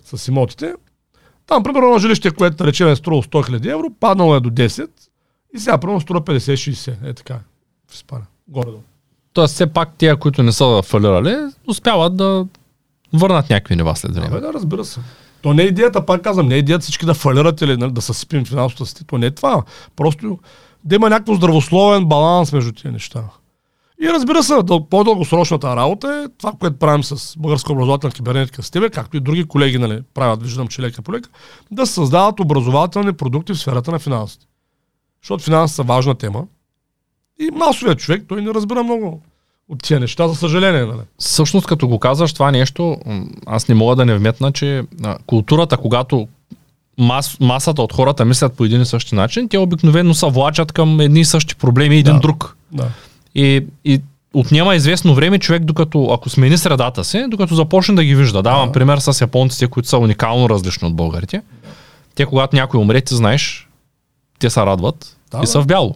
с 0.06 0.28
имотите. 0.28 0.74
Там, 1.48 1.64
примерно, 1.64 1.90
на 1.90 2.00
жилище, 2.00 2.32
което 2.32 2.56
да 2.56 2.66
речем 2.66 2.88
е 2.88 2.96
струвало 2.96 3.24
100 3.24 3.50
000 3.50 3.74
евро, 3.74 3.90
паднало 4.00 4.36
е 4.36 4.40
до 4.40 4.50
10 4.50 4.90
и 5.56 5.60
сега, 5.60 5.78
примерно, 5.78 6.02
струва 6.02 6.22
50-60. 6.22 7.10
Е 7.10 7.14
така. 7.14 7.40
В 7.88 7.94
Испания. 7.94 8.28
Горе-долу. 8.48 8.82
Тоест, 9.34 9.54
все 9.54 9.68
пак 9.68 9.98
тия, 9.98 10.18
които 10.18 10.44
не 10.44 10.52
са 10.52 10.82
фалирали, 10.86 11.38
успяват 11.68 12.18
да 12.18 12.48
върнат 13.14 13.50
някакви 13.50 13.76
нива 13.76 13.96
след 13.96 14.16
време. 14.16 14.28
Абе, 14.28 14.40
да, 14.40 14.54
разбира 14.54 14.86
се. 14.86 15.00
То 15.42 15.54
не 15.54 15.64
е 15.64 15.66
идеята, 15.66 16.06
пак 16.06 16.22
казвам, 16.22 16.48
не 16.48 16.56
е 16.56 16.58
идеята 16.58 16.82
всички 16.82 17.06
да 17.06 17.14
фалират 17.14 17.62
или 17.62 17.78
нали, 17.78 17.92
да 17.92 18.02
съсипим 18.02 18.46
финансовата 18.46 18.86
си. 18.86 19.06
То 19.08 19.18
не 19.18 19.26
е 19.26 19.32
това. 19.32 19.64
Просто 19.96 20.40
да 20.86 20.96
има 20.96 21.10
някакво 21.10 21.34
здравословен 21.34 22.06
баланс 22.06 22.54
между 22.54 22.72
тези 22.72 22.94
неща. 22.94 23.24
И 24.02 24.10
разбира 24.10 24.44
се, 24.44 24.54
дъл- 24.54 24.90
по-дългосрочната 24.90 25.76
работа 25.76 26.24
е 26.26 26.38
това, 26.38 26.54
което 26.60 26.80
правим 26.80 27.04
с 27.04 27.38
Българска 27.38 27.74
образователна 27.74 28.14
кибернетика 28.14 28.64
с 28.64 28.72
тебе, 28.72 28.90
както 28.90 29.18
и 29.18 29.20
други 29.20 29.44
колеги 29.44 29.78
нали, 29.78 30.02
правят, 30.14 30.44
виждам, 30.44 30.68
че 30.68 30.82
лека 30.82 31.02
по 31.02 31.14
лека, 31.14 31.30
да 31.72 31.86
създават 31.86 32.40
образователни 32.40 33.14
продукти 33.14 33.54
в 33.54 33.60
сферата 33.60 33.92
на 33.92 34.00
финансите. 34.00 34.46
Защото 35.22 35.44
финансите 35.44 35.76
са 35.76 35.84
важна 35.84 36.16
тема. 36.16 36.46
И 37.40 37.50
масовият 37.52 38.00
човек, 38.00 38.26
той 38.28 38.42
не 38.42 38.54
разбира 38.54 38.84
много 38.84 39.22
от 39.70 39.84
тия 39.84 40.00
неща, 40.00 40.28
за 40.28 40.36
съжаление. 40.36 40.86
Нали? 40.86 41.02
Всъщност, 41.20 41.68
като 41.68 41.88
го 41.88 42.00
казваш 42.00 42.34
това 42.34 42.52
нещо, 42.52 42.98
аз 43.46 43.68
не 43.68 43.76
мога 43.76 43.96
да 43.96 44.06
не 44.06 44.18
вметна, 44.18 44.52
че 44.52 44.84
културата, 45.26 45.78
когато 45.78 46.28
мас, 46.98 47.38
масата 47.40 47.82
от 47.82 47.94
хората 47.94 48.26
мислят 48.26 48.54
по 48.54 48.66
един 48.66 48.82
и 48.82 48.86
същи 48.86 49.16
начин, 49.16 49.50
те 49.50 49.58
обикновено 49.58 50.14
се 50.14 50.26
влачат 50.26 50.72
към 50.72 51.00
едни 51.00 51.20
и 51.20 51.26
същи 51.26 51.56
проблеми 51.56 51.98
един 51.98 52.14
Да. 52.14 52.20
друг. 52.20 52.58
Да. 52.72 52.88
И, 53.36 53.64
и 53.86 54.02
отнема 54.34 54.76
известно 54.76 55.16
време 55.16 55.40
човек, 55.40 55.64
докато, 55.64 56.06
ако 56.12 56.30
смени 56.30 56.58
средата 56.58 57.04
си, 57.04 57.26
докато 57.28 57.56
започне 57.56 57.96
да 57.96 58.04
ги 58.04 58.16
вижда. 58.16 58.42
Давам 58.42 58.68
Да. 58.68 58.72
пример 58.72 58.98
с 58.98 59.22
японците, 59.22 59.68
които 59.68 59.90
са 59.90 59.98
уникално 59.98 60.50
различни 60.50 60.88
от 60.88 60.96
българите. 60.96 61.42
Те, 62.16 62.26
когато 62.26 62.56
някой 62.56 62.80
умре, 62.80 63.02
ти 63.02 63.16
знаеш, 63.16 63.68
те 64.40 64.50
се 64.50 64.62
радват 64.62 65.18
Да, 65.32 65.38
и 65.38 65.42
да. 65.42 65.48
са 65.48 65.62
в 65.62 65.66
бяло. 65.66 65.96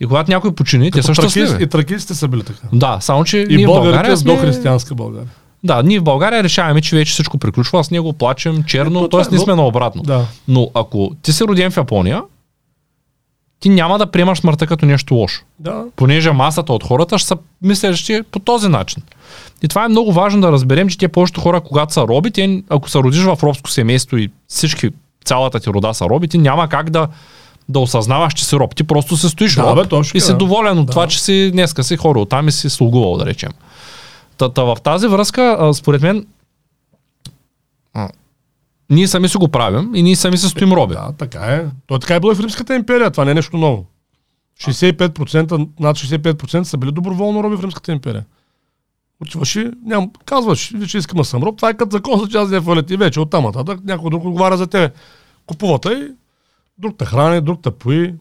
И 0.00 0.06
когато 0.06 0.30
някой 0.30 0.54
почини, 0.54 0.90
те 0.90 1.02
са 1.02 1.08
Като 1.08 1.22
щастливи. 1.22 1.64
И 1.64 1.66
тракистите 1.66 2.14
са 2.14 2.28
били 2.28 2.42
така. 2.42 2.58
Да, 2.72 2.98
само 3.00 3.24
че 3.24 3.38
И 3.50 3.56
ние 3.56 3.66
в 3.66 3.68
българите 3.68 3.90
България 3.92 4.16
с 4.16 4.20
сме... 4.20 4.34
дохристиянска 4.34 4.94
България. 4.94 5.28
Да, 5.64 5.82
ние 5.82 6.00
в 6.00 6.04
България 6.04 6.42
решаваме, 6.42 6.80
че 6.80 6.96
вече 6.96 7.12
всичко 7.12 7.38
приключва, 7.38 7.84
с 7.84 7.90
него 7.90 8.12
плачем 8.12 8.62
черно, 8.62 9.08
това 9.08 9.22
т.е. 9.24 9.34
е 9.34 9.38
но- 9.38 9.42
сме 9.44 9.54
наобратно. 9.54 10.02
Да. 10.02 10.26
Но 10.48 10.70
ако 10.74 11.10
ти 11.22 11.32
си 11.32 11.44
роден 11.44 11.70
в 11.70 11.76
Япония, 11.76 12.22
ти 13.60 13.68
няма 13.68 13.98
да 13.98 14.06
приемаш 14.06 14.38
смъртта 14.38 14.66
като 14.66 14.86
нещо 14.86 15.14
лошо. 15.14 15.42
Да. 15.58 15.84
Понеже 15.96 16.32
масата 16.32 16.72
от 16.72 16.84
хората 16.84 17.18
ще 17.18 17.28
са 17.28 17.36
мислещи 17.62 18.20
по 18.30 18.38
този 18.38 18.68
начин. 18.68 19.02
И 19.62 19.68
това 19.68 19.84
е 19.84 19.88
много 19.88 20.12
важно 20.12 20.40
да 20.40 20.52
разберем, 20.52 20.88
че 20.88 20.98
те 20.98 21.08
повечето 21.08 21.40
хора, 21.40 21.60
когато 21.60 21.92
са 21.92 22.00
роби, 22.00 22.30
те, 22.30 22.62
ако 22.68 22.90
се 22.90 22.98
родиш 22.98 23.22
в 23.22 23.38
робско 23.42 23.70
семейство 23.70 24.16
и 24.16 24.30
всички, 24.48 24.90
цялата 25.24 25.60
ти 25.60 25.70
рода 25.70 25.94
са 25.94 26.04
роби, 26.04 26.28
ти 26.28 26.38
няма 26.38 26.68
как 26.68 26.90
да, 26.90 27.08
да 27.68 27.78
осъзнаваш, 27.80 28.34
че 28.34 28.44
си 28.44 28.56
роб. 28.56 28.74
Ти 28.74 28.84
просто 28.84 29.16
се 29.16 29.28
стоиш 29.28 29.54
Да, 29.54 29.62
роб 29.62 29.76
бе, 29.76 29.88
точно 29.88 30.18
и 30.18 30.20
си 30.20 30.30
да. 30.32 30.36
доволен 30.38 30.78
от 30.78 30.86
Да. 30.86 30.90
това, 30.90 31.06
че 31.06 31.20
си 31.20 31.50
днеска 31.52 31.84
си 31.84 31.96
хора, 31.96 32.20
оттам 32.20 32.48
и 32.48 32.52
си 32.52 32.70
слугувал, 32.70 33.16
да 33.16 33.26
речем. 33.26 33.50
Та, 34.48 34.62
в 34.62 34.76
тази 34.84 35.06
връзка, 35.06 35.56
а, 35.60 35.74
според 35.74 36.02
мен, 36.02 36.26
а, 37.94 38.08
ние 38.90 39.08
сами 39.08 39.28
си 39.28 39.36
го 39.36 39.48
правим 39.48 39.94
и 39.94 40.02
ние 40.02 40.16
сами 40.16 40.38
се 40.38 40.48
стоим 40.48 40.72
роби. 40.72 40.94
Да, 40.94 41.12
така 41.18 41.40
е. 41.40 41.66
То 41.86 41.98
така 41.98 42.14
е 42.14 42.20
било 42.20 42.32
и 42.32 42.34
в 42.34 42.40
Римската 42.40 42.74
империя. 42.74 43.10
Това 43.10 43.24
не 43.24 43.30
е 43.30 43.34
нещо 43.34 43.56
ново. 43.56 43.86
65%, 44.60 45.68
над 45.80 45.96
65% 45.96 46.62
са 46.62 46.78
били 46.78 46.92
доброволно 46.92 47.44
роби 47.44 47.56
в 47.56 47.62
Римската 47.62 47.92
империя. 47.92 48.24
Отиваш 49.22 49.56
и 49.56 49.70
ням, 49.84 50.10
казваш, 50.24 50.74
че 50.88 50.98
искам 50.98 51.16
да 51.16 51.24
съм 51.24 51.42
роб, 51.42 51.56
това 51.56 51.70
е 51.70 51.76
като 51.76 51.96
закон 51.96 52.20
за 52.20 52.28
част 52.28 52.50
да 52.50 52.62
фалят 52.62 52.90
и 52.90 52.96
вече 52.96 53.20
оттам 53.20 53.44
нататък 53.44 53.80
някой 53.84 54.10
друг 54.10 54.24
отговаря 54.24 54.56
за 54.56 54.66
тебе. 54.66 54.94
Купувата 55.46 55.92
и 55.92 56.08
друг 56.78 56.98
те 56.98 57.04
храни, 57.04 57.40
друг 57.40 57.62
те 57.62 57.70
пои. 57.70 58.14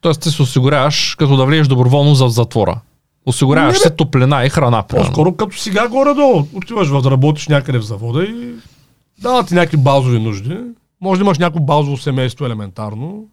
Тоест 0.00 0.20
ти 0.20 0.30
се 0.30 0.42
осигуряваш, 0.42 1.14
като 1.14 1.36
да 1.36 1.44
влезеш 1.44 1.68
доброволно 1.68 2.14
за 2.14 2.28
затвора. 2.28 2.80
Осигуряваш 3.26 3.78
се 3.78 3.90
топлина 3.90 4.46
и 4.46 4.48
храна. 4.48 4.82
По-скоро 4.82 5.32
като 5.32 5.58
сега 5.58 5.88
горе-долу. 5.88 6.46
Отиваш 6.54 6.88
работиш 6.90 7.48
някъде 7.48 7.78
в 7.78 7.82
завода 7.82 8.24
и 8.24 8.54
дават 9.22 9.48
ти 9.48 9.54
някакви 9.54 9.76
базови 9.76 10.18
нужди. 10.18 10.58
Може 11.00 11.18
да 11.18 11.24
имаш 11.24 11.38
някакво 11.38 11.60
базово 11.60 11.96
семейство 11.96 12.46
елементарно. 12.46 13.28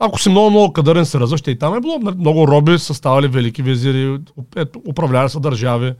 Ако 0.00 0.20
си 0.20 0.28
много, 0.28 0.50
много 0.50 0.72
кадърен 0.72 1.06
се 1.06 1.20
развъща 1.20 1.50
и 1.50 1.58
там 1.58 1.74
е 1.74 1.80
било. 1.80 1.98
нали, 1.98 2.16
Много 2.18 2.48
роби 2.48 2.78
са 2.78 2.94
ставали 2.94 3.28
велики 3.28 3.62
визири, 3.62 4.18
ето, 4.56 4.82
управляли 4.88 5.28
са 5.28 5.40
държави. 5.40 5.94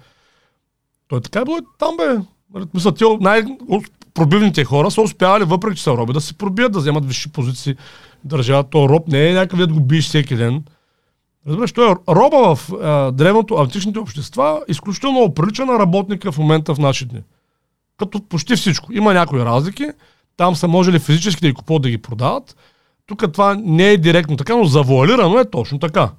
Той 1.08 1.20
така 1.20 1.40
е 1.40 1.44
било 1.44 1.56
и 1.56 1.60
там 1.78 1.96
бе. 1.96 2.20
Нали, 2.54 2.66
Мисля, 2.74 2.94
те 2.94 3.04
най-пробивните 3.20 4.64
хора 4.64 4.90
са 4.90 5.02
успявали, 5.02 5.44
въпреки 5.44 5.76
че 5.76 5.82
са 5.82 5.90
роби, 5.90 6.12
да 6.12 6.20
се 6.20 6.34
пробият, 6.34 6.72
да 6.72 6.78
вземат 6.78 7.06
висши 7.06 7.32
позиции, 7.32 7.76
държават. 8.24 8.70
То 8.70 8.88
роб 8.88 9.08
не 9.08 9.28
е 9.28 9.34
някакъв 9.34 9.58
да 9.58 9.66
го 9.66 9.80
биеш 9.80 10.08
всеки 10.08 10.36
ден. 10.36 10.64
Разбираш, 11.48 11.72
той 11.72 11.90
е 11.90 11.94
роба 12.08 12.54
в 12.54 12.72
а, 12.82 13.10
древното, 13.10 13.54
античните 13.54 13.98
общества, 13.98 14.60
изключително 14.68 15.34
прилича 15.34 15.66
на 15.66 15.78
работника 15.78 16.32
в 16.32 16.38
момента 16.38 16.74
в 16.74 16.78
наши 16.78 17.04
дни. 17.04 17.20
Като 17.98 18.20
почти 18.28 18.56
всичко. 18.56 18.92
Има 18.92 19.14
някои 19.14 19.44
разлики. 19.44 19.86
Там 20.36 20.56
са 20.56 20.68
можели 20.68 20.98
физически 20.98 21.40
да 21.40 21.48
ги 21.48 21.54
купуват 21.54 21.82
да 21.82 21.90
ги 21.90 21.98
продават. 21.98 22.56
Тук 23.06 23.32
това 23.32 23.54
не 23.54 23.90
е 23.90 23.96
директно 23.96 24.36
така, 24.36 24.56
но 24.56 24.64
завуалирано 24.64 25.38
е 25.38 25.50
точно 25.50 25.78
така. 25.78 26.10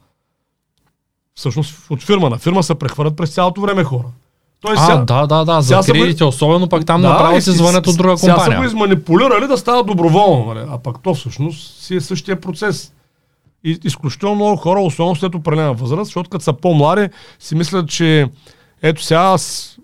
Всъщност 1.36 1.90
от 1.90 2.04
фирма 2.04 2.30
на 2.30 2.38
фирма 2.38 2.64
се 2.64 2.76
прехвърлят 2.76 3.16
през 3.16 3.34
цялото 3.34 3.62
време 3.62 3.84
хора. 3.84 4.08
Той 4.62 4.76
А, 4.78 5.06
да, 5.06 5.28
да, 5.28 5.46
да, 5.46 5.62
за 5.62 5.68
сега 5.68 5.84
са 5.84 5.92
кредите, 5.92 6.24
особено 6.24 6.70
пък 6.70 6.86
там 6.86 7.02
направо 7.02 7.38
и 7.38 7.42
си 7.42 7.52
звънят 7.52 7.88
от 7.88 7.98
друга 7.98 8.18
Сега 8.18 8.34
са 8.34 8.40
го 8.40 8.46
компания. 8.46 8.68
изманипулирали 8.68 9.48
да 9.48 9.58
става 9.58 9.84
доброволно, 9.84 10.54
нали? 10.54 10.66
а 10.70 10.78
пък 10.78 11.00
то 11.04 11.14
всъщност 11.14 11.84
си 11.84 11.96
е 11.96 12.02
същия 12.02 12.42
процес. 12.42 12.94
И 13.64 13.80
изключително 13.84 14.36
много 14.36 14.56
хора, 14.56 14.82
особено 14.82 15.16
след 15.16 15.36
определена 15.36 15.74
възраст, 15.74 16.06
защото 16.06 16.30
като 16.30 16.44
са 16.44 16.54
по-млади, 16.54 17.10
си 17.40 17.56
мислят, 17.56 17.90
че 17.90 18.28
ето 18.82 19.04
сега 19.04 19.20
аз, 19.20 19.78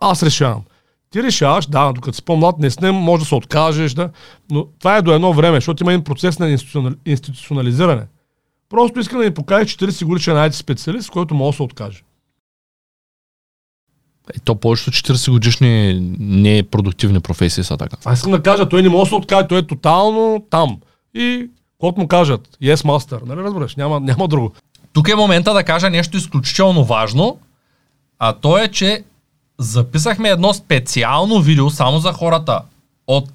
аз 0.00 0.22
решавам. 0.22 0.62
Ти 1.10 1.22
решаваш, 1.22 1.66
да, 1.66 1.92
докато 1.92 2.16
си 2.16 2.22
по-млад, 2.22 2.58
не 2.58 2.70
с 2.70 2.80
ним, 2.80 2.94
може 2.94 3.20
да 3.20 3.26
се 3.26 3.34
откажеш, 3.34 3.92
да, 3.92 4.10
но 4.50 4.66
това 4.78 4.96
е 4.96 5.02
до 5.02 5.14
едно 5.14 5.32
време, 5.32 5.56
защото 5.56 5.82
има 5.82 5.92
един 5.92 6.04
процес 6.04 6.38
на 6.38 6.50
институционали- 6.50 6.96
институционализиране. 7.06 8.06
Просто 8.68 9.00
искам 9.00 9.18
да 9.18 9.24
ни 9.24 9.34
покаже 9.34 9.64
40 9.64 10.04
годишен 10.04 10.36
IT 10.36 10.50
специалист, 10.50 11.10
който 11.10 11.34
може 11.34 11.54
да 11.54 11.56
се 11.56 11.62
откаже. 11.62 12.02
Е, 14.34 14.38
то 14.44 14.54
повечето 14.54 14.90
40 14.90 15.30
годишни 15.30 16.00
непродуктивни 16.18 17.20
професии 17.20 17.64
са 17.64 17.76
така. 17.76 17.96
Аз 18.04 18.18
искам 18.18 18.32
да 18.32 18.42
кажа, 18.42 18.68
той 18.68 18.82
не 18.82 18.88
може 18.88 19.02
да 19.02 19.08
се 19.08 19.14
откаже, 19.14 19.48
той 19.48 19.58
е 19.58 19.66
тотално 19.66 20.44
там. 20.50 20.80
И 21.14 21.50
каквото 21.80 22.00
му 22.00 22.08
кажат, 22.08 22.48
yes 22.62 22.74
master, 22.74 23.26
нали 23.26 23.40
разбираш, 23.40 23.76
няма, 23.76 24.00
няма 24.00 24.28
друго. 24.28 24.52
Тук 24.92 25.08
е 25.08 25.14
момента 25.14 25.54
да 25.54 25.64
кажа 25.64 25.90
нещо 25.90 26.16
изключително 26.16 26.84
важно, 26.84 27.38
а 28.18 28.32
то 28.32 28.58
е, 28.58 28.68
че 28.68 29.04
записахме 29.58 30.28
едно 30.28 30.54
специално 30.54 31.40
видео 31.40 31.70
само 31.70 31.98
за 31.98 32.12
хората 32.12 32.62
от 33.06 33.30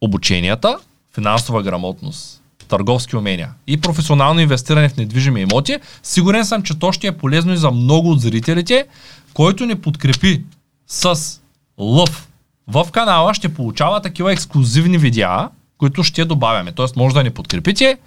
обученията, 0.00 0.78
финансова 1.14 1.62
грамотност, 1.62 2.42
търговски 2.68 3.16
умения 3.16 3.50
и 3.66 3.80
професионално 3.80 4.40
инвестиране 4.40 4.88
в 4.88 4.96
недвижими 4.96 5.40
имоти. 5.40 5.76
Сигурен 6.02 6.44
съм, 6.44 6.62
че 6.62 6.78
то 6.78 6.92
ще 6.92 7.06
е 7.06 7.16
полезно 7.16 7.52
и 7.52 7.56
за 7.56 7.70
много 7.70 8.10
от 8.10 8.20
зрителите, 8.20 8.86
който 9.34 9.66
ни 9.66 9.74
подкрепи 9.74 10.42
с 10.86 11.40
лъв 11.78 12.28
в 12.68 12.88
канала, 12.92 13.34
ще 13.34 13.54
получава 13.54 14.02
такива 14.02 14.32
ексклюзивни 14.32 14.98
видеа, 14.98 15.48
които 15.78 16.02
ще 16.02 16.24
добавяме. 16.24 16.72
Тоест 16.72 16.96
може 16.96 17.14
да 17.14 17.22
ни 17.22 17.30
подкрепите 17.30 17.98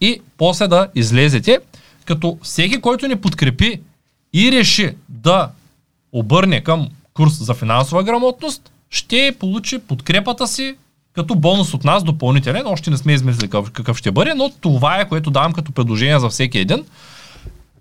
и 0.00 0.20
после 0.38 0.68
да 0.68 0.88
излезете, 0.94 1.58
като 2.04 2.38
всеки, 2.42 2.80
който 2.80 3.06
ни 3.06 3.16
подкрепи 3.16 3.80
и 4.32 4.52
реши 4.52 4.94
да 5.08 5.48
обърне 6.12 6.60
към 6.60 6.88
курс 7.14 7.44
за 7.44 7.54
финансова 7.54 8.02
грамотност, 8.02 8.70
ще 8.90 9.36
получи 9.40 9.78
подкрепата 9.78 10.46
си 10.48 10.74
като 11.14 11.34
бонус 11.34 11.74
от 11.74 11.84
нас 11.84 12.04
допълнителен. 12.04 12.66
Още 12.66 12.90
не 12.90 12.96
сме 12.96 13.12
измислили 13.12 13.50
какъв, 13.50 13.98
ще 13.98 14.10
бъде, 14.10 14.34
но 14.34 14.50
това 14.60 15.00
е 15.00 15.08
което 15.08 15.30
давам 15.30 15.52
като 15.52 15.72
предложение 15.72 16.18
за 16.18 16.28
всеки 16.28 16.58
един. 16.58 16.84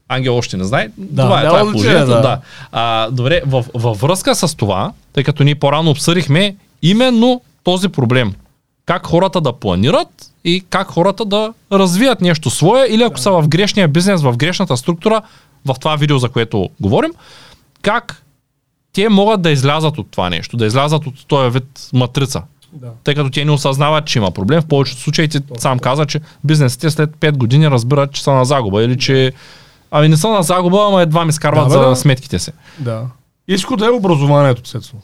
Ангел 0.07 0.37
още 0.37 0.57
не 0.57 0.63
знае. 0.63 0.89
Да, 0.97 1.23
това 1.23 1.41
е, 1.41 1.47
това 1.47 1.59
е 1.59 1.61
положението. 1.61 2.07
да. 2.07 2.21
Да. 2.21 2.39
А, 2.71 3.09
добре, 3.11 3.41
във, 3.45 3.69
във 3.73 3.99
връзка 3.99 4.35
с 4.35 4.55
това, 4.55 4.91
тъй 5.13 5.23
като 5.23 5.43
ние 5.43 5.55
по-рано 5.55 5.91
обсъдихме 5.91 6.55
именно 6.81 7.41
този 7.63 7.89
проблем. 7.89 8.33
Как 8.85 9.07
хората 9.07 9.41
да 9.41 9.53
планират 9.53 10.31
и 10.43 10.63
как 10.69 10.87
хората 10.87 11.25
да 11.25 11.53
развият 11.71 12.21
нещо 12.21 12.49
свое 12.49 12.87
или 12.89 13.03
ако 13.03 13.19
са 13.19 13.31
в 13.31 13.47
грешния 13.47 13.87
бизнес, 13.87 14.21
в 14.21 14.37
грешната 14.37 14.77
структура, 14.77 15.21
в 15.65 15.75
това 15.79 15.95
видео, 15.95 16.17
за 16.19 16.29
което 16.29 16.69
говорим, 16.79 17.11
как 17.81 18.23
те 18.93 19.09
могат 19.09 19.41
да 19.41 19.51
излязат 19.51 19.97
от 19.97 20.11
това 20.11 20.29
нещо, 20.29 20.57
да 20.57 20.65
излязат 20.65 21.07
от 21.07 21.27
този 21.27 21.49
вид 21.49 21.89
матрица. 21.93 22.41
Да. 22.73 22.87
Тъй 23.03 23.15
като 23.15 23.29
те 23.29 23.45
не 23.45 23.51
осъзнават, 23.51 24.05
че 24.05 24.19
има 24.19 24.31
проблем. 24.31 24.61
В 24.61 24.65
повечето 24.65 25.01
случаи 25.01 25.27
ти 25.27 25.39
сам 25.57 25.79
каза, 25.79 26.05
че 26.05 26.21
бизнесите 26.43 26.89
след 26.89 27.09
5 27.09 27.31
години 27.31 27.71
разбират, 27.71 28.11
че 28.11 28.23
са 28.23 28.31
на 28.31 28.45
загуба 28.45 28.83
или 28.83 28.97
че 28.97 29.33
Ами 29.95 30.09
не 30.09 30.17
са 30.17 30.29
на 30.29 30.43
загуба, 30.43 30.85
ама 30.87 31.01
едва 31.01 31.25
ми 31.25 31.31
скарват 31.31 31.69
Да, 31.69 31.77
бе, 31.77 31.83
за 31.83 31.89
да. 31.89 31.95
сметките 31.95 32.39
си. 32.39 32.51
Да. 32.79 33.05
Изхода 33.47 33.85
е 33.85 33.89
образованието, 33.89 34.61
Цецо. 34.61 34.95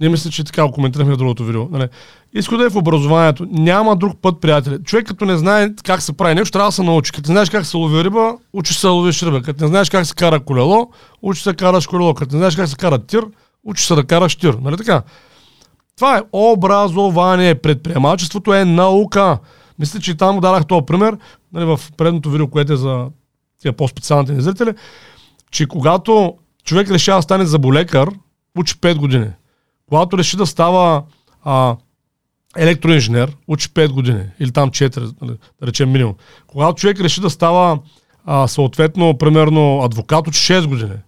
Не 0.00 0.08
мисля, 0.08 0.30
че 0.30 0.44
така 0.44 0.66
го 0.66 0.72
коментирахме 0.72 1.14
в 1.14 1.16
другото 1.16 1.44
видео. 1.44 1.68
Нали? 1.70 1.88
Изхода 2.32 2.64
е 2.64 2.70
в 2.70 2.76
образованието. 2.76 3.46
Няма 3.50 3.96
друг 3.96 4.18
път, 4.22 4.40
приятели. 4.40 4.78
Човек 4.84 5.06
като 5.06 5.24
не 5.24 5.36
знае 5.36 5.70
как 5.84 6.02
се 6.02 6.12
прави 6.12 6.34
нещо, 6.34 6.52
трябва 6.52 6.68
да 6.68 6.72
се 6.72 6.82
научи. 6.82 7.12
Като 7.12 7.30
не 7.30 7.34
знаеш 7.34 7.50
как 7.50 7.66
се 7.66 7.76
лови 7.76 8.04
риба, 8.04 8.32
учиш 8.52 8.76
се 8.76 8.86
да 8.86 8.92
ловиш 8.92 9.22
риба. 9.22 9.42
Като 9.42 9.64
не 9.64 9.68
знаеш 9.68 9.90
как 9.90 10.06
се 10.06 10.14
кара 10.14 10.40
колело, 10.40 10.90
учиш 11.22 11.42
се 11.42 11.50
да 11.50 11.56
караш 11.56 11.86
колело. 11.86 12.14
Като 12.14 12.34
не 12.34 12.38
знаеш 12.38 12.56
как 12.56 12.68
се 12.68 12.76
кара 12.76 12.98
тир, 12.98 13.24
учиш 13.64 13.86
се 13.86 13.94
да 13.94 14.04
караш 14.04 14.36
тир. 14.36 14.54
Нали 14.54 14.76
така? 14.76 15.02
Това 15.96 16.18
е 16.18 16.22
образование. 16.32 17.54
Предприемачеството 17.54 18.54
е 18.54 18.64
наука. 18.64 19.38
Мисля, 19.78 20.00
че 20.00 20.14
там 20.14 20.40
дадах 20.40 20.66
този 20.66 20.86
пример 20.86 21.16
нали, 21.52 21.64
в 21.64 21.80
предното 21.96 22.30
видео, 22.30 22.48
което 22.48 22.72
е 22.72 22.76
за 22.76 23.06
тия 23.60 23.72
по-специалните 23.72 24.32
ни 24.32 24.42
зрители, 24.42 24.74
че 25.50 25.66
когато 25.66 26.34
човек 26.64 26.90
решава 26.90 27.18
да 27.18 27.22
стане 27.22 27.46
заболекар, 27.46 28.10
учи 28.58 28.74
5 28.74 28.98
години. 28.98 29.26
Когато 29.88 30.18
реши 30.18 30.36
да 30.36 30.46
става 30.46 31.02
а, 31.44 31.76
електроинженер, 32.56 33.36
учи 33.48 33.68
5 33.68 33.88
години. 33.88 34.24
Или 34.40 34.52
там 34.52 34.70
4, 34.70 35.14
нали, 35.22 35.36
да 35.60 35.66
речем 35.66 35.92
минимум. 35.92 36.14
Когато 36.46 36.74
човек 36.74 37.00
реши 37.00 37.20
да 37.20 37.30
става 37.30 37.78
а, 38.24 38.48
съответно, 38.48 39.18
примерно, 39.18 39.80
адвокат, 39.82 40.28
учи 40.28 40.52
6 40.52 40.66
години. 40.66 40.98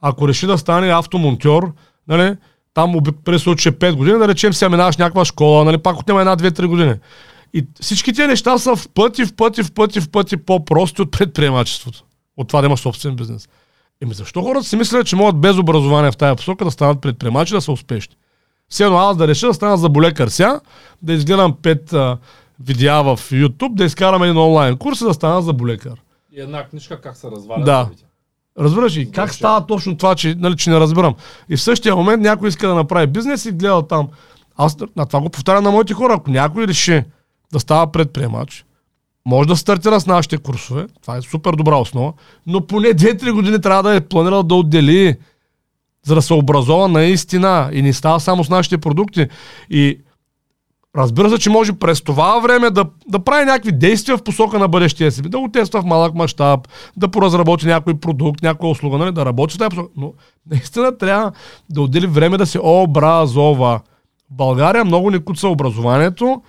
Ако 0.00 0.28
реши 0.28 0.46
да 0.46 0.58
стане 0.58 0.92
автомонтьор, 0.92 1.72
нали, 2.08 2.36
там 2.74 2.94
преди 3.24 3.38
се 3.38 3.50
учи 3.50 3.70
5 3.70 3.94
години, 3.94 4.18
да 4.18 4.28
речем 4.28 4.52
сега 4.52 4.68
минаваш 4.68 4.96
някаква 4.96 5.24
школа, 5.24 5.64
нали, 5.64 5.78
пак 5.78 6.00
отнема 6.00 6.20
една, 6.20 6.36
2-3 6.36 6.66
години. 6.66 6.94
И 7.54 7.66
всички 7.80 8.12
тези 8.12 8.28
неща 8.28 8.58
са 8.58 8.76
в 8.76 8.88
пъти, 8.88 9.24
в 9.24 9.34
пъти, 9.34 9.62
в 9.62 9.72
пъти, 9.72 10.00
в 10.00 10.10
пъти 10.10 10.36
по-прости 10.36 11.02
от 11.02 11.10
предприемачеството. 11.10 12.04
От 12.36 12.48
това 12.48 12.60
да 12.60 12.66
имаш 12.66 12.80
собствен 12.80 13.16
бизнес. 13.16 13.48
Еми 14.02 14.14
защо 14.14 14.42
хората 14.42 14.64
си 14.64 14.76
мислят, 14.76 15.06
че 15.06 15.16
могат 15.16 15.40
без 15.40 15.58
образование 15.58 16.10
в 16.10 16.16
тази 16.16 16.36
посока 16.36 16.64
да 16.64 16.70
станат 16.70 17.00
предприемачи, 17.00 17.54
да 17.54 17.60
са 17.60 17.72
успешни? 17.72 18.16
Все 18.68 18.84
едно 18.84 18.98
аз 18.98 19.16
да 19.16 19.28
реша 19.28 19.46
да 19.46 19.54
стана 19.54 19.76
заболекар 19.76 20.28
сега, 20.28 20.60
да 21.02 21.12
изгледам 21.12 21.56
пет 21.62 21.92
а, 21.92 22.18
видеа 22.64 23.02
в 23.02 23.16
YouTube, 23.30 23.74
да 23.74 23.84
изкарам 23.84 24.22
един 24.22 24.38
онлайн 24.38 24.76
курс 24.76 25.00
и 25.00 25.04
да 25.04 25.14
стана 25.14 25.42
заболекар. 25.42 26.02
И 26.32 26.40
една 26.40 26.64
книжка 26.64 27.00
как 27.00 27.16
се 27.16 27.30
разваля. 27.30 27.64
Да. 27.64 27.88
Разбираш 28.58 28.96
ли? 28.96 29.10
Как 29.10 29.34
става 29.34 29.66
точно 29.66 29.96
това, 29.96 30.14
че, 30.14 30.34
нали, 30.38 30.56
че 30.56 30.70
не 30.70 30.80
разбирам? 30.80 31.14
И 31.48 31.56
в 31.56 31.62
същия 31.62 31.96
момент 31.96 32.22
някой 32.22 32.48
иска 32.48 32.68
да 32.68 32.74
направи 32.74 33.06
бизнес 33.06 33.44
и 33.44 33.52
гледа 33.52 33.86
там. 33.86 34.08
Аз 34.56 34.76
на 34.96 35.06
това 35.06 35.20
го 35.20 35.30
повтарям 35.30 35.64
на 35.64 35.70
моите 35.70 35.94
хора. 35.94 36.14
Ако 36.14 36.30
някой 36.30 36.66
реши 36.66 37.04
да 37.52 37.60
става 37.60 37.92
предприемач, 37.92 38.64
може 39.26 39.48
да 39.48 39.56
стартира 39.56 40.00
с 40.00 40.06
нашите 40.06 40.38
курсове. 40.38 40.86
Това 41.02 41.16
е 41.16 41.22
супер 41.22 41.52
добра 41.52 41.76
основа. 41.76 42.12
Но 42.46 42.66
поне 42.66 42.88
2-3 42.88 43.32
години 43.32 43.60
трябва 43.60 43.82
да 43.82 43.94
е 43.94 44.00
планирал 44.00 44.42
да 44.42 44.54
отдели, 44.54 45.16
за 46.06 46.14
да 46.14 46.22
се 46.22 46.34
образова 46.34 46.88
наистина. 46.88 47.70
И 47.72 47.82
не 47.82 47.92
става 47.92 48.20
само 48.20 48.44
с 48.44 48.50
нашите 48.50 48.78
продукти. 48.78 49.26
И 49.70 49.98
Разбира 50.96 51.30
се, 51.30 51.38
че 51.38 51.50
може 51.50 51.72
през 51.72 52.02
това 52.02 52.38
време 52.38 52.70
да, 52.70 52.84
да 53.08 53.18
прави 53.18 53.44
някакви 53.44 53.72
действия 53.72 54.16
в 54.16 54.22
посока 54.22 54.58
на 54.58 54.68
бъдещия 54.68 55.12
си. 55.12 55.22
Да 55.22 55.40
го 55.40 55.48
тества 55.48 55.82
в 55.82 55.84
малък 55.84 56.14
мащаб, 56.14 56.68
да 56.96 57.08
поразработи 57.08 57.66
някой 57.66 57.94
продукт, 57.94 58.42
някоя 58.42 58.70
услуга, 58.70 58.98
нали, 58.98 59.12
да 59.12 59.26
работи 59.26 59.54
в 59.54 59.58
тази 59.58 59.68
посока. 59.68 59.92
Но 59.96 60.12
наистина 60.50 60.98
трябва 60.98 61.32
да 61.70 61.82
отдели 61.82 62.06
време 62.06 62.38
да 62.38 62.46
се 62.46 62.60
образова. 62.62 63.80
България 64.30 64.84
много 64.84 65.10
ни 65.10 65.24
куца 65.24 65.48
образованието 65.48 66.42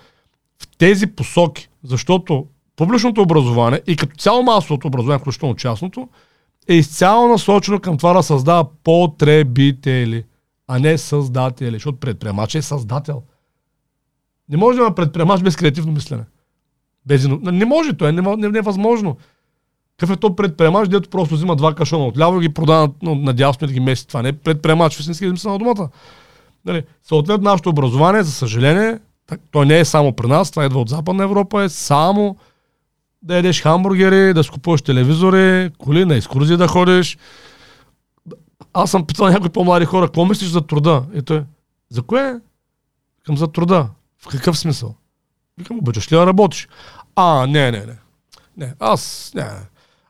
в 0.62 0.76
тези 0.78 1.06
посоки, 1.06 1.68
защото 1.84 2.46
публичното 2.76 3.22
образование 3.22 3.82
и 3.86 3.96
като 3.96 4.16
цяло 4.16 4.42
масовото 4.42 4.86
образование, 4.86 5.18
включително 5.18 5.54
частното, 5.54 6.08
е 6.68 6.74
изцяло 6.74 7.28
насочено 7.28 7.80
към 7.80 7.96
това 7.96 8.12
да 8.12 8.22
създава 8.22 8.68
потребители, 8.84 10.24
а 10.68 10.78
не 10.78 10.98
създатели, 10.98 11.72
защото 11.72 12.00
предприемач 12.00 12.54
е 12.54 12.62
създател. 12.62 13.22
Не 14.48 14.56
може 14.56 14.78
да 14.78 14.84
има 14.84 14.94
предприемач 14.94 15.42
без 15.42 15.56
креативно 15.56 15.92
мислене. 15.92 16.24
Без, 17.06 17.28
не 17.42 17.64
може, 17.64 17.92
то 17.92 18.08
е 18.08 18.12
невъзможно. 18.12 19.16
Какъв 19.96 20.16
е 20.16 20.20
то 20.20 20.36
предприемач, 20.36 20.88
дето 20.88 21.10
просто 21.10 21.34
взима 21.34 21.56
два 21.56 21.74
кашона 21.74 22.06
от 22.06 22.18
ляво 22.18 22.38
и 22.38 22.48
ги 22.48 22.54
продава 22.54 22.90
на, 23.02 23.14
на 23.14 23.32
дясно 23.32 23.64
и 23.64 23.68
да 23.68 23.72
ги 23.72 23.80
меси. 23.80 24.08
Това 24.08 24.22
не 24.22 24.28
е 24.28 24.32
предприемач 24.32 24.96
в 24.96 25.00
истински 25.00 25.28
смисъл 25.28 25.52
на 25.52 25.58
думата. 25.58 25.88
Нали, 26.64 26.82
съответно, 27.02 27.50
нашето 27.50 27.70
образование, 27.70 28.22
за 28.22 28.32
съжаление, 28.32 28.98
то 29.50 29.64
не 29.64 29.80
е 29.80 29.84
само 29.84 30.12
при 30.12 30.26
нас, 30.26 30.50
това 30.50 30.64
идва 30.64 30.80
от 30.80 30.88
Западна 30.88 31.24
Европа, 31.24 31.62
е 31.62 31.68
само 31.68 32.36
да 33.22 33.36
ядеш 33.36 33.62
хамбургери, 33.62 34.34
да 34.34 34.44
скупуваш 34.44 34.82
телевизори, 34.82 35.70
коли, 35.78 36.04
на 36.04 36.16
екскурзии 36.16 36.56
да 36.56 36.68
ходиш. 36.68 37.18
Аз 38.72 38.90
съм 38.90 39.06
питал 39.06 39.28
някои 39.28 39.50
по-млади 39.50 39.84
хора, 39.84 40.06
какво 40.06 40.24
мислиш 40.24 40.50
за 40.50 40.60
труда? 40.60 41.02
И 41.14 41.22
той, 41.22 41.44
за 41.90 42.02
кое? 42.02 42.40
Към 43.26 43.36
за 43.36 43.48
труда. 43.48 43.88
В 44.22 44.26
какъв 44.26 44.58
смисъл? 44.58 44.94
Викам, 45.58 45.78
обичаш 45.78 46.12
ли 46.12 46.16
да 46.16 46.26
работиш? 46.26 46.68
А, 47.16 47.46
не, 47.46 47.70
не, 47.70 47.86
не. 47.86 47.98
Не, 48.56 48.74
аз, 48.80 49.32
не. 49.34 49.44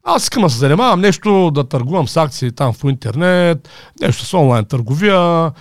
Аз 0.05 0.23
искам 0.23 0.43
да 0.43 0.51
се 0.51 0.59
занимавам 0.59 1.01
нещо, 1.01 1.51
да 1.51 1.69
търгувам 1.69 2.09
с 2.09 2.17
акции 2.17 2.53
там 2.53 2.73
в 2.73 2.85
интернет, 2.85 3.69
нещо 4.01 4.25
с 4.25 4.35
онлайн 4.35 4.65
търговия, 4.65 5.53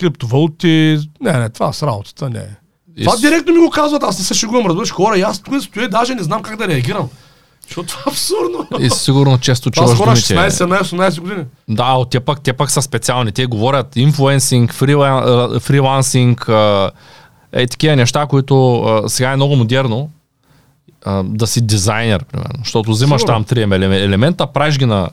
криптовалути. 0.00 0.98
Не, 1.20 1.32
не, 1.32 1.48
това 1.48 1.72
с 1.72 1.82
работата 1.82 2.30
не 2.30 2.38
е. 2.38 2.65
Това 3.04 3.16
директно 3.16 3.54
ми 3.54 3.60
го 3.60 3.70
казват, 3.70 4.02
аз 4.02 4.18
не 4.18 4.24
се 4.24 4.34
шегувам, 4.34 4.66
разбираш 4.66 4.92
хора, 4.92 5.18
и 5.18 5.22
аз 5.22 5.38
тук 5.40 5.62
стоя, 5.62 5.88
даже 5.88 6.14
не 6.14 6.22
знам 6.22 6.42
как 6.42 6.56
да 6.56 6.68
реагирам. 6.68 7.08
Защото 7.66 7.88
това 7.88 8.02
е 8.06 8.10
абсурдно. 8.10 8.66
И 8.80 8.90
сигурно 8.90 9.38
често 9.38 9.70
чуваш 9.70 9.96
хора 9.98 10.10
думите. 10.10 10.34
16, 10.34 10.48
17, 10.48 10.82
18 10.82 11.20
години. 11.20 11.44
Да, 11.68 11.92
от 11.92 12.10
те 12.10 12.20
пък, 12.20 12.40
те 12.40 12.52
пък 12.52 12.70
са 12.70 12.82
специални. 12.82 13.32
Те 13.32 13.46
говорят 13.46 13.96
инфлуенсинг, 13.96 14.72
фрилан, 14.72 15.60
фрилансинг, 15.60 16.48
е 17.52 17.66
такива 17.66 17.96
неща, 17.96 18.26
които 18.26 18.80
а, 18.82 19.08
сега 19.08 19.32
е 19.32 19.36
много 19.36 19.56
модерно 19.56 20.10
а, 21.04 21.22
да 21.22 21.46
си 21.46 21.66
дизайнер, 21.66 22.24
примерно. 22.24 22.54
Защото 22.64 22.90
взимаш 22.90 23.20
Сигурно. 23.20 23.34
там 23.34 23.44
три 23.44 23.62
еле- 23.62 24.04
елемента, 24.04 24.46
правиш 24.46 24.78
ги 24.78 24.86
на... 24.86 25.08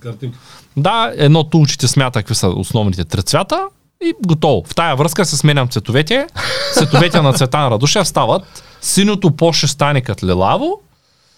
Картинка. 0.00 0.38
Да. 0.76 0.90
Да, 1.06 1.12
едно 1.16 1.44
тулче 1.44 1.78
ти 1.78 1.88
смята 1.88 2.18
какви 2.18 2.34
са 2.34 2.48
основните 2.48 3.04
три 3.04 3.22
цвята 3.22 3.60
и 4.04 4.14
готово. 4.26 4.64
В 4.66 4.74
тая 4.74 4.96
връзка 4.96 5.24
се 5.24 5.36
сменям 5.36 5.68
цветовете. 5.68 6.26
Цветовете 6.74 7.22
на 7.22 7.32
Цветан 7.32 7.72
Радушев 7.72 8.08
стават 8.08 8.62
синьото 8.80 9.30
по-ще 9.30 9.66
стане 9.66 10.00
като 10.00 10.26
лилаво, 10.26 10.80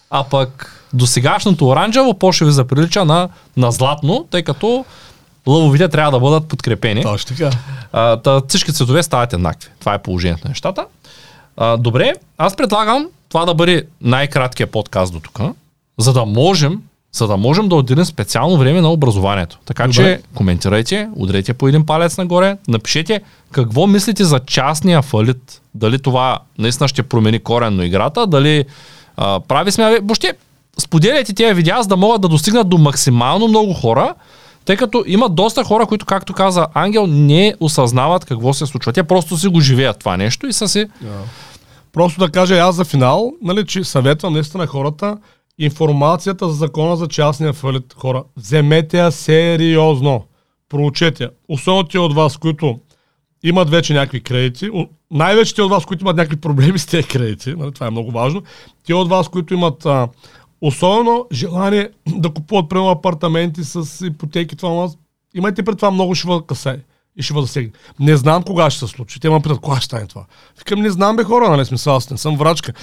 а 0.09 0.23
пък 0.23 0.79
до 0.93 1.07
сегашното 1.07 1.67
оранжево 1.67 2.13
по-ще 2.13 2.45
ви 2.45 2.51
заприлича 2.51 3.05
на, 3.05 3.29
на 3.57 3.71
златно, 3.71 4.27
тъй 4.31 4.43
като 4.43 4.85
лъвовите 5.47 5.87
трябва 5.87 6.11
да 6.11 6.19
бъдат 6.19 6.47
подкрепени. 6.47 7.01
Точно 7.01 7.35
така. 7.35 7.57
А, 7.93 8.17
та, 8.17 8.41
всички 8.47 8.73
цветове 8.73 9.03
стават 9.03 9.33
еднакви. 9.33 9.69
Това 9.79 9.93
е 9.93 10.01
положението 10.01 10.41
на 10.45 10.49
нещата. 10.49 10.85
А, 11.57 11.77
добре, 11.77 12.13
аз 12.37 12.55
предлагам 12.55 13.07
това 13.29 13.45
да 13.45 13.53
бъде 13.53 13.83
най-краткият 14.01 14.71
подкаст 14.71 15.13
до 15.13 15.19
тук, 15.19 15.39
за 15.97 16.13
да 16.13 16.25
можем 16.25 16.81
за 17.13 17.27
да 17.27 17.37
можем 17.37 17.69
да 17.69 17.75
отделим 17.75 18.05
специално 18.05 18.57
време 18.57 18.81
на 18.81 18.91
образованието. 18.91 19.59
Така 19.65 19.83
Добре. 19.83 19.93
че 19.93 20.21
коментирайте, 20.35 21.09
удрете 21.15 21.53
по 21.53 21.67
един 21.67 21.85
палец 21.85 22.17
нагоре, 22.17 22.57
напишете 22.67 23.21
какво 23.51 23.87
мислите 23.87 24.23
за 24.23 24.39
частния 24.39 25.01
фалит. 25.01 25.61
Дали 25.75 25.99
това 25.99 26.39
наистина 26.57 26.87
ще 26.87 27.03
промени 27.03 27.39
коренно 27.39 27.83
играта, 27.83 28.27
дали 28.27 28.65
а, 29.17 29.39
прави 29.39 29.71
сме... 29.71 29.99
Въобще, 30.03 30.33
споделяйте 30.79 31.33
тези 31.33 31.53
видеа, 31.53 31.81
за 31.81 31.87
да 31.87 31.97
могат 31.97 32.21
да 32.21 32.27
достигнат 32.27 32.69
до 32.69 32.77
максимално 32.77 33.47
много 33.47 33.73
хора, 33.73 34.15
тъй 34.65 34.77
като 34.77 35.03
има 35.07 35.29
доста 35.29 35.63
хора, 35.63 35.85
които, 35.85 36.05
както 36.05 36.33
каза 36.33 36.67
Ангел, 36.73 37.07
не 37.07 37.55
осъзнават 37.59 38.25
какво 38.25 38.53
се 38.53 38.65
случва. 38.65 38.93
Те 38.93 39.03
просто 39.03 39.37
си 39.37 39.47
го 39.47 39.59
живеят 39.59 39.99
това 39.99 40.17
нещо 40.17 40.47
и 40.47 40.53
са 40.53 40.67
си... 40.67 40.85
Просто 41.93 42.19
да 42.19 42.29
кажа 42.29 42.57
аз 42.57 42.75
за 42.75 42.85
финал, 42.85 43.31
нали, 43.41 43.65
че 43.65 43.83
съветвам 43.83 44.33
наистина 44.33 44.67
хората 44.67 45.17
информацията 45.57 46.49
за 46.49 46.53
закона 46.53 46.95
за 46.95 47.07
частния 47.07 47.53
фалит. 47.53 47.93
Хора, 47.97 48.23
вземете 48.37 48.97
я 48.97 49.11
сериозно. 49.11 50.25
Проучете. 50.69 51.29
Особено 51.49 51.83
ти 51.83 51.97
от 51.97 52.13
вас, 52.13 52.37
които 52.37 52.79
имат 53.43 53.69
вече 53.69 53.93
някакви 53.93 54.23
кредити, 54.23 54.69
най-вече 55.11 55.55
те 55.55 55.61
от 55.61 55.71
вас, 55.71 55.85
които 55.85 56.03
имат 56.03 56.15
някакви 56.15 56.41
проблеми 56.41 56.79
с 56.79 56.85
тези 56.85 57.07
кредити, 57.07 57.53
нали, 57.55 57.71
това 57.71 57.87
е 57.87 57.89
много 57.89 58.11
важно, 58.11 58.43
те 58.85 58.93
от 58.93 59.09
вас, 59.09 59.29
които 59.29 59.53
имат 59.53 59.85
а, 59.85 60.07
особено 60.61 61.27
желание 61.31 61.89
да 62.07 62.29
купуват 62.29 62.69
прямо 62.69 62.89
апартаменти 62.89 63.63
с 63.63 64.05
ипотеки, 64.05 64.55
това 64.55 64.89
имайте 65.33 65.63
пред 65.63 65.75
това 65.75 65.91
много 65.91 66.15
ще 66.15 66.27
касай 66.47 66.77
и 67.17 67.23
ще 67.23 67.33
засегне. 67.33 67.71
Не 67.99 68.17
знам 68.17 68.43
кога 68.43 68.69
ще 68.69 68.79
се 68.79 68.87
случи. 68.87 69.19
Те 69.19 69.29
ме 69.29 69.41
питат, 69.41 69.59
кога 69.59 69.77
ще 69.77 69.85
стане 69.85 70.07
това. 70.07 70.25
Викам, 70.57 70.81
не 70.81 70.89
знам 70.89 71.15
бе 71.15 71.23
хора, 71.23 71.49
нали 71.49 71.65
смисъл, 71.65 71.95
аз 71.95 72.09
не 72.09 72.17
съм 72.17 72.37
врачка. 72.37 72.73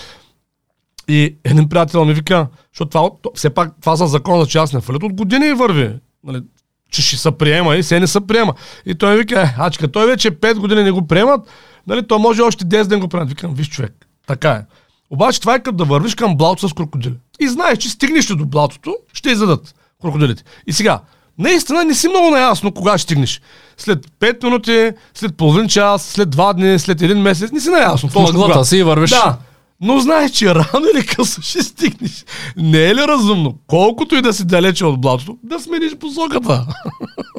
И 1.09 1.37
един 1.45 1.69
приятел 1.69 2.05
ми 2.05 2.15
вика, 2.15 2.47
защото 2.73 2.91
това, 2.91 3.11
все 3.35 3.51
пак 3.51 3.73
това 3.81 3.97
за 3.97 4.07
закон 4.07 4.41
за 4.41 4.47
частния 4.47 4.81
фалит 4.81 5.03
от 5.03 5.13
години 5.13 5.53
върви. 5.53 5.93
Нали, 6.25 6.43
че 6.91 7.03
ще 7.03 7.17
се 7.17 7.31
приема 7.31 7.77
и 7.77 7.83
се 7.83 8.01
не 8.01 8.07
се 8.07 8.21
приема. 8.21 8.55
И 8.87 8.95
той 8.95 9.13
ми 9.13 9.19
вика, 9.19 9.43
е, 9.43 9.55
ачка, 9.59 9.93
той 9.93 10.07
вече 10.07 10.31
5 10.31 10.59
години 10.59 10.83
не 10.83 10.91
го 10.91 11.07
приемат, 11.07 11.41
нали, 11.87 12.07
то 12.07 12.19
може 12.19 12.43
още 12.43 12.65
10 12.65 12.85
ден 12.85 13.01
го 13.01 13.09
приемат. 13.09 13.29
Викам, 13.29 13.55
виж 13.55 13.69
човек, 13.69 14.07
така 14.27 14.51
е. 14.51 14.65
Обаче 15.11 15.41
това 15.41 15.55
е 15.55 15.63
като 15.63 15.77
да 15.77 15.85
вървиш 15.85 16.15
към 16.15 16.37
блато 16.37 16.69
с 16.69 16.73
крокодили. 16.73 17.15
И 17.41 17.49
знаеш, 17.49 17.79
че 17.79 17.91
стигнеш 17.91 18.27
до 18.27 18.47
блатото, 18.47 18.97
ще 19.13 19.31
изядат 19.31 19.75
крокодилите. 20.03 20.45
И 20.67 20.73
сега, 20.73 21.01
наистина 21.39 21.85
не 21.85 21.95
си 21.95 22.09
много 22.09 22.31
наясно 22.31 22.73
кога 22.73 22.99
ще 22.99 23.03
стигнеш. 23.03 23.41
След 23.77 24.07
5 24.07 24.45
минути, 24.45 24.91
след 25.15 25.37
половин 25.37 25.69
час, 25.69 26.03
след 26.03 26.29
2 26.29 26.55
дни, 26.55 26.79
след 26.79 27.03
един 27.03 27.19
месец, 27.19 27.53
не 27.53 27.61
си 27.61 27.71
наясно. 27.71 28.09
В 28.09 28.15
мъглата 28.15 28.65
си 28.65 28.83
вървиш. 28.83 29.11
Да, 29.11 29.37
но 29.81 29.99
знаеш, 29.99 30.31
че 30.31 30.55
рано 30.55 30.87
или 30.95 31.07
късно 31.07 31.43
ще 31.43 31.63
стигнеш. 31.63 32.25
Не 32.57 32.85
е 32.85 32.95
ли 32.95 33.01
разумно, 33.09 33.55
колкото 33.67 34.15
и 34.15 34.23
да 34.23 34.33
си 34.33 34.47
далече 34.47 34.85
от 34.85 35.01
блатото, 35.01 35.37
да 35.43 35.61
смениш 35.61 35.97
посоката? 35.97 36.67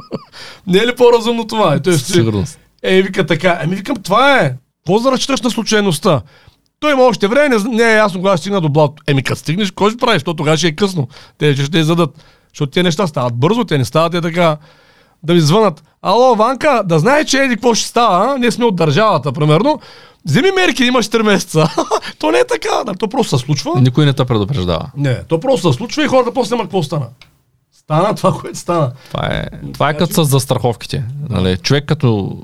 не 0.67 0.77
е 0.77 0.87
ли 0.87 0.95
по-разумно 0.95 1.47
това? 1.47 1.79
Е, 1.87 1.93
Сигурност. 1.93 2.59
Е, 2.83 3.01
вика 3.01 3.25
така. 3.25 3.59
Еми 3.63 3.75
викам, 3.75 3.95
това 3.95 4.39
е. 4.39 4.55
Какво 4.87 5.11
разчиташ 5.11 5.41
на 5.41 5.49
случайността? 5.49 6.21
Той 6.79 6.91
има 6.91 7.03
още 7.03 7.27
време, 7.27 7.57
не, 7.57 7.75
не 7.75 7.93
е 7.93 7.95
ясно 7.95 8.19
кога 8.19 8.31
ще 8.31 8.41
стигна 8.41 8.61
до 8.61 8.69
блато. 8.69 9.03
Еми, 9.07 9.23
като 9.23 9.39
стигнеш, 9.39 9.71
кой 9.71 9.89
ще 9.89 9.99
правиш? 9.99 10.15
Защото 10.15 10.35
тогава 10.35 10.57
ще 10.57 10.67
е 10.67 10.75
късно. 10.75 11.07
Те 11.37 11.53
ще 11.53 11.65
ще 11.65 11.77
изядат. 11.77 12.23
Защото 12.53 12.71
тези 12.71 12.83
неща 12.83 13.07
стават 13.07 13.35
бързо, 13.35 13.63
те 13.63 13.77
не 13.77 13.85
стават 13.85 14.13
е 14.13 14.21
така 14.21 14.57
да 15.23 15.33
ми 15.33 15.39
звънат. 15.39 15.83
Ало, 16.01 16.35
Ванка, 16.35 16.83
да 16.85 16.99
знаеш, 16.99 17.25
че 17.25 17.37
еди 17.37 17.55
какво 17.55 17.73
ще 17.73 17.87
става, 17.87 18.33
а? 18.33 18.37
Ние 18.37 18.51
сме 18.51 18.65
от 18.65 18.75
държавата, 18.75 19.31
примерно. 19.31 19.79
Вземи 20.25 20.51
мерки, 20.51 20.83
имаш 20.83 21.07
3 21.07 21.21
месеца. 21.21 21.69
то 22.19 22.31
не 22.31 22.37
е 22.37 22.47
така, 22.47 22.83
да, 22.85 22.93
то 22.93 23.07
просто 23.07 23.37
се 23.37 23.45
случва. 23.45 23.81
Никой 23.81 24.05
не 24.05 24.13
те 24.13 24.25
предупреждава. 24.25 24.91
Не, 24.97 25.23
то 25.23 25.39
просто 25.39 25.71
се 25.71 25.77
случва 25.77 26.03
и 26.03 26.07
хората 26.07 26.33
после 26.33 26.55
няма 26.55 26.63
какво 26.63 26.83
стана. 26.83 27.05
Стана 27.73 28.15
това, 28.15 28.31
което 28.31 28.57
стана. 28.57 28.91
Това 29.11 29.27
е, 29.27 29.45
това 29.73 29.89
е 29.89 29.97
като 29.97 30.25
с 30.25 30.29
застраховките. 30.29 31.03
Нали? 31.29 31.57
Човек 31.57 31.85
като 31.85 32.37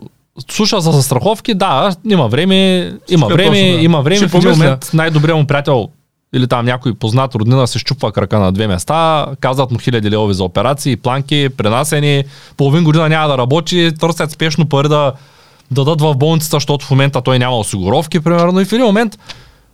слуша 0.52 0.82
за 0.82 0.92
застраховки, 0.92 1.54
да, 1.54 1.96
има 2.10 2.28
време, 2.28 2.92
има 3.10 3.28
време, 3.28 3.44
точно, 3.44 3.78
да. 3.78 3.84
има 3.84 4.02
време. 4.02 4.16
Ще 4.18 4.28
в 4.28 4.36
един 4.36 4.50
момент 4.50 4.90
най-добрият 4.94 5.38
му 5.38 5.48
приятел 5.48 5.90
или 6.34 6.48
там 6.48 6.66
някой 6.66 6.94
познат 6.94 7.36
роднина 7.36 7.68
се 7.68 7.80
щупва 7.80 8.12
крака 8.12 8.40
на 8.40 8.52
две 8.52 8.68
места, 8.68 9.28
казват 9.40 9.72
му 9.72 9.80
хиляди 9.80 10.12
левови 10.12 10.34
за 10.34 10.44
операции, 10.44 10.96
планки, 10.96 11.50
пренасени, 11.58 12.24
половин 12.58 12.84
година 12.84 13.10
няма 13.10 13.28
да 13.28 13.38
работи, 13.38 13.92
търсят 14.00 14.32
спешно 14.32 14.70
пари 14.70 14.90
да 14.90 15.14
дадат 15.72 16.02
в 16.02 16.16
болницата, 16.16 16.56
защото 16.56 16.86
в 16.86 16.92
момента 16.92 17.22
той 17.22 17.40
няма 17.40 17.58
осигуровки, 17.58 18.20
примерно, 18.20 18.60
и 18.60 18.66
в 18.66 18.74
един 18.74 18.86
момент 18.86 19.20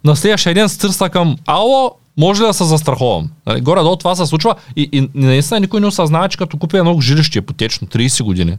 на 0.04 0.16
следващия 0.16 0.54
ден 0.54 0.70
стърса 0.70 1.10
към 1.10 1.36
Ало, 1.46 1.92
може 2.18 2.42
ли 2.42 2.48
да 2.48 2.54
се 2.54 2.64
застраховам? 2.64 3.30
Нали, 3.46 3.62
горе-долу 3.62 3.96
това 3.96 4.16
се 4.16 4.26
случва 4.26 4.56
и, 4.76 4.90
и 4.92 5.10
наистина 5.14 5.60
никой 5.60 5.82
не 5.82 5.88
осъзнава, 5.88 6.30
че 6.30 6.38
като 6.38 6.58
купи 6.58 6.78
едно 6.78 7.02
жилище 7.02 7.40
ипотечно 7.40 7.88
30 7.88 8.24
години 8.24 8.58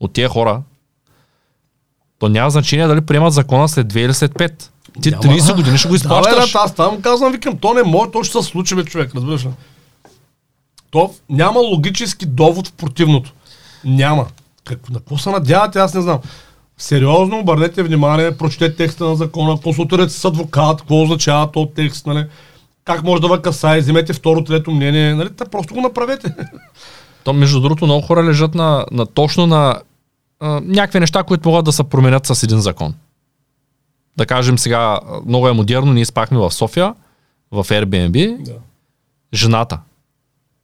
от 0.00 0.12
тия 0.12 0.28
хора, 0.28 0.62
то 2.18 2.28
няма 2.28 2.50
значение 2.50 2.86
дали 2.86 3.00
приемат 3.00 3.32
закона 3.32 3.68
след 3.68 3.92
2 3.92 3.98
или 3.98 4.14
след 4.14 4.32
5. 4.32 4.68
Ти 5.02 5.10
Няма. 5.10 5.22
30 5.22 5.54
години 5.54 5.78
ще 5.78 5.88
го 5.88 5.94
изплащаш. 5.94 6.52
Да, 6.52 6.58
аз 6.58 6.72
това 6.72 6.90
му 6.90 7.00
казвам, 7.00 7.32
викам, 7.32 7.56
то 7.56 7.74
не 7.74 7.82
може, 7.82 8.10
то 8.10 8.24
ще 8.24 8.42
се 8.42 8.48
случи, 8.48 8.74
бе, 8.74 8.84
човек, 8.84 9.14
разбираш 9.14 9.44
ли? 9.44 9.48
То 10.90 11.14
няма 11.28 11.60
логически 11.60 12.26
довод 12.26 12.68
в 12.68 12.72
противното. 12.72 13.32
Няма. 13.84 14.26
Как, 14.64 14.90
на 14.90 14.98
какво 14.98 15.18
се 15.18 15.30
надявате, 15.30 15.78
аз 15.78 15.94
не 15.94 16.00
знам. 16.00 16.18
Сериозно 16.78 17.38
обърнете 17.38 17.82
внимание, 17.82 18.36
прочетете 18.36 18.76
текста 18.76 19.04
на 19.04 19.16
закона, 19.16 19.60
консултирайте 19.62 20.12
с 20.12 20.24
адвокат, 20.24 20.80
какво 20.80 21.02
означава 21.02 21.52
този 21.52 21.68
текст, 21.76 22.06
нали? 22.06 22.26
Как 22.84 23.02
може 23.02 23.22
да 23.22 23.36
ви 23.36 23.42
касае, 23.42 23.80
вземете 23.80 24.12
второ, 24.12 24.44
трето 24.44 24.70
мнение, 24.70 25.14
нали? 25.14 25.30
Та 25.30 25.44
просто 25.44 25.74
го 25.74 25.80
направете. 25.80 26.34
То, 27.24 27.32
между 27.32 27.60
другото, 27.60 27.84
много 27.84 28.06
хора 28.06 28.24
лежат 28.24 28.54
на, 28.54 28.86
на 28.90 29.06
точно 29.06 29.46
на 29.46 29.80
а, 30.40 30.60
някакви 30.64 31.00
неща, 31.00 31.22
които 31.22 31.48
могат 31.48 31.64
да 31.64 31.72
се 31.72 31.84
променят 31.84 32.26
с 32.26 32.42
един 32.42 32.60
закон 32.60 32.94
да 34.16 34.26
кажем 34.26 34.58
сега, 34.58 35.00
много 35.26 35.48
е 35.48 35.52
модерно, 35.52 35.92
ние 35.92 36.04
спахме 36.04 36.38
в 36.38 36.50
София, 36.50 36.94
в 37.50 37.64
Airbnb, 37.64 38.42
да. 38.42 38.54
жената, 39.34 39.78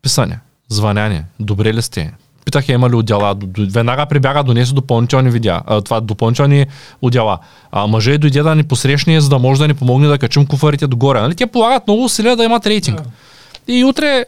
писане, 0.02 0.40
звъняне, 0.68 1.24
добре 1.40 1.74
ли 1.74 1.82
сте? 1.82 2.14
Питах 2.48 2.68
има 2.68 2.90
ли 2.90 2.94
отдела, 2.94 3.36
веднага 3.58 4.06
прибяга 4.06 4.42
донесе 4.42 4.74
допълнителни 4.74 5.30
видеа, 5.30 5.60
а, 5.66 5.80
това 5.80 6.00
допълнителни 6.00 6.66
отдела. 7.02 7.38
А 7.72 7.86
мъже 7.86 8.18
дойде 8.18 8.42
да 8.42 8.54
ни 8.54 8.62
посрещне, 8.64 9.20
за 9.20 9.28
да 9.28 9.38
може 9.38 9.60
да 9.60 9.68
ни 9.68 9.74
помогне 9.74 10.08
да 10.08 10.18
качим 10.18 10.46
куфарите 10.46 10.86
догоре. 10.86 11.20
Нали? 11.20 11.34
Те 11.34 11.46
полагат 11.46 11.86
много 11.86 12.04
усилия 12.04 12.36
да 12.36 12.44
имат 12.44 12.66
рейтинг. 12.66 13.02
Да. 13.02 13.72
И 13.72 13.84
утре 13.84 14.24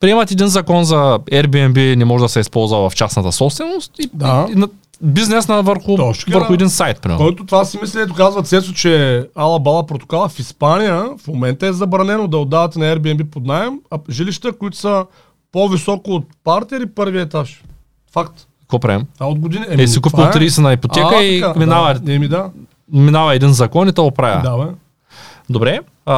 приемат 0.00 0.30
един 0.30 0.46
закон 0.46 0.84
за 0.84 1.18
Airbnb, 1.32 1.96
не 1.96 2.04
може 2.04 2.22
да 2.22 2.28
се 2.28 2.40
използва 2.40 2.90
в 2.90 2.94
частната 2.94 3.32
собственост 3.32 3.92
и, 3.98 4.10
да. 4.14 4.46
и, 4.48 4.52
и 4.52 4.64
бизнес 5.02 5.48
на 5.48 5.62
върху, 5.62 5.96
Точно, 5.96 6.38
върху 6.38 6.52
един 6.52 6.70
сайт. 6.70 7.00
Примерно. 7.00 7.24
Който 7.24 7.46
това 7.46 7.64
си 7.64 7.78
мисли, 7.82 8.00
ето 8.00 8.14
казва 8.14 8.42
Цецо, 8.42 8.72
че 8.72 9.24
ала 9.34 9.60
бала 9.60 9.86
протокола 9.86 10.28
в 10.28 10.38
Испания 10.38 11.04
в 11.24 11.28
момента 11.28 11.66
е 11.66 11.72
забранено 11.72 12.28
да 12.28 12.38
отдавате 12.38 12.78
на 12.78 12.96
Airbnb 12.96 13.24
под 13.24 13.46
найем, 13.46 13.80
а 13.90 13.98
жилища, 14.10 14.52
които 14.52 14.76
са 14.76 15.04
по-високо 15.52 16.10
от 16.10 16.26
партер 16.44 16.80
и 16.80 16.86
първи 16.86 17.20
етаж. 17.20 17.62
Факт. 18.12 18.46
Какво 18.60 18.78
правим? 18.78 19.06
А 19.18 19.26
от 19.26 19.38
години. 19.38 19.64
Еми, 19.68 19.82
е, 19.82 19.86
си 19.86 20.00
купил 20.00 20.24
30 20.24 20.58
е... 20.58 20.62
на 20.62 20.72
ипотека 20.72 21.16
а, 21.16 21.22
и 21.22 21.40
така, 21.40 21.58
минава, 21.58 21.94
да, 21.94 22.12
еми, 22.14 22.28
да. 22.28 22.50
минава 22.92 23.34
един 23.34 23.52
закон 23.52 23.88
и 23.88 23.92
те 23.92 24.00
оправя. 24.00 24.42
Да, 24.42 24.64
бе. 24.64 24.72
Добре. 25.50 25.80
А, 26.06 26.14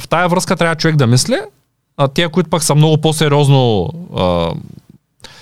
в 0.00 0.08
тая 0.08 0.28
връзка 0.28 0.56
трябва 0.56 0.76
човек 0.76 0.96
да 0.96 1.06
мисли. 1.06 1.36
А 1.96 2.08
те, 2.08 2.28
които 2.28 2.50
пък 2.50 2.62
са 2.62 2.74
много 2.74 3.00
по-сериозно 3.00 3.90
а, 4.16 4.52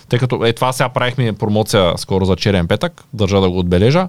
тъй 0.09 0.19
като 0.19 0.45
е 0.45 0.53
това 0.53 0.73
сега 0.73 0.89
правихме 0.89 1.33
промоция 1.33 1.99
скоро 1.99 2.25
за 2.25 2.37
черен 2.37 2.69
петък, 2.69 3.05
държа 3.13 3.41
да 3.41 3.51
го 3.51 3.59
отбележа. 3.59 4.09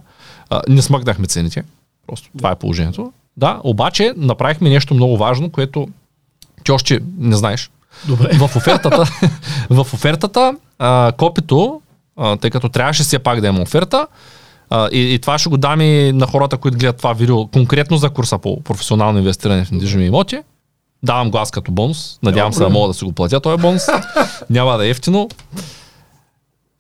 А, 0.50 0.62
не 0.70 0.82
смъкнахме 0.82 1.28
цените. 1.28 1.64
Просто 2.08 2.30
това 2.38 2.52
е 2.52 2.56
положението. 2.56 3.14
Да, 3.38 3.62
обаче 3.64 4.14
направихме 4.18 4.70
нещо 4.70 4.94
много 4.94 5.18
важно, 5.18 5.50
което 5.50 5.88
ти 6.64 6.72
още 6.72 7.00
не 7.18 7.36
знаеш. 7.36 7.72
Добре. 8.08 8.34
В 8.34 8.56
офертата, 8.56 9.04
в 9.70 9.80
офертата 9.80 10.56
а, 10.80 11.12
копито, 11.18 11.82
а, 12.18 12.38
тъй 12.38 12.50
като 12.50 12.70
трябваше 12.70 13.04
все 13.04 13.20
пак 13.20 13.42
да 13.42 13.48
има 13.48 13.62
оферта, 13.62 14.08
а, 14.70 14.90
и, 14.92 15.14
и 15.14 15.20
това 15.20 15.38
ще 15.38 15.50
го 15.50 15.58
дам 15.58 15.82
и 15.82 16.12
на 16.12 16.28
хората, 16.28 16.58
които 16.58 16.78
гледат 16.78 16.98
това 16.98 17.14
видео, 17.14 17.48
конкретно 17.48 17.98
за 17.98 18.10
курса 18.10 18.38
по 18.38 18.64
професионално 18.64 19.20
инвестиране 19.20 19.66
в 19.66 19.72
недвижими 19.72 20.06
имоти. 20.06 20.40
Давам 21.04 21.32
глас 21.32 21.52
като 21.52 21.72
бонус. 21.72 22.20
Надявам 22.24 22.54
се 22.54 22.64
да 22.64 22.70
мога 22.70 22.88
да 22.88 22.94
си 22.94 23.06
го 23.06 23.12
платя 23.12 23.40
този 23.40 23.62
бонус. 23.62 23.84
Няма 24.50 24.78
да 24.78 24.86
е 24.86 24.90
ефтино 24.90 25.30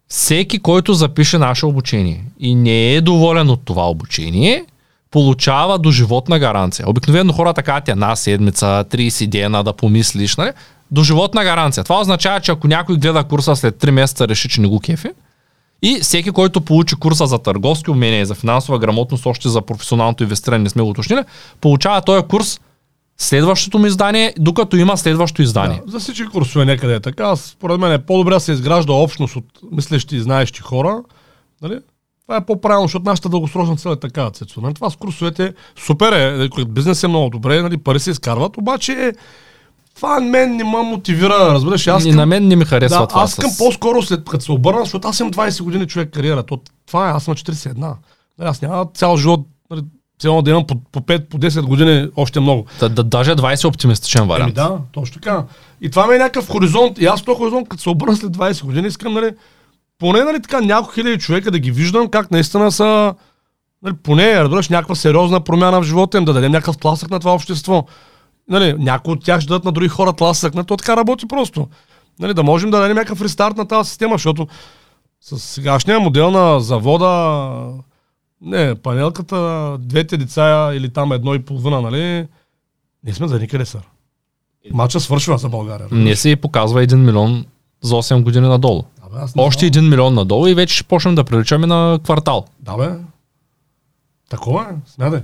всеки, 0.07 0.59
който 0.59 0.93
запише 0.93 1.37
наше 1.37 1.65
обучение 1.65 2.23
и 2.39 2.55
не 2.55 2.93
е 2.93 3.01
доволен 3.01 3.49
от 3.49 3.61
това 3.65 3.89
обучение, 3.89 4.65
получава 5.11 5.79
до 5.79 5.91
животна 5.91 6.39
гаранция. 6.39 6.89
Обикновено 6.89 7.33
хората 7.33 7.63
казват 7.63 7.89
една 7.89 8.15
седмица, 8.15 8.85
30 8.89 9.27
дена 9.27 9.63
да 9.63 9.73
помислиш, 9.73 10.37
нали? 10.37 10.51
До 10.91 11.03
животна 11.03 11.43
гаранция. 11.43 11.83
Това 11.83 11.99
означава, 11.99 12.39
че 12.39 12.51
ако 12.51 12.67
някой 12.67 12.97
гледа 12.97 13.23
курса 13.23 13.55
след 13.55 13.75
3 13.83 13.91
месеца 13.91 14.27
реши, 14.27 14.49
че 14.49 14.61
не 14.61 14.67
го 14.67 14.79
кефи, 14.79 15.09
и 15.81 15.99
всеки, 16.01 16.31
който 16.31 16.61
получи 16.61 16.95
курса 16.95 17.27
за 17.27 17.39
търговски 17.39 17.91
умения, 17.91 18.25
за 18.25 18.35
финансова 18.35 18.79
грамотност, 18.79 19.25
още 19.25 19.49
за 19.49 19.61
професионалното 19.61 20.23
инвестиране, 20.23 20.63
не 20.63 20.69
сме 20.69 20.83
го 20.83 20.89
уточнили, 20.89 21.21
получава 21.61 22.01
този 22.01 22.23
курс 22.23 22.59
следващото 23.17 23.79
ми 23.79 23.87
издание, 23.87 24.33
докато 24.39 24.77
има 24.77 24.97
следващо 24.97 25.41
издание. 25.41 25.81
Да, 25.85 25.91
за 25.91 25.99
всички 25.99 26.25
курсове 26.25 26.65
някъде 26.65 26.95
е 26.95 26.99
така. 26.99 27.35
Според 27.35 27.79
мен 27.79 27.91
е 27.91 28.05
по-добре 28.05 28.33
да 28.33 28.39
се 28.39 28.51
изгражда 28.51 28.93
общност 28.93 29.35
от 29.35 29.45
мислещи 29.71 30.15
и 30.15 30.21
знаещи 30.21 30.61
хора. 30.61 31.03
Нали? 31.61 31.79
Това 32.23 32.37
е 32.37 32.45
по-правилно, 32.45 32.87
защото 32.87 33.05
нашата 33.05 33.29
дългосрочна 33.29 33.75
цел 33.75 33.89
е 33.89 33.99
така, 33.99 34.29
Цецо. 34.31 34.61
Нали? 34.61 34.73
Това 34.73 34.89
с 34.89 34.95
курсовете 34.95 35.53
супер 35.79 36.11
е, 36.11 36.37
нали, 36.37 36.65
бизнес 36.65 37.03
е 37.03 37.07
много 37.07 37.29
добре, 37.29 37.61
нали? 37.61 37.77
пари 37.77 37.99
се 37.99 38.11
изкарват, 38.11 38.57
обаче 38.57 38.91
е, 38.91 39.11
това 40.01 40.19
мен 40.19 40.55
не 40.55 40.63
ме 40.63 40.81
мотивира, 40.83 41.53
разбираш. 41.53 41.87
Аз 41.87 42.05
и 42.05 42.11
на 42.11 42.25
мен 42.25 42.47
не 42.47 42.55
ми 42.55 42.65
харесва 42.65 42.99
да, 42.99 43.07
това. 43.07 43.21
Аз 43.21 43.31
искам 43.31 43.49
с... 43.49 43.57
по-скоро 43.57 44.01
след 44.01 44.29
като 44.29 44.43
се 44.43 44.51
обърна, 44.51 44.79
защото 44.79 45.07
аз 45.07 45.19
имам 45.19 45.33
20 45.33 45.63
години 45.63 45.87
човек 45.87 46.09
кариера. 46.13 46.43
То, 46.43 46.59
това 46.87 47.07
е, 47.07 47.11
аз 47.11 47.23
съм 47.23 47.35
41. 47.35 47.77
Нали, 47.77 47.95
аз 48.39 48.61
няма 48.61 48.85
цял 48.93 49.17
живот 49.17 49.41
нали, 49.69 49.81
цяло 50.19 50.41
да 50.41 50.51
имам 50.51 50.67
по, 50.67 50.75
по 50.91 51.01
5, 51.01 51.25
по 51.25 51.37
10 51.37 51.61
години 51.61 52.09
още 52.15 52.39
много. 52.39 52.65
Да, 52.79 52.89
да, 52.89 53.03
даже 53.03 53.35
20 53.35 53.67
оптимистичен 53.67 54.27
вариант. 54.27 54.57
Еми 54.57 54.67
да, 54.67 54.77
точно 54.91 55.13
така. 55.13 55.43
И 55.81 55.89
това 55.89 56.07
ми 56.07 56.15
е 56.15 56.17
някакъв 56.17 56.49
хоризонт. 56.49 56.99
И 56.99 57.05
аз 57.05 57.21
този 57.21 57.37
хоризонт, 57.37 57.69
като 57.69 57.83
се 57.83 57.89
обърна 57.89 58.15
след 58.15 58.31
20 58.31 58.63
години, 58.65 58.87
искам, 58.87 59.13
нали, 59.13 59.31
поне 59.99 60.23
нали, 60.23 60.41
така 60.41 60.61
няколко 60.61 60.93
хиляди 60.93 61.17
човека 61.17 61.51
да 61.51 61.59
ги 61.59 61.71
виждам 61.71 62.07
как 62.07 62.31
наистина 62.31 62.71
са 62.71 63.13
нали, 63.83 63.95
поне, 64.03 64.43
разбираш, 64.43 64.69
някаква 64.69 64.95
сериозна 64.95 65.39
промяна 65.39 65.81
в 65.81 65.85
живота 65.85 66.17
им, 66.17 66.25
да 66.25 66.33
дадем 66.33 66.51
някакъв 66.51 66.77
тласък 66.77 67.11
на 67.11 67.19
това 67.19 67.33
общество. 67.33 67.85
Нали, 68.51 68.75
някои 68.79 69.13
от 69.13 69.23
тях 69.23 69.41
ще 69.41 69.47
дадат 69.47 69.65
на 69.65 69.71
други 69.71 69.87
хора 69.87 70.13
тласък, 70.13 70.55
на 70.55 70.63
то 70.63 70.77
така 70.77 70.97
работи 70.97 71.27
просто. 71.27 71.67
Нали, 72.19 72.33
да 72.33 72.43
можем 72.43 72.71
да 72.71 72.79
дадем 72.79 72.97
някакъв 72.97 73.21
рестарт 73.21 73.57
на 73.57 73.67
тази 73.67 73.89
система, 73.89 74.15
защото 74.15 74.47
с 75.21 75.39
сегашния 75.39 75.99
модел 75.99 76.31
на 76.31 76.59
завода, 76.59 77.73
не, 78.41 78.75
панелката, 78.75 79.77
двете 79.79 80.17
деца 80.17 80.71
или 80.73 80.89
там 80.89 81.11
едно 81.11 81.35
и 81.35 81.39
половина, 81.39 81.81
нали, 81.81 82.27
не 83.03 83.13
сме 83.13 83.27
за 83.27 83.39
никъде, 83.39 83.65
сър. 83.65 83.81
Мача 84.73 84.99
свършва 84.99 85.37
за 85.37 85.49
България. 85.49 85.87
Не 85.91 86.15
се 86.15 86.35
показва 86.35 86.87
1 86.87 86.95
милион 86.95 87.45
за 87.81 87.95
8 87.95 88.23
години 88.23 88.47
надолу. 88.47 88.83
Аз 89.15 89.35
не 89.35 89.43
Още 89.43 89.67
знам. 89.67 89.85
1 89.85 89.89
милион 89.89 90.13
надолу 90.13 90.47
и 90.47 90.53
вече 90.53 90.75
ще 90.75 90.83
почнем 90.83 91.15
да 91.15 91.23
приличаме 91.23 91.67
на 91.67 91.99
квартал. 92.03 92.45
Да, 92.59 92.77
бе. 92.77 92.89
Такова 94.29 94.61
е, 94.63 94.89
смятай. 94.89 95.21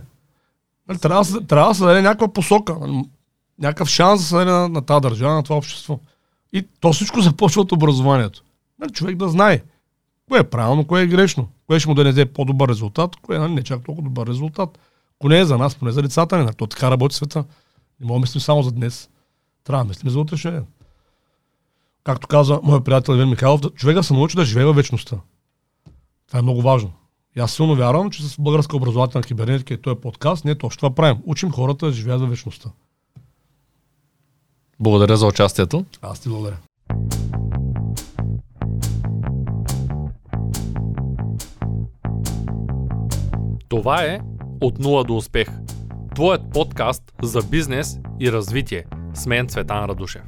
Нали, 0.87 0.99
трябва, 0.99 1.23
да 1.23 1.47
трябва 1.47 1.69
да 1.69 1.75
се 1.75 1.83
даде 1.83 2.01
някаква 2.01 2.27
посока, 2.27 2.75
някакъв 3.59 3.89
шанс 3.89 4.21
да 4.21 4.27
се 4.27 4.35
даде 4.35 4.51
на, 4.51 4.69
на 4.69 4.81
тази 4.81 5.01
държава, 5.01 5.33
на 5.33 5.43
това 5.43 5.55
общество. 5.55 5.99
И 6.53 6.67
то 6.79 6.93
всичко 6.93 7.21
започва 7.27 7.61
от 7.61 7.71
образованието. 7.71 8.43
Нали, 8.79 8.91
човек 8.91 9.15
да 9.15 9.29
знае 9.29 9.61
кое 10.29 10.39
е 10.39 10.43
правилно, 10.43 10.87
кое 10.87 11.01
е 11.01 11.07
грешно, 11.07 11.47
кое 11.67 11.79
ще 11.79 11.89
му 11.89 11.95
даде 11.95 12.25
по-добър 12.25 12.69
резултат, 12.69 13.15
кое 13.15 13.39
нали, 13.39 13.53
не 13.53 13.63
чак 13.63 13.83
толкова 13.83 14.03
добър 14.09 14.27
резултат. 14.27 14.79
Ако 15.19 15.29
не 15.29 15.39
е 15.39 15.45
за 15.45 15.57
нас, 15.57 15.75
поне 15.75 15.91
за 15.91 16.01
децата 16.01 16.37
ни. 16.37 16.43
нали, 16.43 16.55
То 16.55 16.67
така 16.67 16.91
работи 16.91 17.15
света. 17.15 17.45
Не 17.99 18.07
мога 18.07 18.17
да 18.17 18.21
мислим 18.21 18.41
само 18.41 18.63
за 18.63 18.71
днес. 18.71 19.09
Трябва 19.63 19.83
да 19.83 19.87
мислим 19.87 20.11
за 20.11 20.19
утрешния 20.19 20.53
ден. 20.53 20.65
Както 22.03 22.27
каза 22.27 22.59
моят 22.63 22.85
приятел 22.85 23.13
Ивен 23.13 23.29
Михайлов, 23.29 23.61
да- 23.61 23.69
човек 23.69 23.95
да 23.95 24.03
се 24.03 24.13
научи 24.13 24.35
да 24.35 24.45
живее 24.45 24.65
във 24.65 24.75
вечността. 24.75 25.17
Това 26.27 26.39
е 26.39 26.41
много 26.41 26.61
важно. 26.61 26.91
И 27.37 27.39
аз 27.39 27.51
силно 27.51 27.75
вярвам, 27.75 28.11
че 28.11 28.23
с 28.23 28.35
българска 28.39 28.77
образователна 28.77 29.23
кибернетика 29.23 29.73
и 29.73 29.81
този 29.81 29.99
подкаст, 29.99 30.45
ние 30.45 30.57
точно 30.57 30.77
това 30.77 30.95
правим. 30.95 31.17
Учим 31.25 31.51
хората 31.51 31.85
да 31.85 31.91
живеят 31.91 32.21
във 32.21 32.29
вечността. 32.29 32.69
Благодаря 34.79 35.17
за 35.17 35.27
участието. 35.27 35.85
Аз 36.01 36.19
ти 36.19 36.29
благодаря. 36.29 36.57
Това 43.69 44.03
е 44.03 44.19
От 44.61 44.79
нула 44.79 45.03
до 45.03 45.15
успех. 45.15 45.47
Твоят 46.15 46.41
подкаст 46.53 47.03
за 47.21 47.39
бизнес 47.51 47.99
и 48.19 48.31
развитие. 48.31 48.85
С 49.13 49.25
мен 49.25 49.47
Цветан 49.47 49.85
Радушев. 49.85 50.21